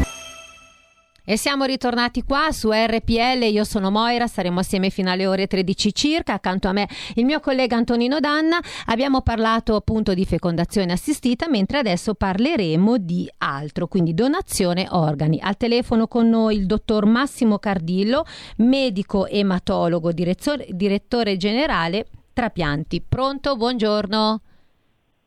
E 1.31 1.37
siamo 1.37 1.63
ritornati 1.63 2.23
qua 2.23 2.51
su 2.51 2.71
RPL, 2.73 3.43
io 3.43 3.63
sono 3.63 3.89
Moira, 3.89 4.27
saremo 4.27 4.59
assieme 4.59 4.89
fino 4.89 5.09
alle 5.09 5.25
ore 5.25 5.47
13 5.47 5.93
circa, 5.95 6.33
accanto 6.33 6.67
a 6.67 6.73
me 6.73 6.89
il 7.15 7.23
mio 7.23 7.39
collega 7.39 7.77
Antonino 7.77 8.19
Danna, 8.19 8.59
abbiamo 8.87 9.21
parlato 9.21 9.77
appunto 9.77 10.13
di 10.13 10.25
fecondazione 10.25 10.91
assistita, 10.91 11.47
mentre 11.47 11.77
adesso 11.77 12.15
parleremo 12.15 12.97
di 12.97 13.31
altro, 13.37 13.87
quindi 13.87 14.13
donazione 14.13 14.87
organi. 14.89 15.39
Al 15.41 15.55
telefono 15.55 16.09
con 16.09 16.27
noi 16.27 16.57
il 16.57 16.65
dottor 16.65 17.05
Massimo 17.05 17.59
Cardillo, 17.59 18.25
medico 18.57 19.25
ematologo, 19.25 20.11
direttore, 20.11 21.37
generale 21.37 22.07
Trapianti. 22.33 23.05
Pronto? 23.07 23.55
Buongiorno. 23.55 24.41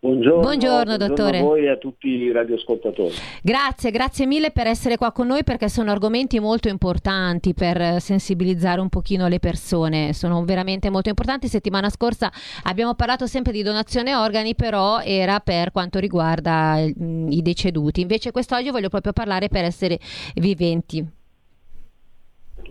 Buongiorno, 0.05 0.41
buongiorno, 0.41 0.97
dottore. 0.99 1.39
a 1.39 1.43
voi 1.43 1.65
e 1.65 1.71
a 1.71 1.79
tutti 1.79 2.09
i 2.09 2.31
radioascoltatori. 2.31 3.15
Grazie, 3.43 3.91
grazie 3.91 4.27
mille 4.27 4.51
per 4.51 4.67
essere 4.67 4.99
qua 4.99 5.13
con 5.13 5.27
noi 5.27 5.45
perché 5.45 5.71
sono 5.71 5.91
argomenti 5.93 6.39
molto 6.41 6.69
importanti 6.69 7.55
per 7.55 8.03
sensibilizzare 8.03 8.83
un 8.83 8.91
pochino 8.91 9.29
le 9.29 9.39
persone, 9.39 10.13
sono 10.13 10.45
veramente 10.45 10.91
molto 10.91 11.09
importanti. 11.09 11.49
Settimana 11.49 11.89
scorsa 11.89 12.31
abbiamo 12.65 12.93
parlato 12.93 13.27
sempre 13.27 13.53
di 13.53 13.63
donazione 13.63 14.15
organi, 14.15 14.55
però 14.55 15.01
era 15.01 15.41
per 15.41 15.71
quanto 15.71 15.99
riguarda 15.99 16.81
i 16.81 17.41
deceduti. 17.41 18.03
Invece 18.03 18.31
quest'oggi 18.31 18.69
voglio 18.69 18.91
proprio 18.91 19.15
parlare 19.15 19.49
per 19.49 19.65
essere 19.65 19.99
viventi. 20.35 21.23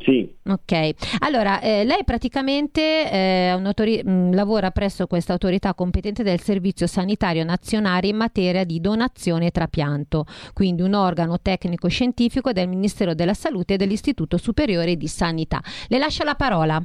Sì. 0.03 0.29
Ok, 0.45 1.19
allora 1.19 1.61
eh, 1.61 1.85
lei 1.85 2.03
praticamente 2.03 3.09
eh, 3.09 3.55
mh, 3.55 4.33
lavora 4.33 4.69
presso 4.71 5.07
questa 5.07 5.31
autorità 5.31 5.73
competente 5.73 6.23
del 6.23 6.41
Servizio 6.41 6.87
Sanitario 6.87 7.45
Nazionale 7.45 8.07
in 8.07 8.17
materia 8.17 8.65
di 8.65 8.81
donazione 8.81 9.47
e 9.47 9.51
trapianto, 9.51 10.25
quindi 10.53 10.81
un 10.81 10.93
organo 10.93 11.39
tecnico 11.41 11.87
scientifico 11.87 12.51
del 12.51 12.67
Ministero 12.67 13.13
della 13.13 13.33
Salute 13.33 13.75
e 13.75 13.77
dell'Istituto 13.77 14.37
Superiore 14.37 14.97
di 14.97 15.07
Sanità. 15.07 15.61
Le 15.87 15.97
lascio 15.97 16.25
la 16.25 16.35
parola. 16.35 16.83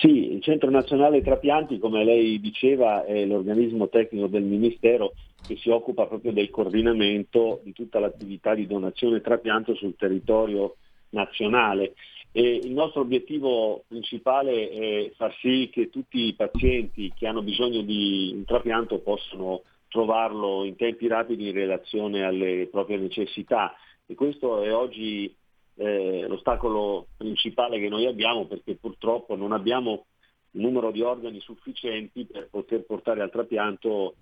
Sì, 0.00 0.32
il 0.32 0.42
Centro 0.42 0.70
Nazionale 0.70 1.22
Trapianti, 1.22 1.78
come 1.78 2.04
lei 2.04 2.40
diceva, 2.40 3.04
è 3.04 3.24
l'organismo 3.24 3.88
tecnico 3.88 4.26
del 4.28 4.42
Ministero 4.42 5.14
che 5.46 5.56
si 5.56 5.68
occupa 5.68 6.06
proprio 6.06 6.32
del 6.32 6.50
coordinamento 6.50 7.60
di 7.64 7.72
tutta 7.72 7.98
l'attività 7.98 8.54
di 8.54 8.66
donazione 8.66 9.16
e 9.16 9.20
trapianto 9.20 9.74
sul 9.74 9.94
territorio 9.96 10.76
nazionale. 11.14 11.94
E 12.32 12.60
il 12.62 12.72
nostro 12.72 13.00
obiettivo 13.00 13.84
principale 13.86 14.68
è 14.68 15.12
far 15.14 15.32
sì 15.40 15.70
che 15.72 15.88
tutti 15.88 16.26
i 16.26 16.34
pazienti 16.34 17.12
che 17.16 17.28
hanno 17.28 17.42
bisogno 17.42 17.80
di 17.82 18.32
un 18.34 18.44
trapianto 18.44 18.98
possano 18.98 19.62
trovarlo 19.88 20.64
in 20.64 20.74
tempi 20.74 21.06
rapidi 21.06 21.48
in 21.48 21.54
relazione 21.54 22.24
alle 22.24 22.66
proprie 22.68 22.96
necessità 22.96 23.72
e 24.06 24.16
questo 24.16 24.62
è 24.62 24.74
oggi 24.74 25.32
eh, 25.76 26.26
l'ostacolo 26.26 27.06
principale 27.16 27.78
che 27.78 27.88
noi 27.88 28.06
abbiamo 28.06 28.46
perché 28.46 28.74
purtroppo 28.74 29.36
non 29.36 29.52
abbiamo 29.52 30.06
un 30.50 30.60
numero 30.60 30.90
di 30.90 31.00
organi 31.00 31.38
sufficienti 31.40 32.26
per 32.26 32.48
poter 32.50 32.84
portare 32.84 33.22
al 33.22 33.30
trapianto 33.30 34.14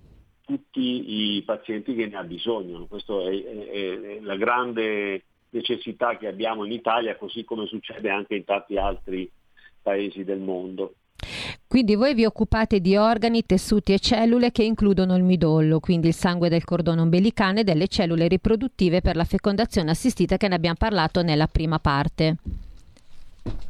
tutti 0.44 1.36
i 1.36 1.42
pazienti 1.42 1.94
che 1.94 2.06
ne 2.06 2.16
ha 2.16 2.24
bisogno. 2.24 2.86
Questa 2.86 3.14
è, 3.22 3.42
è, 3.42 4.00
è 4.00 4.20
la 4.20 4.36
grande 4.36 5.24
necessità 5.52 6.16
che 6.16 6.26
abbiamo 6.26 6.64
in 6.64 6.72
Italia, 6.72 7.16
così 7.16 7.44
come 7.44 7.66
succede 7.66 8.10
anche 8.10 8.34
in 8.34 8.44
tanti 8.44 8.76
altri 8.76 9.30
paesi 9.80 10.24
del 10.24 10.40
mondo. 10.40 10.94
Quindi 11.66 11.94
voi 11.94 12.14
vi 12.14 12.24
occupate 12.24 12.80
di 12.80 12.96
organi, 12.96 13.46
tessuti 13.46 13.92
e 13.92 13.98
cellule 13.98 14.50
che 14.50 14.64
includono 14.64 15.16
il 15.16 15.22
midollo, 15.22 15.80
quindi 15.80 16.08
il 16.08 16.14
sangue 16.14 16.48
del 16.48 16.64
cordone 16.64 17.00
ombelicale 17.00 17.60
e 17.60 17.64
delle 17.64 17.88
cellule 17.88 18.28
riproduttive 18.28 19.00
per 19.00 19.16
la 19.16 19.24
fecondazione 19.24 19.90
assistita 19.90 20.36
che 20.36 20.48
ne 20.48 20.56
abbiamo 20.56 20.76
parlato 20.78 21.22
nella 21.22 21.46
prima 21.46 21.78
parte. 21.78 22.36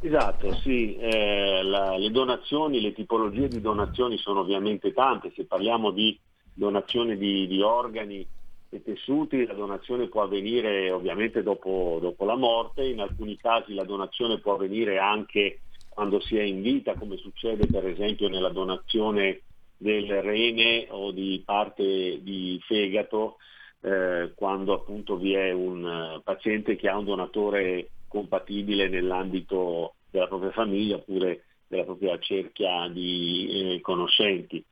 Esatto, 0.01 0.53
sì, 0.55 0.97
eh, 0.97 1.61
la, 1.63 1.97
le 1.97 2.11
donazioni, 2.11 2.81
le 2.81 2.93
tipologie 2.93 3.47
di 3.47 3.61
donazioni 3.61 4.17
sono 4.17 4.41
ovviamente 4.41 4.91
tante, 4.93 5.31
se 5.35 5.45
parliamo 5.45 5.91
di 5.91 6.17
donazione 6.53 7.17
di, 7.17 7.47
di 7.47 7.61
organi 7.61 8.25
e 8.73 8.81
tessuti, 8.81 9.45
la 9.45 9.53
donazione 9.53 10.07
può 10.07 10.23
avvenire 10.23 10.89
ovviamente 10.89 11.43
dopo, 11.43 11.99
dopo, 12.01 12.25
la 12.25 12.35
morte, 12.35 12.83
in 12.83 12.99
alcuni 12.99 13.37
casi 13.37 13.75
la 13.75 13.83
donazione 13.83 14.39
può 14.39 14.55
avvenire 14.55 14.97
anche 14.97 15.59
quando 15.89 16.19
si 16.19 16.37
è 16.37 16.41
in 16.41 16.61
vita, 16.61 16.95
come 16.95 17.17
succede 17.17 17.67
per 17.67 17.85
esempio 17.85 18.27
nella 18.27 18.49
donazione 18.49 19.41
del 19.77 20.21
rene 20.21 20.87
o 20.89 21.11
di 21.11 21.43
parte 21.45 22.19
di 22.23 22.59
fegato, 22.65 23.37
eh, 23.81 24.31
quando 24.33 24.73
appunto 24.73 25.17
vi 25.17 25.33
è 25.33 25.51
un 25.51 25.85
eh, 25.85 26.21
paziente 26.23 26.75
che 26.75 26.89
ha 26.89 26.97
un 26.97 27.05
donatore 27.05 27.89
compatibile 28.07 28.89
nell'ambito 28.89 29.95
della 30.09 30.27
propria 30.27 30.51
famiglia 30.51 30.95
oppure 30.95 31.43
della 31.67 31.83
propria 31.83 32.17
cerchia 32.17 32.87
di 32.87 33.75
eh, 33.75 33.81
conoscenti. 33.81 34.63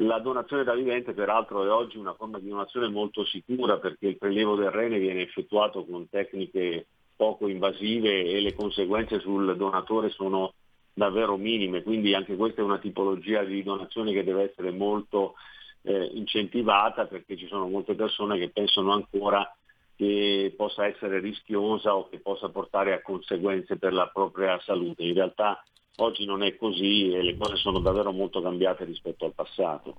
La 0.00 0.18
donazione 0.18 0.62
da 0.62 0.74
vivente 0.74 1.14
peraltro 1.14 1.64
è 1.64 1.70
oggi 1.70 1.96
una 1.96 2.12
forma 2.12 2.38
di 2.38 2.48
donazione 2.48 2.88
molto 2.88 3.24
sicura 3.24 3.78
perché 3.78 4.08
il 4.08 4.18
prelievo 4.18 4.54
del 4.54 4.70
rene 4.70 4.98
viene 4.98 5.22
effettuato 5.22 5.86
con 5.86 6.08
tecniche 6.10 6.86
poco 7.16 7.48
invasive 7.48 8.24
e 8.24 8.40
le 8.40 8.54
conseguenze 8.54 9.20
sul 9.20 9.56
donatore 9.56 10.10
sono 10.10 10.52
davvero 10.92 11.38
minime, 11.38 11.82
quindi 11.82 12.14
anche 12.14 12.36
questa 12.36 12.60
è 12.60 12.64
una 12.64 12.78
tipologia 12.78 13.42
di 13.42 13.62
donazione 13.62 14.12
che 14.12 14.22
deve 14.22 14.50
essere 14.50 14.70
molto 14.70 15.34
eh, 15.82 16.10
incentivata 16.12 17.06
perché 17.06 17.36
ci 17.36 17.46
sono 17.46 17.66
molte 17.66 17.94
persone 17.94 18.38
che 18.38 18.50
pensano 18.50 18.92
ancora 18.92 19.50
che 19.96 20.52
possa 20.54 20.86
essere 20.86 21.20
rischiosa 21.20 21.96
o 21.96 22.08
che 22.10 22.18
possa 22.18 22.50
portare 22.50 22.92
a 22.92 23.00
conseguenze 23.00 23.78
per 23.78 23.94
la 23.94 24.08
propria 24.08 24.60
salute. 24.60 25.04
In 25.04 25.14
realtà 25.14 25.62
Oggi 25.96 26.26
non 26.26 26.42
è 26.42 26.56
così 26.56 27.10
e 27.10 27.22
le 27.22 27.36
cose 27.36 27.56
sono 27.56 27.78
davvero 27.78 28.12
molto 28.12 28.42
cambiate 28.42 28.84
rispetto 28.84 29.24
al 29.24 29.32
passato. 29.34 29.94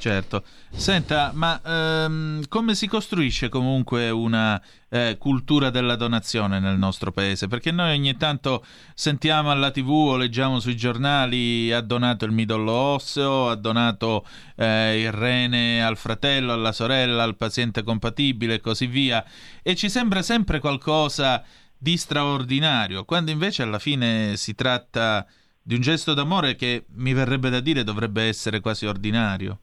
Certo. 0.00 0.44
Senta, 0.70 1.30
ma 1.34 1.60
ehm, 1.62 2.48
come 2.48 2.74
si 2.74 2.86
costruisce 2.86 3.50
comunque 3.50 4.08
una 4.08 4.58
eh, 4.88 5.16
cultura 5.18 5.68
della 5.68 5.94
donazione 5.94 6.58
nel 6.58 6.78
nostro 6.78 7.12
paese? 7.12 7.48
Perché 7.48 7.70
noi 7.70 7.98
ogni 7.98 8.16
tanto 8.16 8.64
sentiamo 8.94 9.50
alla 9.50 9.70
tv 9.70 9.90
o 9.90 10.16
leggiamo 10.16 10.58
sui 10.58 10.74
giornali 10.74 11.70
ha 11.70 11.82
donato 11.82 12.24
il 12.24 12.32
midollo 12.32 12.72
osseo, 12.72 13.50
ha 13.50 13.56
donato 13.56 14.24
eh, 14.56 15.02
il 15.02 15.12
rene 15.12 15.84
al 15.84 15.98
fratello, 15.98 16.54
alla 16.54 16.72
sorella, 16.72 17.22
al 17.22 17.36
paziente 17.36 17.82
compatibile 17.82 18.54
e 18.54 18.60
così 18.60 18.86
via. 18.86 19.22
E 19.62 19.74
ci 19.74 19.90
sembra 19.90 20.22
sempre 20.22 20.60
qualcosa 20.60 21.44
di 21.80 21.96
straordinario, 21.96 23.04
quando 23.04 23.30
invece 23.30 23.62
alla 23.62 23.78
fine 23.78 24.36
si 24.36 24.54
tratta 24.54 25.26
di 25.62 25.74
un 25.74 25.80
gesto 25.80 26.12
d'amore 26.12 26.54
che 26.54 26.84
mi 26.96 27.14
verrebbe 27.14 27.48
da 27.48 27.60
dire 27.60 27.84
dovrebbe 27.84 28.24
essere 28.24 28.60
quasi 28.60 28.84
ordinario. 28.84 29.58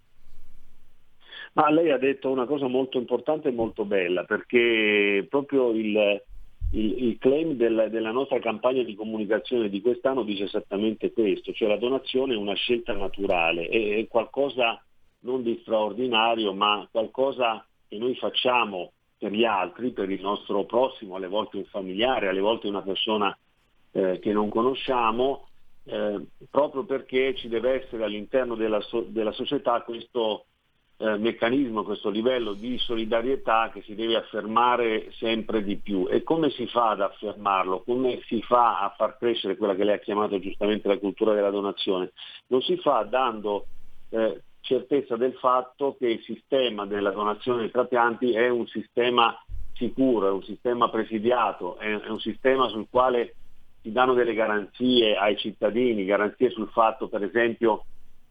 Ma 1.54 1.70
lei 1.70 1.92
ha 1.92 1.98
detto 1.98 2.32
una 2.32 2.46
cosa 2.46 2.68
molto 2.68 2.98
importante 2.98 3.50
e 3.50 3.52
molto 3.52 3.86
bella, 3.86 4.24
perché 4.24 5.26
proprio 5.30 5.72
il, 5.72 6.22
il, 6.72 7.04
il 7.04 7.18
claim 7.20 7.54
del, 7.54 7.90
della 7.92 8.12
nostra 8.12 8.40
campagna 8.40 8.84
di 8.84 8.96
comunicazione 8.96 9.70
di 9.70 9.82
quest'anno 9.82 10.24
dice 10.24 10.46
esattamente 10.46 11.14
questo, 11.14 11.54
cioè 11.54 11.68
la 11.68 11.78
donazione 11.78 12.34
è 12.34 12.38
una 12.38 12.56
scelta 12.56 12.94
naturale, 12.94 13.68
è, 13.68 13.98
è 13.98 14.08
qualcosa 14.08 14.84
non 15.20 15.44
di 15.44 15.60
straordinario, 15.62 16.54
ma 16.54 16.88
qualcosa 16.92 17.64
che 17.88 17.98
noi 17.98 18.16
facciamo 18.16 18.94
per 19.18 19.32
gli 19.32 19.46
altri, 19.46 19.92
per 19.92 20.10
il 20.10 20.22
nostro 20.22 20.66
prossimo, 20.66 21.16
alle 21.16 21.28
volte 21.28 21.58
un 21.58 21.66
familiare, 21.66 22.28
alle 22.28 22.40
volte 22.40 22.68
una 22.68 22.82
persona 22.82 23.36
eh, 23.92 24.20
che 24.20 24.32
non 24.32 24.50
conosciamo, 24.50 25.48
eh, 25.86 26.22
proprio 26.50 26.84
perché 26.84 27.34
ci 27.36 27.48
deve 27.48 27.84
essere 27.84 28.04
all'interno 28.04 28.56
della, 28.56 28.82
so- 28.82 29.06
della 29.08 29.32
società 29.32 29.82
questo 29.82 30.46
eh, 30.98 31.18
meccanismo, 31.18 31.84
questo 31.84 32.10
livello 32.10 32.54
di 32.54 32.78
solidarietà 32.78 33.70
che 33.72 33.82
si 33.84 33.96
deve 33.96 34.16
affermare 34.16 35.12
sempre 35.14 35.64
di 35.64 35.78
più. 35.78 36.08
E 36.10 36.24
come 36.24 36.50
si 36.50 36.68
fa 36.68 36.90
ad 36.90 37.02
affermarlo? 37.02 37.82
Come 37.84 38.22
si 38.26 38.42
fa 38.42 38.82
a 38.82 38.94
far 38.98 39.18
crescere 39.18 39.58
quella 39.58 39.76
che 39.76 39.84
lei 39.84 39.96
ha 39.96 40.00
chiamato 40.00 40.40
giustamente 40.40 40.88
la 40.88 40.98
cultura 40.98 41.34
della 41.34 41.52
donazione? 41.52 42.12
Lo 42.48 42.62
si 42.62 42.78
fa 42.78 43.04
dando 43.04 43.68
eh, 44.10 44.42
certezza 44.68 45.16
del 45.16 45.34
fatto 45.36 45.96
che 45.98 46.08
il 46.08 46.22
sistema 46.24 46.86
della 46.86 47.12
donazione 47.12 47.62
dei 47.62 47.72
trapianti 47.72 48.34
è 48.34 48.50
un 48.50 48.68
sistema 48.68 49.42
sicuro, 49.74 50.28
è 50.28 50.32
un 50.32 50.44
sistema 50.44 50.90
presidiato, 50.90 51.78
è, 51.78 51.94
un 52.10 52.20
sistema 52.20 52.68
sul 52.68 52.88
quale 52.90 53.36
si 53.82 53.94
danno 53.94 54.14
delle 54.14 54.34
garanzie 54.34 55.16
ai 55.16 55.38
cittadini, 55.38 56.04
garanzie 56.04 56.50
sul 56.50 56.68
fatto 56.68 57.08
per 57.08 57.24
esempio 57.24 57.86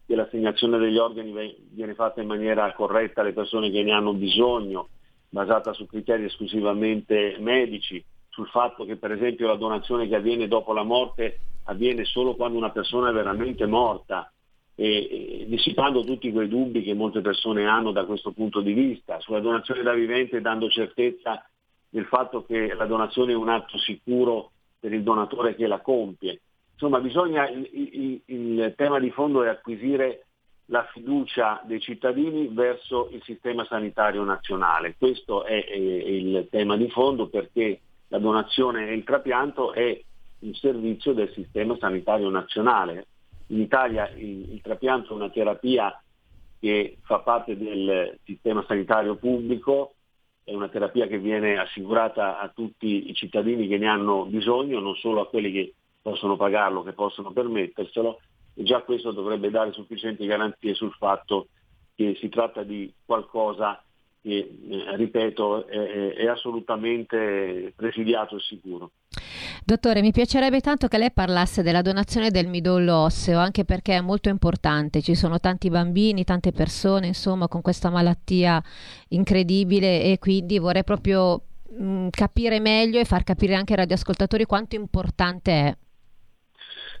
che 0.05 0.15
l'assegnazione 0.15 0.77
degli 0.77 0.97
organi 0.97 1.55
viene 1.71 1.95
fatta 1.95 2.21
in 2.21 2.27
maniera 2.27 2.71
corretta 2.73 3.21
alle 3.21 3.33
persone 3.33 3.71
che 3.71 3.81
ne 3.81 3.91
hanno 3.91 4.13
bisogno, 4.13 4.89
basata 5.29 5.73
su 5.73 5.87
criteri 5.87 6.25
esclusivamente 6.25 7.37
medici, 7.39 8.03
sul 8.29 8.47
fatto 8.49 8.85
che 8.85 8.97
per 8.97 9.11
esempio 9.11 9.47
la 9.47 9.55
donazione 9.55 10.07
che 10.07 10.15
avviene 10.15 10.47
dopo 10.47 10.71
la 10.71 10.83
morte 10.83 11.39
avviene 11.63 12.05
solo 12.05 12.35
quando 12.35 12.59
una 12.59 12.69
persona 12.69 13.09
è 13.09 13.13
veramente 13.13 13.65
morta, 13.65 14.31
e, 14.79 15.45
dissipando 15.47 16.03
tutti 16.03 16.31
quei 16.31 16.47
dubbi 16.47 16.83
che 16.83 16.93
molte 16.93 17.21
persone 17.21 17.65
hanno 17.65 17.91
da 17.91 18.05
questo 18.05 18.31
punto 18.31 18.61
di 18.61 18.73
vista, 18.73 19.19
sulla 19.19 19.39
donazione 19.39 19.81
da 19.81 19.93
vivente 19.93 20.39
dando 20.39 20.69
certezza 20.69 21.43
del 21.89 22.05
fatto 22.05 22.45
che 22.45 22.75
la 22.75 22.85
donazione 22.85 23.31
è 23.31 23.35
un 23.35 23.49
atto 23.49 23.79
sicuro 23.79 24.51
per 24.79 24.93
il 24.93 25.01
donatore 25.01 25.55
che 25.55 25.65
la 25.65 25.79
compie. 25.79 26.41
Insomma, 26.73 26.99
bisogna, 26.99 27.49
il, 27.49 27.67
il, 27.71 28.21
il 28.25 28.73
tema 28.77 28.99
di 28.99 29.09
fondo 29.09 29.41
è 29.41 29.47
acquisire 29.47 30.27
la 30.65 30.85
fiducia 30.93 31.63
dei 31.65 31.79
cittadini 31.79 32.49
verso 32.49 33.09
il 33.11 33.23
sistema 33.23 33.65
sanitario 33.65 34.23
nazionale. 34.23 34.95
Questo 34.95 35.43
è, 35.43 35.65
è 35.65 35.75
il 35.75 36.47
tema 36.51 36.77
di 36.77 36.87
fondo 36.89 37.29
perché 37.29 37.79
la 38.09 38.19
donazione 38.19 38.89
e 38.89 38.93
il 38.93 39.03
trapianto 39.03 39.73
è 39.73 39.99
un 40.39 40.53
servizio 40.53 41.13
del 41.13 41.31
sistema 41.33 41.75
sanitario 41.79 42.29
nazionale. 42.29 43.07
In 43.47 43.61
Italia 43.61 44.09
il, 44.15 44.53
il 44.53 44.61
trapianto 44.61 45.13
è 45.13 45.15
una 45.15 45.29
terapia 45.29 46.01
che 46.59 46.97
fa 47.03 47.19
parte 47.19 47.57
del 47.57 48.17
sistema 48.23 48.63
sanitario 48.67 49.15
pubblico, 49.15 49.93
è 50.43 50.53
una 50.53 50.69
terapia 50.69 51.07
che 51.07 51.19
viene 51.19 51.57
assicurata 51.57 52.39
a 52.39 52.49
tutti 52.49 53.09
i 53.09 53.13
cittadini 53.13 53.67
che 53.67 53.77
ne 53.77 53.87
hanno 53.87 54.25
bisogno, 54.25 54.79
non 54.79 54.95
solo 54.95 55.21
a 55.21 55.27
quelli 55.27 55.51
che 55.51 55.73
possono 56.01 56.35
pagarlo, 56.35 56.83
che 56.83 56.93
possono 56.93 57.31
permetterselo, 57.31 58.19
e 58.55 58.63
già 58.63 58.81
questo 58.81 59.11
dovrebbe 59.11 59.49
dare 59.49 59.71
sufficienti 59.71 60.25
garanzie 60.25 60.73
sul 60.73 60.93
fatto 60.93 61.47
che 61.95 62.15
si 62.19 62.29
tratta 62.29 62.63
di 62.63 62.91
qualcosa 63.05 63.83
che, 64.27 64.57
eh, 64.69 64.95
ripeto, 64.97 65.67
è, 65.67 66.13
è 66.15 66.27
assolutamente 66.27 67.73
presidiato 67.75 68.35
e 68.35 68.39
sicuro. 68.41 68.91
Dottore, 69.63 70.01
mi 70.01 70.11
piacerebbe 70.11 70.59
tanto 70.59 70.87
che 70.87 70.97
lei 70.97 71.11
parlasse 71.11 71.63
della 71.63 71.81
donazione 71.81 72.29
del 72.29 72.47
midollo 72.47 72.95
osseo, 72.95 73.39
anche 73.39 73.63
perché 73.63 73.95
è 73.95 74.01
molto 74.01 74.29
importante. 74.29 75.01
Ci 75.01 75.15
sono 75.15 75.39
tanti 75.39 75.69
bambini, 75.69 76.25
tante 76.25 76.51
persone, 76.51 77.07
insomma, 77.07 77.47
con 77.47 77.61
questa 77.61 77.89
malattia 77.89 78.61
incredibile 79.09 80.03
e 80.03 80.19
quindi 80.19 80.59
vorrei 80.59 80.83
proprio 80.83 81.41
mh, 81.69 81.83
mm, 81.83 82.07
capire 82.09 82.59
meglio 82.59 82.99
e 82.99 83.05
far 83.05 83.23
capire 83.23 83.55
anche 83.55 83.73
ai 83.73 83.79
radioascoltatori 83.79 84.45
quanto 84.45 84.75
importante 84.75 85.51
è. 85.51 85.77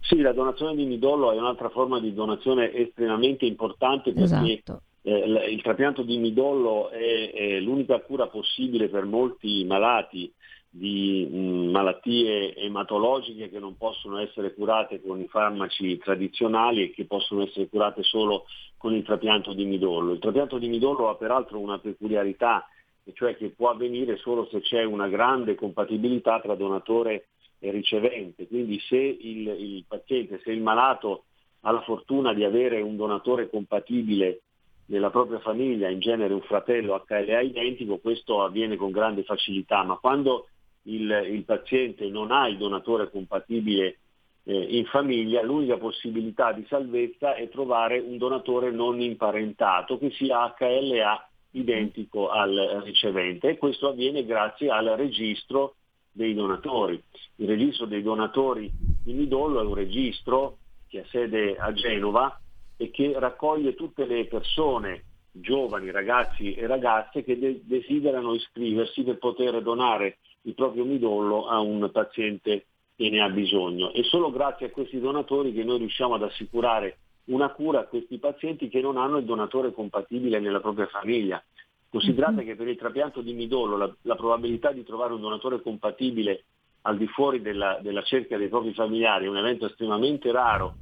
Sì, 0.01 0.21
la 0.21 0.31
donazione 0.31 0.75
di 0.75 0.85
midollo 0.85 1.33
è 1.33 1.37
un'altra 1.37 1.69
forma 1.69 1.99
di 1.99 2.13
donazione 2.13 2.71
estremamente 2.73 3.45
importante 3.45 4.13
perché 4.13 4.23
esatto. 4.23 4.81
Eh, 5.07 5.51
il 5.51 5.61
trapianto 5.61 6.03
di 6.03 6.17
midollo 6.17 6.89
è, 6.89 7.31
è, 7.31 7.59
l'unica 7.61 8.01
cura 8.01 8.27
possibile 8.27 8.89
per 8.89 9.05
molti 9.05 9.63
malati 9.63 10.29
di 10.69 11.25
mh, 11.31 11.69
malattie 11.71 12.53
ematologiche 12.55 13.49
che 13.49 13.57
non 13.57 13.77
possono 13.77 14.17
essere 14.17 14.53
curate 14.53 15.01
con 15.01 15.21
i 15.21 15.27
farmaci 15.27 15.97
tradizionali 15.97 16.83
e 16.83 16.91
che 16.91 17.05
possono 17.05 17.43
essere 17.43 17.69
curate 17.69 18.03
solo 18.03 18.47
con 18.75 18.93
il 18.93 19.03
trapianto 19.03 19.53
di 19.53 19.63
midollo. 19.63 20.11
Il 20.11 20.19
trapianto 20.19 20.57
di 20.57 20.67
midollo 20.67 21.07
ha 21.07 21.15
peraltro 21.15 21.57
una 21.59 21.79
peculiarità, 21.79 22.67
cioè 23.13 23.37
che 23.37 23.51
può 23.51 23.69
avvenire 23.69 24.17
solo 24.17 24.45
se 24.51 24.59
c'è 24.59 24.83
una 24.83 25.07
grande 25.07 25.55
compatibilità 25.55 26.41
tra 26.41 26.55
donatore 26.55 27.29
e 27.59 27.71
ricevente. 27.71 28.45
Quindi 28.45 28.77
se 28.81 28.97
il, 28.97 29.47
il 29.47 29.85
paziente, 29.87 30.41
se 30.43 30.51
il 30.51 30.61
malato 30.61 31.23
ha 31.61 31.71
la 31.71 31.81
fortuna 31.81 32.33
di 32.33 32.43
avere 32.43 32.81
un 32.81 32.97
donatore 32.97 33.49
compatibile 33.49 34.41
nella 34.87 35.09
propria 35.09 35.39
famiglia, 35.39 35.89
in 35.89 35.99
genere 35.99 36.33
un 36.33 36.41
fratello 36.41 37.03
HLA 37.07 37.41
identico, 37.41 37.97
questo 37.97 38.43
avviene 38.43 38.75
con 38.75 38.91
grande 38.91 39.23
facilità, 39.23 39.83
ma 39.83 39.95
quando 39.95 40.47
il, 40.83 41.27
il 41.29 41.43
paziente 41.43 42.07
non 42.07 42.31
ha 42.31 42.47
il 42.47 42.57
donatore 42.57 43.09
compatibile 43.09 43.97
eh, 44.43 44.77
in 44.77 44.85
famiglia, 44.85 45.43
l'unica 45.43 45.77
possibilità 45.77 46.53
di 46.53 46.65
salvezza 46.69 47.35
è 47.35 47.49
trovare 47.49 47.99
un 47.99 48.17
donatore 48.17 48.71
non 48.71 49.01
imparentato 49.01 49.97
che 49.97 50.11
sia 50.11 50.53
HLA 50.57 51.29
identico 51.51 52.29
al 52.29 52.81
ricevente 52.83 53.49
e 53.49 53.57
questo 53.57 53.89
avviene 53.89 54.25
grazie 54.25 54.69
al 54.69 54.85
registro 54.95 55.75
dei 56.11 56.33
donatori. 56.33 57.01
Il 57.35 57.47
registro 57.47 57.85
dei 57.85 58.01
donatori 58.01 58.71
di 59.03 59.13
midollo 59.13 59.61
è 59.61 59.65
un 59.65 59.73
registro 59.73 60.57
che 60.87 61.01
ha 61.01 61.05
sede 61.09 61.57
a 61.57 61.73
Genova 61.73 62.39
e 62.77 62.91
che 62.91 63.13
raccoglie 63.17 63.73
tutte 63.73 64.05
le 64.05 64.25
persone, 64.25 65.03
giovani, 65.31 65.91
ragazzi 65.91 66.53
e 66.53 66.67
ragazze 66.67 67.23
che 67.23 67.37
de- 67.37 67.61
desiderano 67.63 68.33
iscriversi 68.33 69.03
per 69.03 69.17
poter 69.17 69.61
donare 69.61 70.19
il 70.43 70.53
proprio 70.53 70.85
midollo 70.85 71.47
a 71.47 71.59
un 71.59 71.89
paziente 71.91 72.65
che 72.95 73.09
ne 73.09 73.21
ha 73.21 73.29
bisogno. 73.29 73.91
E 73.91 74.03
solo 74.03 74.31
grazie 74.31 74.67
a 74.67 74.71
questi 74.71 74.99
donatori 74.99 75.53
che 75.53 75.63
noi 75.63 75.79
riusciamo 75.79 76.15
ad 76.15 76.23
assicurare 76.23 76.97
una 77.25 77.49
cura 77.49 77.81
a 77.81 77.85
questi 77.85 78.17
pazienti 78.17 78.69
che 78.69 78.81
non 78.81 78.97
hanno 78.97 79.17
il 79.17 79.25
donatore 79.25 79.73
compatibile 79.73 80.39
nella 80.39 80.59
propria 80.59 80.87
famiglia. 80.87 81.43
Considerate 81.89 82.43
che 82.43 82.55
per 82.55 82.67
il 82.67 82.77
trapianto 82.77 83.21
di 83.21 83.33
midollo 83.33 83.77
la, 83.77 83.93
la, 84.01 84.15
probabilità 84.15 84.71
di 84.71 84.83
trovare 84.83 85.13
un 85.13 85.21
donatore 85.21 85.61
compatibile 85.61 86.43
al 86.81 86.97
di 86.97 87.07
fuori 87.07 87.41
della, 87.41 87.79
della, 87.81 88.01
cerchia 88.03 88.37
dei 88.37 88.49
propri 88.49 88.73
familiari 88.73 89.25
è 89.25 89.29
un 89.29 89.37
evento 89.37 89.65
estremamente 89.65 90.31
raro, 90.31 90.75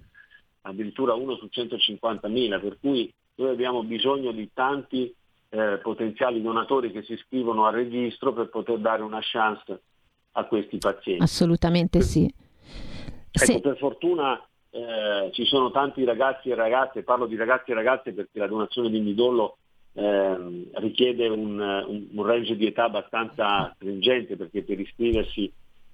addirittura 0.65 1.13
uno 1.13 1.35
su 1.35 1.47
150.000, 1.51 2.59
per 2.59 2.77
cui 2.79 3.11
noi 3.35 3.49
abbiamo 3.49 3.83
bisogno 3.83 4.31
di 4.31 4.49
tanti 4.53 5.13
eh, 5.49 5.79
potenziali 5.81 6.41
donatori 6.41 6.91
che 6.91 7.03
si 7.03 7.13
iscrivono 7.13 7.65
al 7.65 7.73
registro 7.73 8.33
per 8.33 8.49
poter 8.49 8.79
dare 8.79 9.03
una 9.03 9.19
chance 9.21 9.81
a 10.33 10.43
questi 10.45 10.77
pazienti. 10.77 11.23
Assolutamente 11.23 12.01
sì. 12.01 12.25
Ecco, 13.31 13.45
sì. 13.45 13.59
Per 13.59 13.77
fortuna 13.77 14.41
eh, 14.71 15.29
ci 15.31 15.45
sono 15.45 15.71
tanti 15.71 16.03
ragazzi 16.03 16.49
e 16.49 16.55
ragazze, 16.55 17.03
parlo 17.03 17.25
di 17.25 17.35
ragazzi 17.35 17.71
e 17.71 17.75
ragazze 17.75 18.13
perché 18.13 18.39
la 18.39 18.47
donazione 18.47 18.89
di 18.89 18.99
midollo 18.99 19.57
eh, 19.93 20.67
richiede 20.73 21.27
un, 21.27 21.59
un, 21.59 22.07
un, 22.11 22.25
range 22.25 22.55
di 22.55 22.65
età 22.65 22.85
abbastanza 22.85 23.71
stringente 23.75 24.35
perché 24.35 24.63
per 24.63 24.79
iscriversi 24.79 25.51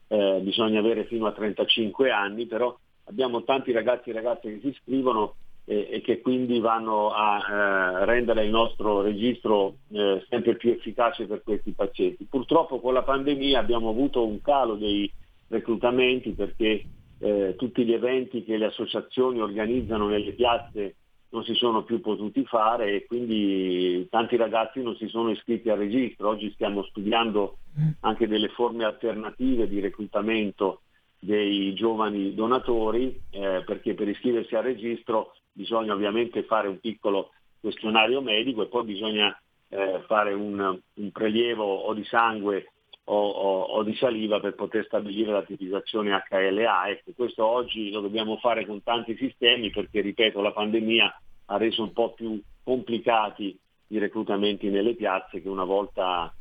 eh, 0.07 0.39
bisogna 0.41 0.80
avere 0.80 1.05
fino 1.05 1.28
a 1.28 1.32
35 1.32 2.09
anni, 2.09 2.45
però 2.45 2.76
abbiamo 3.12 3.43
tanti 3.43 3.72
ragazzi 3.72 4.09
e 4.09 4.14
ragazze 4.14 4.49
che 4.49 4.59
si 4.62 4.68
iscrivono 4.70 5.36
e, 5.66 5.88
e 5.91 6.01
che 6.01 6.22
quindi 6.22 6.59
vanno 6.59 7.12
a 7.12 7.38
eh, 7.38 8.05
rendere 8.05 8.45
il 8.45 8.49
nostro 8.49 9.01
registro 9.01 9.76
eh, 9.91 10.26
sempre 10.30 10.55
più 10.55 10.72
efficace 10.72 11.28
per 11.28 11.43
questi 11.43 11.72
pazienti. 11.72 12.26
Purtroppo 12.26 12.80
con 12.80 12.93
la 12.93 13.03
pandemia 13.03 13.59
abbiamo 13.59 13.89
avuto 13.89 14.26
un 14.26 14.41
calo 14.41 14.76
dei 14.76 15.12
reclutamenti 15.49 16.32
perché 16.32 16.86
eh, 17.20 17.55
tutti 17.57 17.86
gli 17.86 17.93
eventi 17.93 18.43
che 18.43 18.57
le 18.57 18.66
associazioni 18.66 19.41
organizzano 19.41 20.07
nelle 20.07 20.32
piazze 20.32 20.95
non 21.30 21.43
si 21.43 21.53
sono 21.53 21.84
più 21.84 22.01
potuti 22.01 22.43
fare 22.45 22.93
e 22.93 23.05
quindi 23.05 24.05
tanti 24.09 24.36
ragazzi 24.36 24.82
non 24.82 24.95
si 24.95 25.07
sono 25.07 25.30
iscritti 25.30 25.70
al 25.70 25.78
registro. 25.78 26.30
Oggi 26.30 26.51
stiamo 26.51 26.84
studiando 26.84 27.57
anche 28.01 28.28
delle 28.28 28.49
forme 28.49 28.84
alternative 28.84 29.70
di 29.70 29.80
reclutamento 29.80 30.82
dei 31.24 31.74
giovani 31.76 32.34
donatori 32.34 33.22
eh, 33.30 33.61
perché 33.63 33.93
per 33.93 34.07
iscriversi 34.07 34.55
al 34.55 34.63
registro 34.63 35.36
bisogna 35.51 35.93
ovviamente 35.93 36.43
fare 36.43 36.67
un 36.67 36.80
piccolo 36.80 37.30
questionario 37.59 38.22
medico 38.22 38.63
e 38.63 38.67
poi 38.67 38.86
bisogna 38.86 39.39
eh, 39.69 40.01
fare 40.07 40.34
un, 40.34 40.80
un, 40.95 41.11
prelievo 41.11 41.63
o 41.63 41.93
di 41.93 42.03
sangue 42.05 42.72
o, 43.03 43.15
o, 43.15 43.61
o, 43.61 43.84
di 43.84 43.93
saliva 43.93 44.39
per 44.39 44.55
poter 44.55 44.84
stabilire 44.86 45.32
la 45.32 45.43
tipizzazione 45.43 46.09
HLA. 46.28 46.89
Ecco, 46.89 47.11
questo 47.15 47.45
oggi 47.45 47.91
lo 47.91 48.01
dobbiamo 48.01 48.38
fare 48.38 48.65
con 48.65 48.82
tanti 48.82 49.15
sistemi 49.15 49.69
perché, 49.69 50.01
ripeto, 50.01 50.41
la 50.41 50.51
pandemia 50.51 51.22
ha 51.45 51.57
reso 51.57 51.84
un 51.84 51.93
po' 51.93 52.13
più 52.13 52.41
complicati 52.63 53.57
i 53.88 53.97
reclutamenti 53.99 54.69
nelle 54.69 54.95
piazze 54.95 55.41
che 55.41 55.49
una 55.49 55.65
volta 55.65 56.34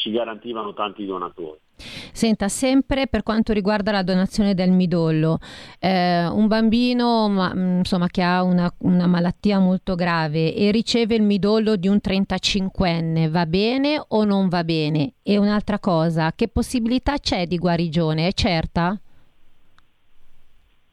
ci 0.00 0.10
garantivano 0.10 0.72
tanti 0.72 1.04
donatori. 1.04 1.58
Senta, 1.76 2.48
sempre 2.48 3.06
per 3.06 3.22
quanto 3.22 3.52
riguarda 3.52 3.92
la 3.92 4.02
donazione 4.02 4.54
del 4.54 4.70
midollo, 4.70 5.38
eh, 5.78 6.26
un 6.26 6.46
bambino 6.46 7.28
ma, 7.28 7.52
mm, 7.54 7.78
insomma, 7.78 8.06
che 8.08 8.22
ha 8.22 8.42
una, 8.42 8.72
una, 8.78 9.06
malattia 9.06 9.58
molto 9.58 9.94
grave 9.94 10.54
e 10.54 10.70
riceve 10.70 11.14
il 11.14 11.22
midollo 11.22 11.76
di 11.76 11.88
un 11.88 11.98
35enne, 12.02 13.30
va 13.30 13.46
bene 13.46 14.02
o 14.08 14.24
non 14.24 14.48
va 14.48 14.64
bene? 14.64 15.14
E 15.22 15.38
un'altra 15.38 15.78
cosa, 15.78 16.32
che 16.34 16.48
possibilità 16.48 17.18
c'è 17.18 17.46
di 17.46 17.58
guarigione? 17.58 18.26
È 18.26 18.32
certa? 18.32 18.98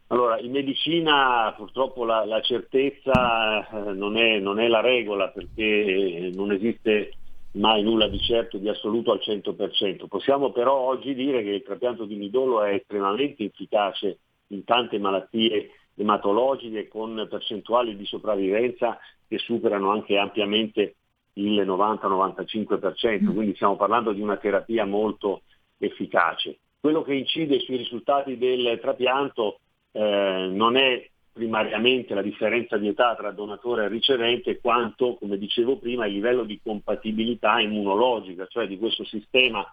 Allora, 0.10 0.40
in 0.40 0.52
medicina 0.52 1.54
purtroppo 1.58 2.06
la, 2.06 2.24
la 2.24 2.40
certezza 2.42 3.68
eh, 3.68 3.92
non, 3.94 4.16
è, 4.16 4.40
non, 4.40 4.60
è, 4.60 4.68
la 4.70 4.80
regola 4.80 5.28
perché 5.28 6.32
non 6.34 6.54
esiste 6.54 7.12
mai 7.58 7.84
nulla 7.84 8.08
di 8.08 8.20
certo 8.20 8.58
di 8.58 8.70
assoluto 8.70 9.12
al 9.12 9.20
100%. 9.22 10.08
Possiamo 10.08 10.52
però 10.52 10.74
oggi 10.74 11.14
dire 11.14 11.44
che 11.44 11.50
il 11.50 11.64
trapianto 11.64 12.06
di 12.06 12.16
midollo 12.16 12.64
è 12.64 12.74
estremamente 12.74 13.44
efficace 13.44 14.20
in 14.48 14.64
tante 14.64 14.98
malattie 15.00 15.72
ematologiche 15.96 16.88
con 16.88 17.28
percentuali 17.30 17.96
di 17.96 18.06
sopravvivenza 18.06 18.98
che 19.28 19.38
superano 19.40 19.92
anche 19.92 20.18
ampiamente 20.18 20.96
il 21.34 21.60
90-95%, 21.62 23.34
quindi 23.34 23.56
stiamo 23.56 23.76
parlando 23.76 24.12
di 24.12 24.22
una 24.22 24.38
terapia 24.38 24.86
molto 24.86 25.42
efficace. 25.78 26.58
Quello 26.80 27.02
che 27.02 27.14
incide 27.14 27.60
sui 27.60 27.78
risultati 27.78 28.38
del 28.38 28.80
trapianto 28.80 29.60
eh, 29.92 30.48
non 30.52 30.78
è 30.78 31.10
primariamente 31.38 32.16
la 32.16 32.24
differenza 32.24 32.78
di 32.78 32.88
età 32.88 33.16
tra 33.16 33.32
donatore 33.32 33.86
e 33.86 33.88
ricevente, 33.88 34.60
quanto, 34.60 35.16
come 35.16 35.38
dicevo 35.38 35.78
prima, 35.78 36.08
il 36.08 36.14
livello 36.14 36.44
di 36.44 36.60
compatibilità 36.62 37.60
immunologica, 37.60 38.48
cioè 38.48 38.68
di 38.68 38.78
questo 38.78 39.06
sistema 39.06 39.64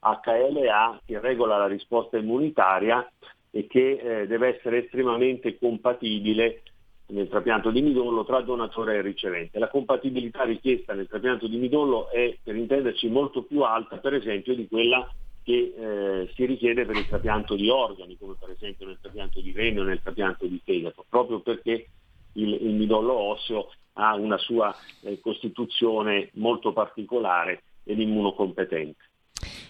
HLA 0.00 1.00
che 1.06 1.20
regola 1.20 1.56
la 1.56 1.68
risposta 1.68 2.18
immunitaria 2.18 3.08
e 3.50 3.66
che 3.66 3.92
eh, 3.92 4.26
deve 4.26 4.56
essere 4.56 4.84
estremamente 4.84 5.56
compatibile 5.58 6.62
nel 7.08 7.28
trapianto 7.28 7.70
di 7.70 7.82
midollo 7.82 8.24
tra 8.24 8.40
donatore 8.40 8.96
e 8.96 9.00
ricevente. 9.00 9.60
La 9.60 9.68
compatibilità 9.68 10.42
richiesta 10.42 10.92
nel 10.92 11.06
trapianto 11.06 11.46
di 11.46 11.56
midollo 11.56 12.10
è, 12.10 12.36
per 12.42 12.56
intenderci, 12.56 13.08
molto 13.08 13.44
più 13.44 13.62
alta, 13.62 13.98
per 13.98 14.14
esempio, 14.14 14.54
di 14.54 14.66
quella 14.66 15.08
che 15.46 15.74
eh, 15.78 16.32
si 16.34 16.44
richiede 16.44 16.84
per 16.84 16.96
il 16.96 17.06
trapianto 17.06 17.54
di 17.54 17.68
organi, 17.68 18.18
come 18.18 18.34
per 18.36 18.50
esempio 18.50 18.84
nel 18.84 18.98
trapianto 19.00 19.40
di 19.40 19.52
rene 19.52 19.78
o 19.78 19.84
nel 19.84 20.00
trapianto 20.02 20.44
di 20.44 20.60
fegato, 20.64 21.06
proprio 21.08 21.38
perché 21.38 21.88
il, 22.32 22.52
il 22.52 22.74
midollo 22.74 23.12
osseo 23.12 23.70
ha 23.92 24.16
una 24.16 24.38
sua 24.38 24.74
eh, 25.02 25.20
costituzione 25.20 26.30
molto 26.34 26.72
particolare 26.72 27.62
ed 27.84 28.00
immunocompetente. 28.00 28.98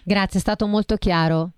Grazie, 0.03 0.39
è 0.39 0.41
stato 0.41 0.65
molto 0.65 0.95
chiaro. 0.95 1.51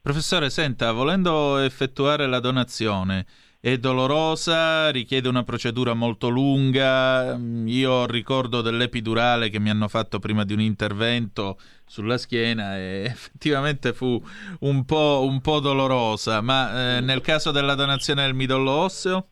Professore, 0.00 0.48
senta, 0.48 0.90
volendo 0.92 1.58
effettuare 1.58 2.26
la 2.26 2.40
donazione, 2.40 3.26
è 3.60 3.76
dolorosa, 3.76 4.90
richiede 4.90 5.28
una 5.28 5.42
procedura 5.42 5.92
molto 5.92 6.28
lunga. 6.28 7.36
Io 7.66 8.06
ricordo 8.06 8.60
dell'epidurale 8.60 9.48
che 9.48 9.58
mi 9.58 9.70
hanno 9.70 9.88
fatto 9.88 10.20
prima 10.20 10.44
di 10.44 10.52
un 10.52 10.60
intervento 10.60 11.58
sulla 11.84 12.18
schiena 12.18 12.76
e 12.78 13.02
effettivamente 13.10 13.92
fu 13.92 14.20
un 14.60 14.84
po', 14.84 15.24
un 15.24 15.40
po 15.40 15.58
dolorosa, 15.58 16.40
ma 16.40 16.98
eh, 16.98 17.00
nel 17.00 17.20
caso 17.20 17.50
della 17.50 17.74
donazione 17.74 18.24
del 18.24 18.34
midollo 18.34 18.70
osseo? 18.70 19.26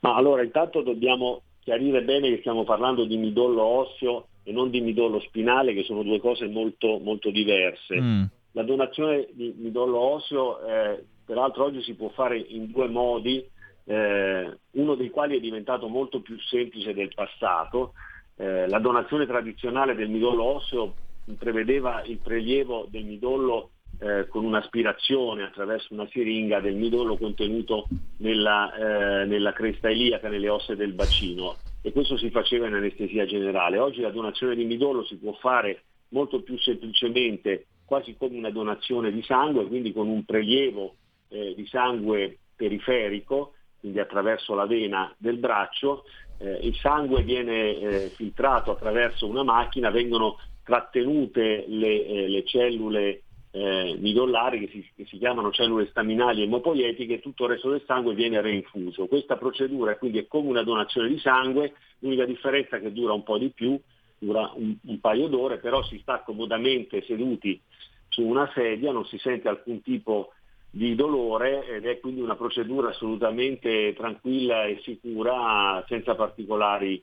Ma 0.00 0.14
allora 0.14 0.42
intanto 0.42 0.82
dobbiamo 0.82 1.42
chiarire 1.60 2.02
bene 2.02 2.28
che 2.28 2.38
stiamo 2.40 2.64
parlando 2.64 3.04
di 3.04 3.16
midollo 3.16 3.62
osseo 3.62 4.26
e 4.44 4.52
non 4.52 4.70
di 4.70 4.80
midollo 4.80 5.20
spinale, 5.20 5.74
che 5.74 5.84
sono 5.84 6.02
due 6.02 6.20
cose 6.20 6.46
molto, 6.46 6.98
molto 7.02 7.30
diverse. 7.30 8.00
Mm. 8.00 8.22
La 8.52 8.62
donazione 8.62 9.28
di 9.32 9.54
midollo 9.56 9.98
osseo 9.98 10.60
eh, 10.66 11.04
peraltro 11.32 11.64
oggi 11.64 11.82
si 11.82 11.94
può 11.94 12.10
fare 12.10 12.36
in 12.36 12.70
due 12.70 12.88
modi, 12.88 13.42
eh, 13.84 14.58
uno 14.72 14.94
dei 14.94 15.08
quali 15.08 15.38
è 15.38 15.40
diventato 15.40 15.88
molto 15.88 16.20
più 16.20 16.38
semplice 16.38 16.92
del 16.92 17.10
passato. 17.14 17.94
Eh, 18.36 18.68
la 18.68 18.78
donazione 18.78 19.24
tradizionale 19.24 19.94
del 19.94 20.10
midollo 20.10 20.44
osseo 20.44 20.92
prevedeva 21.38 22.02
il 22.04 22.18
prelievo 22.18 22.86
del 22.90 23.04
midollo 23.04 23.70
eh, 23.98 24.26
con 24.28 24.44
un'aspirazione 24.44 25.44
attraverso 25.44 25.94
una 25.94 26.06
siringa 26.10 26.60
del 26.60 26.74
midollo 26.74 27.16
contenuto 27.16 27.86
nella, 28.18 28.74
eh, 28.74 29.24
nella 29.24 29.54
cresta 29.54 29.88
iliaca, 29.88 30.28
nelle 30.28 30.50
ossa 30.50 30.74
del 30.74 30.92
bacino 30.92 31.56
e 31.80 31.92
questo 31.92 32.18
si 32.18 32.28
faceva 32.28 32.66
in 32.66 32.74
anestesia 32.74 33.24
generale. 33.24 33.78
Oggi 33.78 34.02
la 34.02 34.10
donazione 34.10 34.54
di 34.54 34.66
midollo 34.66 35.02
si 35.04 35.16
può 35.16 35.32
fare 35.32 35.84
molto 36.08 36.42
più 36.42 36.58
semplicemente, 36.58 37.68
quasi 37.86 38.16
come 38.18 38.36
una 38.36 38.50
donazione 38.50 39.10
di 39.10 39.22
sangue, 39.22 39.66
quindi 39.66 39.94
con 39.94 40.08
un 40.08 40.26
prelievo 40.26 40.96
eh, 41.32 41.54
di 41.56 41.66
sangue 41.66 42.38
periferico, 42.54 43.54
quindi 43.80 43.98
attraverso 43.98 44.54
la 44.54 44.66
vena 44.66 45.12
del 45.18 45.38
braccio, 45.38 46.04
eh, 46.38 46.58
il 46.62 46.76
sangue 46.76 47.22
viene 47.22 47.76
eh, 47.78 48.08
filtrato 48.14 48.70
attraverso 48.70 49.26
una 49.26 49.42
macchina, 49.42 49.90
vengono 49.90 50.38
trattenute 50.62 51.64
le, 51.66 52.06
eh, 52.06 52.28
le 52.28 52.44
cellule 52.44 53.22
eh, 53.50 53.96
midollari 53.98 54.60
che 54.60 54.68
si, 54.68 54.90
che 54.96 55.04
si, 55.06 55.18
chiamano 55.18 55.50
cellule 55.50 55.86
staminali 55.86 56.42
emopoietiche 56.42 57.14
e 57.14 57.20
tutto 57.20 57.44
il 57.44 57.50
resto 57.50 57.70
del 57.70 57.82
sangue 57.86 58.14
viene 58.14 58.40
reinfuso. 58.40 59.06
Questa 59.06 59.36
procedura 59.36 59.96
quindi 59.96 60.18
è 60.18 60.26
come 60.26 60.48
una 60.48 60.62
donazione 60.62 61.08
di 61.08 61.18
sangue, 61.18 61.74
l'unica 61.98 62.24
differenza 62.24 62.76
è 62.76 62.80
che 62.80 62.92
dura 62.92 63.12
un 63.12 63.22
po' 63.22 63.38
di 63.38 63.50
più, 63.50 63.78
dura 64.18 64.50
un, 64.54 64.74
un 64.84 65.00
paio 65.00 65.26
d'ore, 65.26 65.58
però 65.58 65.82
si 65.84 65.98
sta 65.98 66.20
comodamente 66.20 67.02
seduti 67.02 67.60
su 68.08 68.22
una 68.22 68.50
sedia, 68.54 68.92
non 68.92 69.04
si 69.06 69.18
sente 69.18 69.48
alcun 69.48 69.82
tipo 69.82 70.32
di 70.74 70.94
dolore 70.94 71.66
ed 71.66 71.84
è 71.84 72.00
quindi 72.00 72.22
una 72.22 72.34
procedura 72.34 72.88
assolutamente 72.88 73.92
tranquilla 73.94 74.64
e 74.64 74.80
sicura 74.82 75.84
senza 75.86 76.14
particolari 76.14 77.02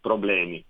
problemi. 0.00 0.64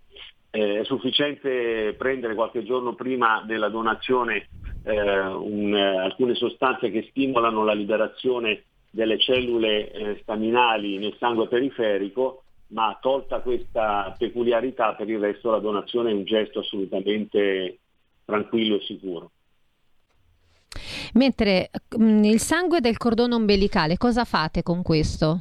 Eh, 0.51 0.81
è 0.81 0.85
sufficiente 0.85 1.95
prendere 1.97 2.35
qualche 2.35 2.65
giorno 2.65 2.95
prima 2.97 3.45
della 3.47 3.69
donazione 3.69 4.49
eh, 4.83 5.21
un, 5.21 5.73
eh, 5.73 5.99
alcune 5.99 6.35
sostanze 6.35 6.91
che 6.91 7.07
stimolano 7.11 7.63
la 7.63 7.73
liberazione 7.73 8.65
delle 8.91 9.21
cellule 9.21 9.93
eh, 9.93 10.19
staminali 10.23 10.99
nel 10.99 11.15
sangue 11.21 11.47
periferico, 11.47 12.43
ma 12.69 12.99
tolta 13.01 13.39
questa 13.43 14.13
peculiarità 14.19 14.95
per 14.95 15.09
il 15.09 15.21
resto 15.21 15.53
la 15.53 15.61
donazione 15.61 16.11
è 16.11 16.15
un 16.15 16.25
gesto 16.25 16.59
assolutamente 16.59 17.79
tranquillo 18.25 18.75
e 18.75 18.81
sicuro. 18.81 19.31
Mentre 21.15 21.71
mh, 21.97 22.03
mm, 22.03 22.25
il 22.25 22.41
sangue 22.41 22.81
del 22.81 22.97
cordone 22.97 23.35
ombelicale, 23.35 23.97
cosa 23.97 24.25
fate 24.25 24.63
con 24.63 24.83
questo? 24.83 25.41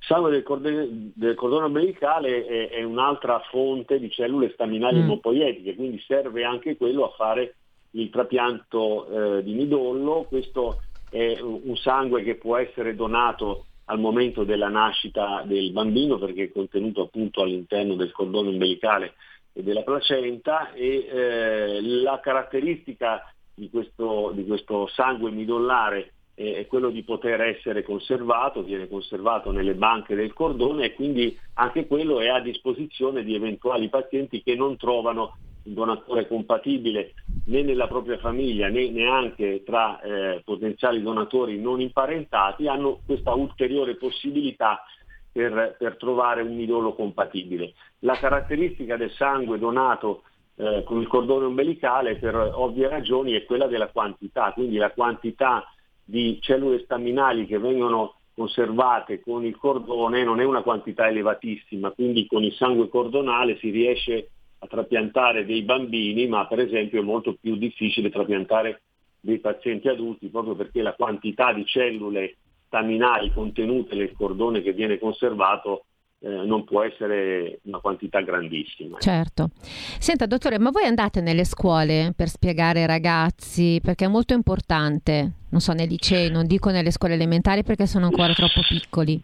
Il 0.00 0.06
sangue 0.06 0.30
del 0.30 0.42
cordone, 0.42 1.12
del 1.14 1.34
cordone 1.34 1.66
ombelicale 1.66 2.46
è, 2.46 2.68
è, 2.70 2.82
un'altra 2.82 3.40
fonte 3.50 3.98
di 3.98 4.10
cellule 4.10 4.50
staminali 4.52 4.98
mm. 4.98 5.02
emopoietiche, 5.02 5.74
quindi 5.74 6.02
serve 6.06 6.44
anche 6.44 6.76
quello 6.76 7.04
a 7.04 7.14
fare 7.16 7.56
il 7.92 8.10
trapianto 8.10 9.38
eh, 9.38 9.42
di 9.42 9.54
midollo. 9.54 10.26
Questo 10.28 10.82
è 11.10 11.38
un 11.40 11.76
sangue 11.76 12.22
che 12.22 12.36
può 12.36 12.56
essere 12.56 12.94
donato 12.94 13.64
al 13.86 13.98
momento 13.98 14.44
della 14.44 14.68
nascita 14.68 15.42
del 15.46 15.72
bambino 15.72 16.18
perché 16.18 16.44
è 16.44 16.52
contenuto 16.52 17.02
appunto 17.02 17.42
all'interno 17.42 17.94
del 17.94 18.12
cordone 18.12 18.50
ombelicale 18.50 19.14
e 19.52 19.62
della 19.62 19.82
placenta 19.82 20.72
e 20.72 21.06
eh, 21.10 21.80
la 21.80 22.20
caratteristica 22.20 23.22
di 23.58 23.68
questo, 23.68 24.32
di 24.34 24.46
questo 24.46 24.86
sangue 24.86 25.30
midollare 25.30 26.12
è 26.38 26.66
quello 26.68 26.90
di 26.90 27.02
poter 27.02 27.40
essere 27.40 27.82
conservato, 27.82 28.62
viene 28.62 28.86
conservato 28.86 29.50
nelle 29.50 29.74
banche 29.74 30.14
del 30.14 30.32
cordone 30.32 30.84
e 30.84 30.94
quindi 30.94 31.36
anche 31.54 31.88
quello 31.88 32.20
è 32.20 32.28
a 32.28 32.40
disposizione 32.40 33.24
di 33.24 33.34
eventuali 33.34 33.88
pazienti 33.88 34.40
che 34.44 34.54
non 34.54 34.76
trovano 34.76 35.36
un 35.64 35.74
donatore 35.74 36.28
compatibile 36.28 37.14
né 37.46 37.62
nella 37.62 37.88
propria 37.88 38.18
famiglia 38.18 38.68
né 38.68 38.88
neanche 38.88 39.64
tra 39.64 40.00
eh, 40.00 40.40
potenziali 40.44 41.02
donatori 41.02 41.58
non 41.58 41.80
imparentati, 41.80 42.68
hanno 42.68 43.00
questa 43.04 43.34
ulteriore 43.34 43.96
possibilità 43.96 44.84
per, 45.32 45.74
per 45.76 45.96
trovare 45.96 46.42
un 46.42 46.54
midollo 46.54 46.94
compatibile. 46.94 47.72
La 48.00 48.14
caratteristica 48.14 48.96
del 48.96 49.10
sangue 49.10 49.58
donato 49.58 50.22
eh, 50.58 50.82
con 50.84 51.00
il 51.00 51.06
cordone 51.06 51.46
ombelicale 51.46 52.16
per 52.16 52.34
ovvie 52.34 52.88
ragioni 52.88 53.32
è 53.32 53.44
quella 53.44 53.66
della 53.66 53.88
quantità, 53.88 54.52
quindi 54.52 54.76
la 54.76 54.90
quantità 54.90 55.64
di 56.04 56.38
cellule 56.40 56.80
staminali 56.80 57.46
che 57.46 57.58
vengono 57.58 58.16
conservate 58.34 59.20
con 59.20 59.44
il 59.44 59.56
cordone 59.56 60.24
non 60.24 60.40
è 60.40 60.44
una 60.44 60.62
quantità 60.62 61.08
elevatissima, 61.08 61.92
quindi 61.92 62.26
con 62.26 62.42
il 62.42 62.52
sangue 62.54 62.88
cordonale 62.88 63.56
si 63.58 63.70
riesce 63.70 64.30
a 64.58 64.66
trapiantare 64.66 65.44
dei 65.44 65.62
bambini, 65.62 66.26
ma 66.26 66.46
per 66.46 66.58
esempio 66.58 67.00
è 67.00 67.04
molto 67.04 67.36
più 67.40 67.56
difficile 67.56 68.10
trapiantare 68.10 68.82
dei 69.20 69.38
pazienti 69.38 69.88
adulti 69.88 70.28
proprio 70.28 70.54
perché 70.54 70.82
la 70.82 70.94
quantità 70.94 71.52
di 71.52 71.64
cellule 71.64 72.36
staminali 72.66 73.32
contenute 73.32 73.94
nel 73.94 74.12
cordone 74.16 74.62
che 74.62 74.72
viene 74.72 74.98
conservato 74.98 75.84
eh, 76.20 76.28
non 76.28 76.64
può 76.64 76.82
essere 76.82 77.60
una 77.64 77.78
quantità 77.78 78.20
grandissima. 78.20 78.98
Certo. 78.98 79.50
Senta, 79.98 80.26
dottore, 80.26 80.58
ma 80.58 80.70
voi 80.70 80.84
andate 80.84 81.20
nelle 81.20 81.44
scuole 81.44 82.12
per 82.16 82.28
spiegare 82.28 82.80
ai 82.80 82.86
ragazzi, 82.86 83.80
perché 83.82 84.06
è 84.06 84.08
molto 84.08 84.34
importante, 84.34 85.32
non 85.50 85.60
so, 85.60 85.72
nei 85.72 85.86
licei, 85.86 86.30
non 86.30 86.46
dico 86.46 86.70
nelle 86.70 86.90
scuole 86.90 87.14
elementari 87.14 87.62
perché 87.62 87.86
sono 87.86 88.06
ancora 88.06 88.32
troppo 88.32 88.60
piccoli. 88.68 89.20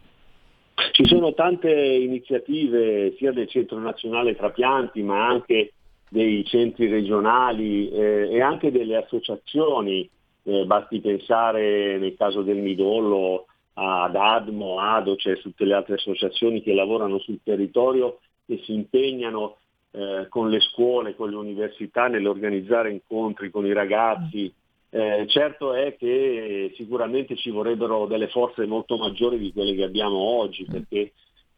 Ci 0.93 1.05
sono 1.07 1.35
tante 1.35 1.71
iniziative 1.71 3.15
sia 3.17 3.33
del 3.33 3.49
Centro 3.49 3.79
Nazionale 3.79 4.35
Trapianti 4.35 5.03
ma 5.03 5.27
anche 5.27 5.73
dei 6.09 6.45
centri 6.45 6.89
regionali 6.89 7.91
eh, 7.91 8.29
e 8.31 8.41
anche 8.41 8.71
delle 8.71 8.97
associazioni, 8.97 10.09
eh, 10.45 10.65
basti 10.65 11.01
pensare 11.01 11.99
nel 11.99 12.15
caso 12.17 12.43
del 12.43 12.59
midollo 12.59 13.47
ad 13.75 14.15
ADMO, 14.15 14.79
ADO, 14.79 15.17
cioè 15.17 15.39
tutte 15.41 15.65
le 15.65 15.75
altre 15.75 15.95
associazioni 15.95 16.63
che 16.63 16.75
lavorano 16.75 17.19
sul 17.19 17.41
territorio 17.43 18.21
e 18.47 18.61
si 18.65 18.73
impegnano 18.73 19.57
eh, 19.91 20.27
con 20.29 20.51
le 20.51 20.61
scuole, 20.61 21.15
con 21.15 21.31
le 21.31 21.37
università, 21.37 22.09
nell'organizzare 22.09 22.91
incontri 22.91 23.51
con 23.51 23.67
i 23.67 23.73
ragazzi. 23.73 24.53
Eh, 24.91 25.25
certo 25.29 25.75
è 25.75 25.97
che 25.97 26.73
sicuramente 26.77 27.37
ci 27.37 27.51
vorrebbero 27.51 28.07
delle 28.07 28.29
forze 28.29 28.65
molto 28.65 28.97
maggiori 28.97 29.39
di 29.39 29.53
quelle 29.53 29.75
che 29.75 29.83
abbiamo 29.83 30.17
oggi, 30.17 30.65
perché 30.71 31.13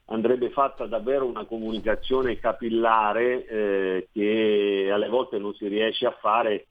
andrebbe 0.07 0.51
fatta 0.51 0.87
davvero 0.87 1.27
una 1.27 1.45
comunicazione 1.45 2.39
capillare 2.39 3.47
eh, 3.47 4.09
che 4.13 4.89
alle 4.91 5.09
volte 5.09 5.39
non 5.39 5.53
si 5.55 5.67
riesce 5.69 6.07
a 6.07 6.17
fare 6.21 6.67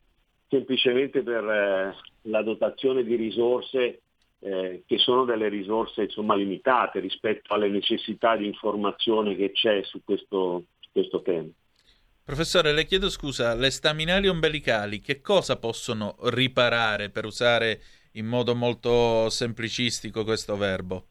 semplicemente 0.48 1.22
per 1.22 1.44
eh, 1.44 1.96
la 2.24 2.42
dotazione 2.42 3.04
di 3.04 3.16
risorse 3.16 4.02
eh, 4.40 4.84
che 4.86 4.98
sono 4.98 5.26
delle 5.26 5.50
risorse 5.50 6.04
insomma, 6.04 6.36
limitate 6.36 7.00
rispetto 7.00 7.54
alle 7.54 7.70
necessità 7.70 8.36
di 8.36 8.46
informazione 8.46 9.36
che 9.36 9.52
c'è 9.52 9.84
su 9.84 10.04
questo, 10.04 10.66
su 10.80 10.90
questo 10.92 11.22
tema. 11.22 11.50
Professore, 12.24 12.74
le 12.74 12.86
chiedo 12.86 13.10
scusa, 13.10 13.54
le 13.54 13.70
staminali 13.70 14.28
ombelicali 14.28 15.00
che 15.00 15.22
cosa 15.22 15.60
possono 15.60 16.16
riparare 16.24 17.10
per 17.10 17.26
usare 17.26 17.82
in 18.14 18.26
modo 18.26 18.56
molto 18.56 19.30
semplicistico 19.30 20.24
questo 20.24 20.58
verbo? 20.58 21.06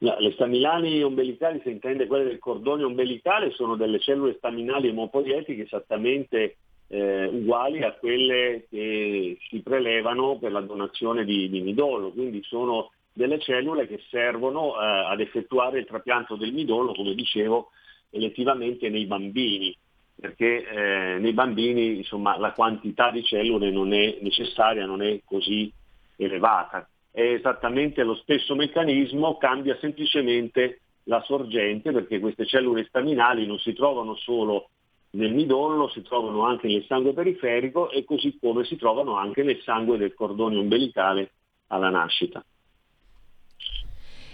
No, 0.00 0.16
le 0.18 0.32
staminali 0.32 1.02
ombelicali, 1.02 1.60
se 1.62 1.68
intende 1.68 2.06
quelle 2.06 2.24
del 2.24 2.38
cordone 2.38 2.84
ombelicale, 2.84 3.50
sono 3.50 3.76
delle 3.76 4.00
cellule 4.00 4.34
staminali 4.38 4.88
emopoietiche 4.88 5.64
esattamente 5.64 6.56
eh, 6.92 7.26
uguali 7.26 7.82
a 7.84 7.92
quelle 7.92 8.66
che 8.68 9.38
si 9.48 9.60
prelevano 9.60 10.38
per 10.38 10.50
la 10.50 10.60
donazione 10.60 11.24
di, 11.24 11.48
di 11.48 11.60
midollo, 11.60 12.10
quindi 12.10 12.42
sono 12.42 12.90
delle 13.12 13.38
cellule 13.38 13.86
che 13.86 14.00
servono 14.10 14.74
eh, 14.74 14.84
ad 15.06 15.20
effettuare 15.20 15.78
il 15.78 15.86
trapianto 15.86 16.34
del 16.34 16.52
midollo, 16.52 16.92
come 16.92 17.14
dicevo, 17.14 17.70
elettivamente 18.10 18.88
nei 18.88 19.06
bambini, 19.06 19.76
perché 20.18 20.66
eh, 20.68 21.18
nei 21.20 21.32
bambini 21.32 21.98
insomma, 21.98 22.36
la 22.38 22.52
quantità 22.52 23.12
di 23.12 23.22
cellule 23.22 23.70
non 23.70 23.92
è 23.92 24.18
necessaria, 24.20 24.84
non 24.84 25.00
è 25.00 25.20
così 25.24 25.72
elevata. 26.16 26.88
È 27.12 27.22
esattamente 27.22 28.02
lo 28.02 28.16
stesso 28.16 28.56
meccanismo, 28.56 29.36
cambia 29.36 29.76
semplicemente 29.80 30.80
la 31.04 31.22
sorgente 31.22 31.92
perché 31.92 32.18
queste 32.18 32.46
cellule 32.46 32.84
staminali 32.84 33.46
non 33.46 33.58
si 33.58 33.72
trovano 33.74 34.16
solo 34.16 34.70
nel 35.12 35.32
midollo, 35.32 35.88
si 35.88 36.02
trovano 36.02 36.44
anche 36.44 36.68
nel 36.68 36.84
sangue 36.86 37.12
periferico 37.12 37.90
e 37.90 38.04
così 38.04 38.38
come 38.40 38.64
si 38.64 38.76
trovano 38.76 39.16
anche 39.16 39.42
nel 39.42 39.60
sangue 39.62 39.98
del 39.98 40.14
cordone 40.14 40.56
ombelicale 40.56 41.32
alla 41.68 41.90
nascita. 41.90 42.44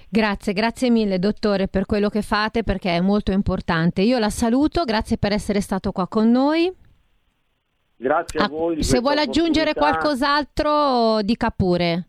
Grazie, 0.09 0.53
grazie 0.53 0.91
mille 0.91 1.19
dottore 1.19 1.69
per 1.69 1.85
quello 1.85 2.09
che 2.09 2.23
fate 2.23 2.63
perché 2.63 2.95
è 2.95 3.01
molto 3.01 3.33
importante. 3.33 4.03
Io 4.03 4.19
la 4.19 4.31
saluto, 4.31 4.85
grazie 4.85 5.19
per 5.19 5.33
essere 5.33 5.61
stato 5.61 5.93
qua 5.93 6.07
con 6.07 6.31
noi. 6.31 6.73
Grazie 7.99 8.41
a 8.41 8.45
ah, 8.45 8.49
voi. 8.49 8.83
se 8.83 9.01
vuole 9.01 9.23
aggiungere 9.23 9.73
qualcos'altro, 9.73 11.23
dica 11.23 11.51
pure. 11.51 12.09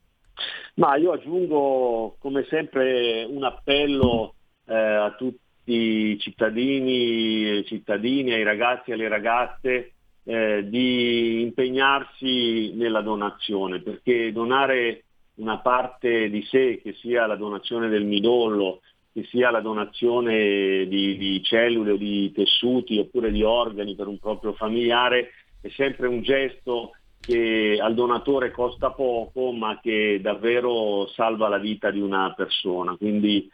Ma 0.76 0.96
io 0.98 1.14
aggiungo 1.14 2.18
come 2.20 2.46
sempre 2.50 3.24
un 3.24 3.44
appello 3.44 4.36
eh, 4.66 4.76
a 4.76 5.16
tutti 5.18 5.40
i 5.68 6.18
cittadini, 6.20 7.64
cittadini, 7.66 8.34
ai 8.34 8.44
ragazzi 8.44 8.92
e 8.92 8.94
alle 8.94 9.08
ragazze 9.08 9.92
eh, 10.24 10.68
di 10.68 11.42
impegnarsi 11.42 12.74
nella 12.76 13.02
donazione, 13.02 13.82
perché 13.82 14.32
donare 14.32 15.04
una 15.36 15.60
parte 15.60 16.30
di 16.30 16.44
sé, 16.44 16.80
che 16.82 16.94
sia 16.94 17.26
la 17.28 17.36
donazione 17.36 17.90
del 17.90 18.06
midollo, 18.06 18.82
che 19.14 19.24
sia 19.30 19.50
la 19.50 19.62
donazione 19.62 20.88
di, 20.88 21.18
di 21.18 21.42
cellule 21.44 21.98
di 21.98 22.32
tessuti 22.32 22.98
oppure 23.00 23.32
di 23.32 23.44
organi 23.44 23.96
per 23.96 24.08
un 24.08 24.20
proprio 24.20 24.54
familiare, 24.54 25.32
è 25.62 25.70
sempre 25.70 26.08
un 26.08 26.22
gesto 26.22 26.92
che 27.20 27.78
al 27.82 27.94
donatore 27.94 28.52
costa 28.52 28.92
poco 28.92 29.52
ma 29.52 29.80
che 29.82 30.20
davvero 30.22 31.08
salva 31.08 31.50
la 31.50 31.58
vita 31.58 31.92
di 31.92 32.00
una 32.00 32.34
persona. 32.36 32.96
Quindi 32.96 33.50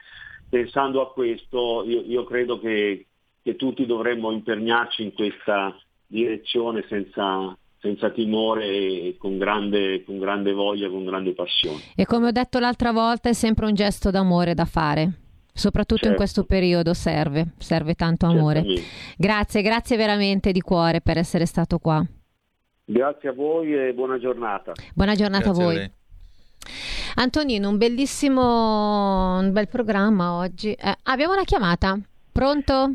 pensando 0.54 1.02
a 1.02 1.12
questo 1.12 1.84
io, 1.84 2.04
io 2.06 2.24
credo 2.26 2.60
che, 2.60 3.08
che, 3.42 3.56
tutti 3.56 3.88
dovremmo 3.88 4.32
impegnarci 4.32 5.02
in 5.02 5.14
questa 5.14 5.76
direzione 6.06 6.86
senza, 6.88 7.58
senza 7.80 8.12
timore 8.12 8.68
e 8.68 9.16
con 9.18 9.40
grande, 9.40 10.04
con 10.04 10.20
grande 10.20 10.54
voglia, 10.54 10.90
con 10.90 11.06
grande 11.06 11.34
passione. 11.34 11.80
E 11.96 12.06
come 12.06 12.28
ho 12.28 12.32
detto 12.32 12.60
l'altra 12.60 12.92
volta 12.92 13.30
è 13.30 13.34
sempre 13.34 13.66
un 13.66 13.74
gesto 13.74 14.12
d'amore 14.12 14.54
da 14.54 14.66
fare. 14.66 15.22
Soprattutto 15.56 16.02
certo. 16.02 16.12
in 16.12 16.16
questo 16.18 16.44
periodo 16.46 16.94
serve, 16.94 17.54
serve 17.58 17.96
tanto 17.96 18.28
amore. 18.28 18.64
Grazie, 19.18 19.64
grazie 19.64 19.98
veramente 19.98 20.52
di 20.52 20.62
cuore 20.62 21.02
per 21.02 21.18
essere 21.18 21.48
stato 21.48 21.80
qua. 21.80 22.06
Grazie 22.86 23.30
a 23.30 23.34
voi 23.34 23.74
e 23.74 23.92
buona 23.94 24.20
giornata. 24.20 24.74
Buona 24.94 25.16
giornata 25.16 25.46
grazie 25.46 25.64
a 25.64 25.66
voi. 25.66 25.78
A 25.78 25.92
Antonino, 27.16 27.70
un 27.70 27.78
bellissimo, 27.78 29.38
un 29.40 29.52
bel 29.52 29.68
programma 29.68 30.34
oggi. 30.34 30.74
Eh, 30.74 30.96
abbiamo 31.04 31.34
una 31.34 31.44
chiamata. 31.44 31.98
Pronto? 32.32 32.92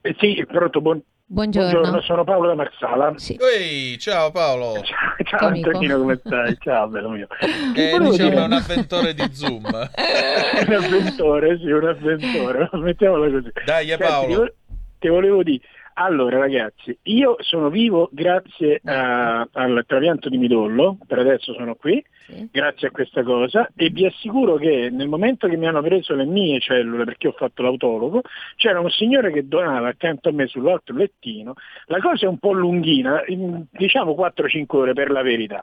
Eh 0.00 0.16
sì, 0.18 0.44
pronto, 0.46 0.80
buon, 0.80 1.00
Buongiorno. 1.32 1.70
Buongiorno. 1.70 2.00
sono 2.02 2.24
Paolo 2.24 2.48
da 2.48 2.54
Marsala. 2.56 3.12
Sì. 3.14 3.38
Ehi, 3.40 3.96
ciao 3.98 4.32
Paolo. 4.32 4.80
Ciao, 4.82 5.38
ciao 5.38 5.46
Antonino, 5.46 5.98
come 5.98 6.16
stai? 6.16 6.56
Ciao, 6.58 6.88
bello 6.88 7.10
mio. 7.10 7.28
Eh, 7.76 7.96
diciamo 8.00 8.10
dire... 8.10 8.40
un 8.40 8.52
avventore 8.52 9.14
di 9.14 9.28
Zoom. 9.32 9.62
un 10.66 10.72
avventore, 10.72 11.56
sì, 11.58 11.70
un 11.70 11.86
avventore. 11.86 12.68
Mettiamola 12.72 13.30
così. 13.30 13.52
Dai, 13.64 13.96
Paolo. 13.96 14.34
Senti, 14.34 14.54
ti 14.98 15.08
volevo 15.08 15.44
dire, 15.44 15.62
allora 16.02 16.38
ragazzi, 16.38 16.96
io 17.02 17.36
sono 17.40 17.68
vivo 17.68 18.08
grazie 18.10 18.80
a, 18.84 19.46
al 19.52 19.84
trapianto 19.86 20.30
di 20.30 20.38
midollo, 20.38 20.96
per 21.06 21.18
adesso 21.18 21.52
sono 21.52 21.74
qui, 21.74 22.02
sì. 22.26 22.48
grazie 22.50 22.88
a 22.88 22.90
questa 22.90 23.22
cosa, 23.22 23.70
e 23.76 23.90
vi 23.90 24.06
assicuro 24.06 24.56
che 24.56 24.88
nel 24.90 25.08
momento 25.08 25.46
che 25.46 25.58
mi 25.58 25.66
hanno 25.66 25.82
preso 25.82 26.14
le 26.14 26.24
mie 26.24 26.58
cellule, 26.58 27.04
perché 27.04 27.28
ho 27.28 27.32
fatto 27.32 27.62
l'autologo, 27.62 28.22
c'era 28.56 28.80
un 28.80 28.88
signore 28.88 29.30
che 29.30 29.46
donava 29.46 29.88
accanto 29.88 30.30
a 30.30 30.32
me 30.32 30.46
sull'altro 30.46 30.96
lettino, 30.96 31.52
la 31.86 32.00
cosa 32.00 32.24
è 32.24 32.28
un 32.28 32.38
po' 32.38 32.52
lunghina, 32.52 33.22
diciamo 33.70 34.12
4-5 34.12 34.64
ore 34.68 34.92
per 34.94 35.10
la 35.10 35.22
verità. 35.22 35.62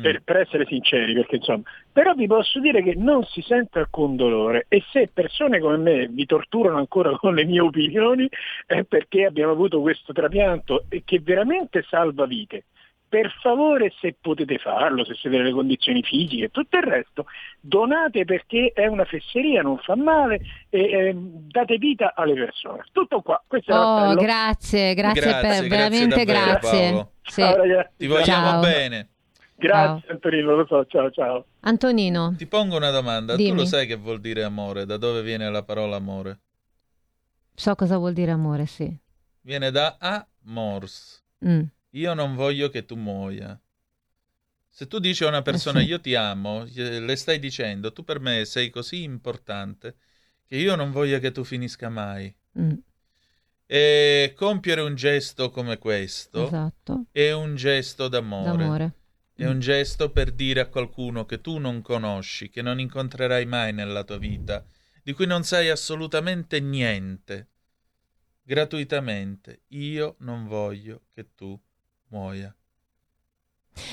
Per, 0.00 0.22
per, 0.22 0.36
essere 0.36 0.66
sinceri, 0.66 1.14
perché 1.14 1.36
insomma, 1.36 1.62
però 1.92 2.14
vi 2.14 2.26
posso 2.26 2.60
dire 2.60 2.82
che 2.82 2.94
non 2.94 3.24
si 3.24 3.42
sente 3.42 3.78
alcun 3.78 4.16
dolore 4.16 4.66
e 4.68 4.82
se 4.90 5.10
persone 5.12 5.60
come 5.60 5.76
me 5.76 6.08
vi 6.08 6.26
torturano 6.26 6.78
ancora 6.78 7.16
con 7.18 7.34
le 7.34 7.44
mie 7.44 7.60
opinioni 7.60 8.28
è 8.66 8.84
perché 8.84 9.24
abbiamo 9.24 9.52
avuto 9.52 9.80
questo 9.80 10.12
trapianto 10.12 10.84
che 11.04 11.20
veramente 11.20 11.84
salva 11.88 12.26
vite. 12.26 12.64
Per 13.08 13.34
favore, 13.40 13.90
se 14.00 14.16
potete 14.20 14.58
farlo, 14.58 15.02
se 15.02 15.14
siete 15.14 15.38
nelle 15.38 15.52
condizioni 15.52 16.02
fisiche 16.02 16.44
e 16.44 16.50
tutto 16.50 16.76
il 16.76 16.82
resto, 16.82 17.24
donate 17.58 18.26
perché 18.26 18.72
è 18.74 18.84
una 18.84 19.06
fesseria, 19.06 19.62
non 19.62 19.78
fa 19.78 19.96
male 19.96 20.40
e 20.68 20.78
eh, 20.78 21.14
date 21.16 21.78
vita 21.78 22.12
alle 22.14 22.34
persone. 22.34 22.84
Tutto 22.92 23.22
qua. 23.22 23.42
Questo 23.46 23.72
oh, 23.72 24.14
grazie, 24.14 24.92
grazie, 24.92 25.22
grazie, 25.22 25.22
per, 25.22 25.40
grazie 25.40 25.68
veramente 25.68 26.24
davvero, 26.26 26.58
grazie. 26.60 27.06
Sì. 27.22 27.40
Ciao, 27.40 27.56
ragazzi. 27.56 27.94
Ti 27.96 28.06
vogliamo 28.06 28.50
Ciao. 28.50 28.60
bene. 28.60 29.08
Grazie 29.58 30.02
ciao. 30.06 30.12
Antonino, 30.14 30.54
lo 30.54 30.66
so, 30.66 30.86
ciao 30.86 31.10
ciao. 31.10 31.46
Antonino. 31.60 32.34
Ti 32.36 32.46
pongo 32.46 32.76
una 32.76 32.90
domanda, 32.90 33.34
Dimmi. 33.34 33.50
tu 33.50 33.54
lo 33.56 33.64
sai 33.66 33.88
che 33.88 33.96
vuol 33.96 34.20
dire 34.20 34.44
amore? 34.44 34.86
Da 34.86 34.96
dove 34.96 35.22
viene 35.22 35.50
la 35.50 35.64
parola 35.64 35.96
amore? 35.96 36.40
So 37.54 37.74
cosa 37.74 37.96
vuol 37.96 38.12
dire 38.12 38.30
amore, 38.30 38.66
sì. 38.66 38.96
Viene 39.40 39.72
da 39.72 39.96
amors. 39.98 41.24
Mm. 41.44 41.62
Io 41.90 42.14
non 42.14 42.36
voglio 42.36 42.68
che 42.68 42.84
tu 42.84 42.94
muoia. 42.94 43.60
Se 44.68 44.86
tu 44.86 45.00
dici 45.00 45.24
a 45.24 45.28
una 45.28 45.42
persona 45.42 45.80
eh 45.80 45.82
sì. 45.82 45.88
io 45.88 46.00
ti 46.00 46.14
amo, 46.14 46.64
le 46.72 47.16
stai 47.16 47.40
dicendo 47.40 47.92
tu 47.92 48.04
per 48.04 48.20
me 48.20 48.44
sei 48.44 48.70
così 48.70 49.02
importante 49.02 49.96
che 50.46 50.56
io 50.56 50.76
non 50.76 50.92
voglio 50.92 51.18
che 51.18 51.32
tu 51.32 51.42
finisca 51.42 51.88
mai. 51.88 52.32
Mm. 52.60 52.74
E 53.66 54.34
compiere 54.36 54.82
un 54.82 54.94
gesto 54.94 55.50
come 55.50 55.78
questo 55.78 56.46
esatto. 56.46 57.06
è 57.10 57.32
un 57.32 57.56
gesto 57.56 58.06
d'amore. 58.06 58.56
d'amore. 58.56 58.92
È 59.38 59.46
un 59.46 59.60
gesto 59.60 60.10
per 60.10 60.32
dire 60.32 60.58
a 60.58 60.66
qualcuno 60.66 61.24
che 61.24 61.40
tu 61.40 61.58
non 61.58 61.80
conosci, 61.80 62.50
che 62.50 62.60
non 62.60 62.80
incontrerai 62.80 63.46
mai 63.46 63.72
nella 63.72 64.02
tua 64.02 64.18
vita, 64.18 64.64
di 65.00 65.12
cui 65.12 65.26
non 65.26 65.44
sai 65.44 65.68
assolutamente 65.68 66.58
niente, 66.58 67.46
gratuitamente, 68.42 69.60
io 69.68 70.16
non 70.22 70.48
voglio 70.48 71.02
che 71.14 71.36
tu 71.36 71.56
muoia. 72.08 72.52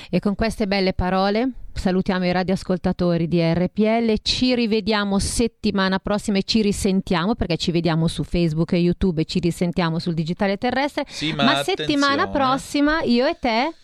E 0.09 0.19
con 0.19 0.33
queste 0.33 0.65
belle 0.65 0.93
parole 0.93 1.51
salutiamo 1.73 2.25
i 2.25 2.31
radioascoltatori 2.31 3.27
di 3.27 3.39
RPL, 3.39 4.15
ci 4.23 4.55
rivediamo 4.55 5.19
settimana 5.19 5.99
prossima 5.99 6.39
e 6.39 6.43
ci 6.43 6.63
risentiamo 6.63 7.35
perché 7.35 7.57
ci 7.57 7.69
vediamo 7.69 8.07
su 8.07 8.23
Facebook 8.23 8.71
e 8.71 8.77
YouTube 8.77 9.21
e 9.21 9.25
ci 9.25 9.37
risentiamo 9.37 9.99
sul 9.99 10.15
digitale 10.15 10.57
terrestre, 10.57 11.05
sì, 11.07 11.33
ma, 11.33 11.43
ma 11.43 11.61
settimana 11.61 12.29
prossima 12.29 13.03
io 13.03 13.27
e 13.27 13.37
te 13.39 13.75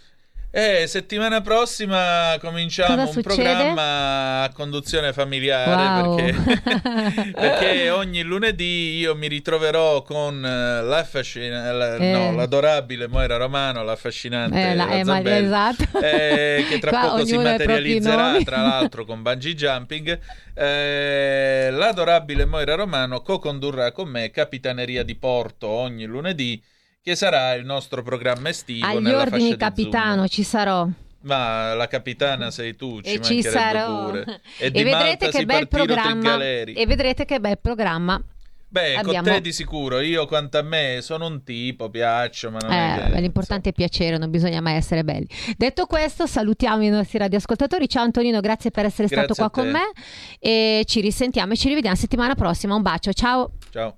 Eh, 0.53 0.85
settimana 0.85 1.39
prossima 1.39 2.35
cominciamo 2.41 3.09
un 3.09 3.21
programma 3.21 4.43
a 4.43 4.51
conduzione 4.51 5.13
familiare 5.13 5.69
Wow. 6.01 6.15
perché, 6.17 7.31
perché 7.31 7.89
ogni 7.89 8.21
lunedì 8.21 8.97
io 8.97 9.15
mi 9.15 9.29
ritroverò 9.29 10.01
con 10.01 10.43
eh, 10.45 10.81
l'affascina- 10.83 11.71
la- 11.71 11.95
Eh. 11.95 12.11
no, 12.11 12.35
l'adorabile 12.35 13.07
Moira 13.07 13.37
Romano, 13.37 13.81
l'affascinante 13.85 14.59
Eh, 14.71 14.75
la- 14.75 14.85
la 14.87 14.99
eh, 14.99 15.03
Zambelli, 15.05 15.45
esatto. 15.45 15.99
eh, 16.01 16.65
che 16.67 16.79
tra 16.79 16.89
Qua 16.99 16.99
poco 17.11 17.25
si 17.25 17.37
materializzerà 17.37 18.37
tra 18.43 18.61
l'altro 18.61 19.05
con 19.05 19.21
bungee 19.21 19.53
jumping. 19.55 20.19
Eh, 20.53 21.69
l'adorabile 21.71 22.43
Moira 22.43 22.75
Romano 22.75 23.21
co-condurrà 23.21 23.93
con 23.93 24.09
me 24.09 24.29
Capitaneria 24.31 25.03
di 25.03 25.15
Porto 25.15 25.67
ogni 25.69 26.03
lunedì 26.03 26.61
che 27.01 27.15
sarà 27.15 27.53
il 27.53 27.65
nostro 27.65 28.03
programma 28.03 28.49
estivo 28.49 28.85
Agli 28.85 29.01
nella 29.01 29.21
ordini, 29.21 29.57
capitano, 29.57 30.27
ci 30.27 30.43
sarò. 30.43 30.87
Ma 31.23 31.73
la 31.73 31.87
capitana 31.87 32.51
sei 32.51 32.75
tu, 32.75 33.01
ci 33.01 33.13
e 33.15 33.21
ci 33.21 33.41
sarò. 33.41 34.05
pure. 34.05 34.41
E, 34.57 34.71
di 34.71 34.83
vedrete 34.83 35.29
che 35.29 35.45
bel 35.45 35.67
programma. 35.67 36.41
E 36.43 36.85
vedrete 36.85 37.25
che 37.25 37.39
bel 37.39 37.57
programma. 37.59 38.21
Beh, 38.67 38.95
abbiamo- 38.95 39.27
con 39.27 39.33
te 39.35 39.41
di 39.41 39.51
sicuro, 39.51 39.99
io 39.99 40.25
quanto 40.27 40.57
a 40.57 40.61
me 40.61 40.99
sono 41.01 41.25
un 41.25 41.43
tipo, 41.43 41.89
piaccio, 41.89 42.49
ma 42.51 42.59
non 42.61 42.71
è 42.71 43.03
Eh, 43.07 43.11
che... 43.11 43.19
l'importante 43.19 43.69
è 43.69 43.73
piacere, 43.73 44.17
non 44.17 44.29
bisogna 44.29 44.61
mai 44.61 44.75
essere 44.75 45.03
belli. 45.03 45.27
Detto 45.57 45.85
questo, 45.87 46.25
salutiamo 46.25 46.81
i 46.81 46.87
nostri 46.87 47.17
radioascoltatori. 47.17 47.89
Ciao 47.89 48.03
Antonino, 48.03 48.39
grazie 48.39 48.71
per 48.71 48.85
essere 48.85 49.09
Grazie 49.09 49.33
stato 49.33 49.49
qua 49.49 49.49
con 49.63 49.69
me. 49.71 49.91
E 50.39 50.83
ci 50.85 51.01
risentiamo 51.01 51.51
e 51.51 51.57
ci 51.57 51.67
rivediamo 51.67 51.97
settimana 51.97 52.33
prossima. 52.35 52.73
Un 52.73 52.81
bacio, 52.81 53.11
ciao. 53.11 53.51
Ciao. 53.71 53.97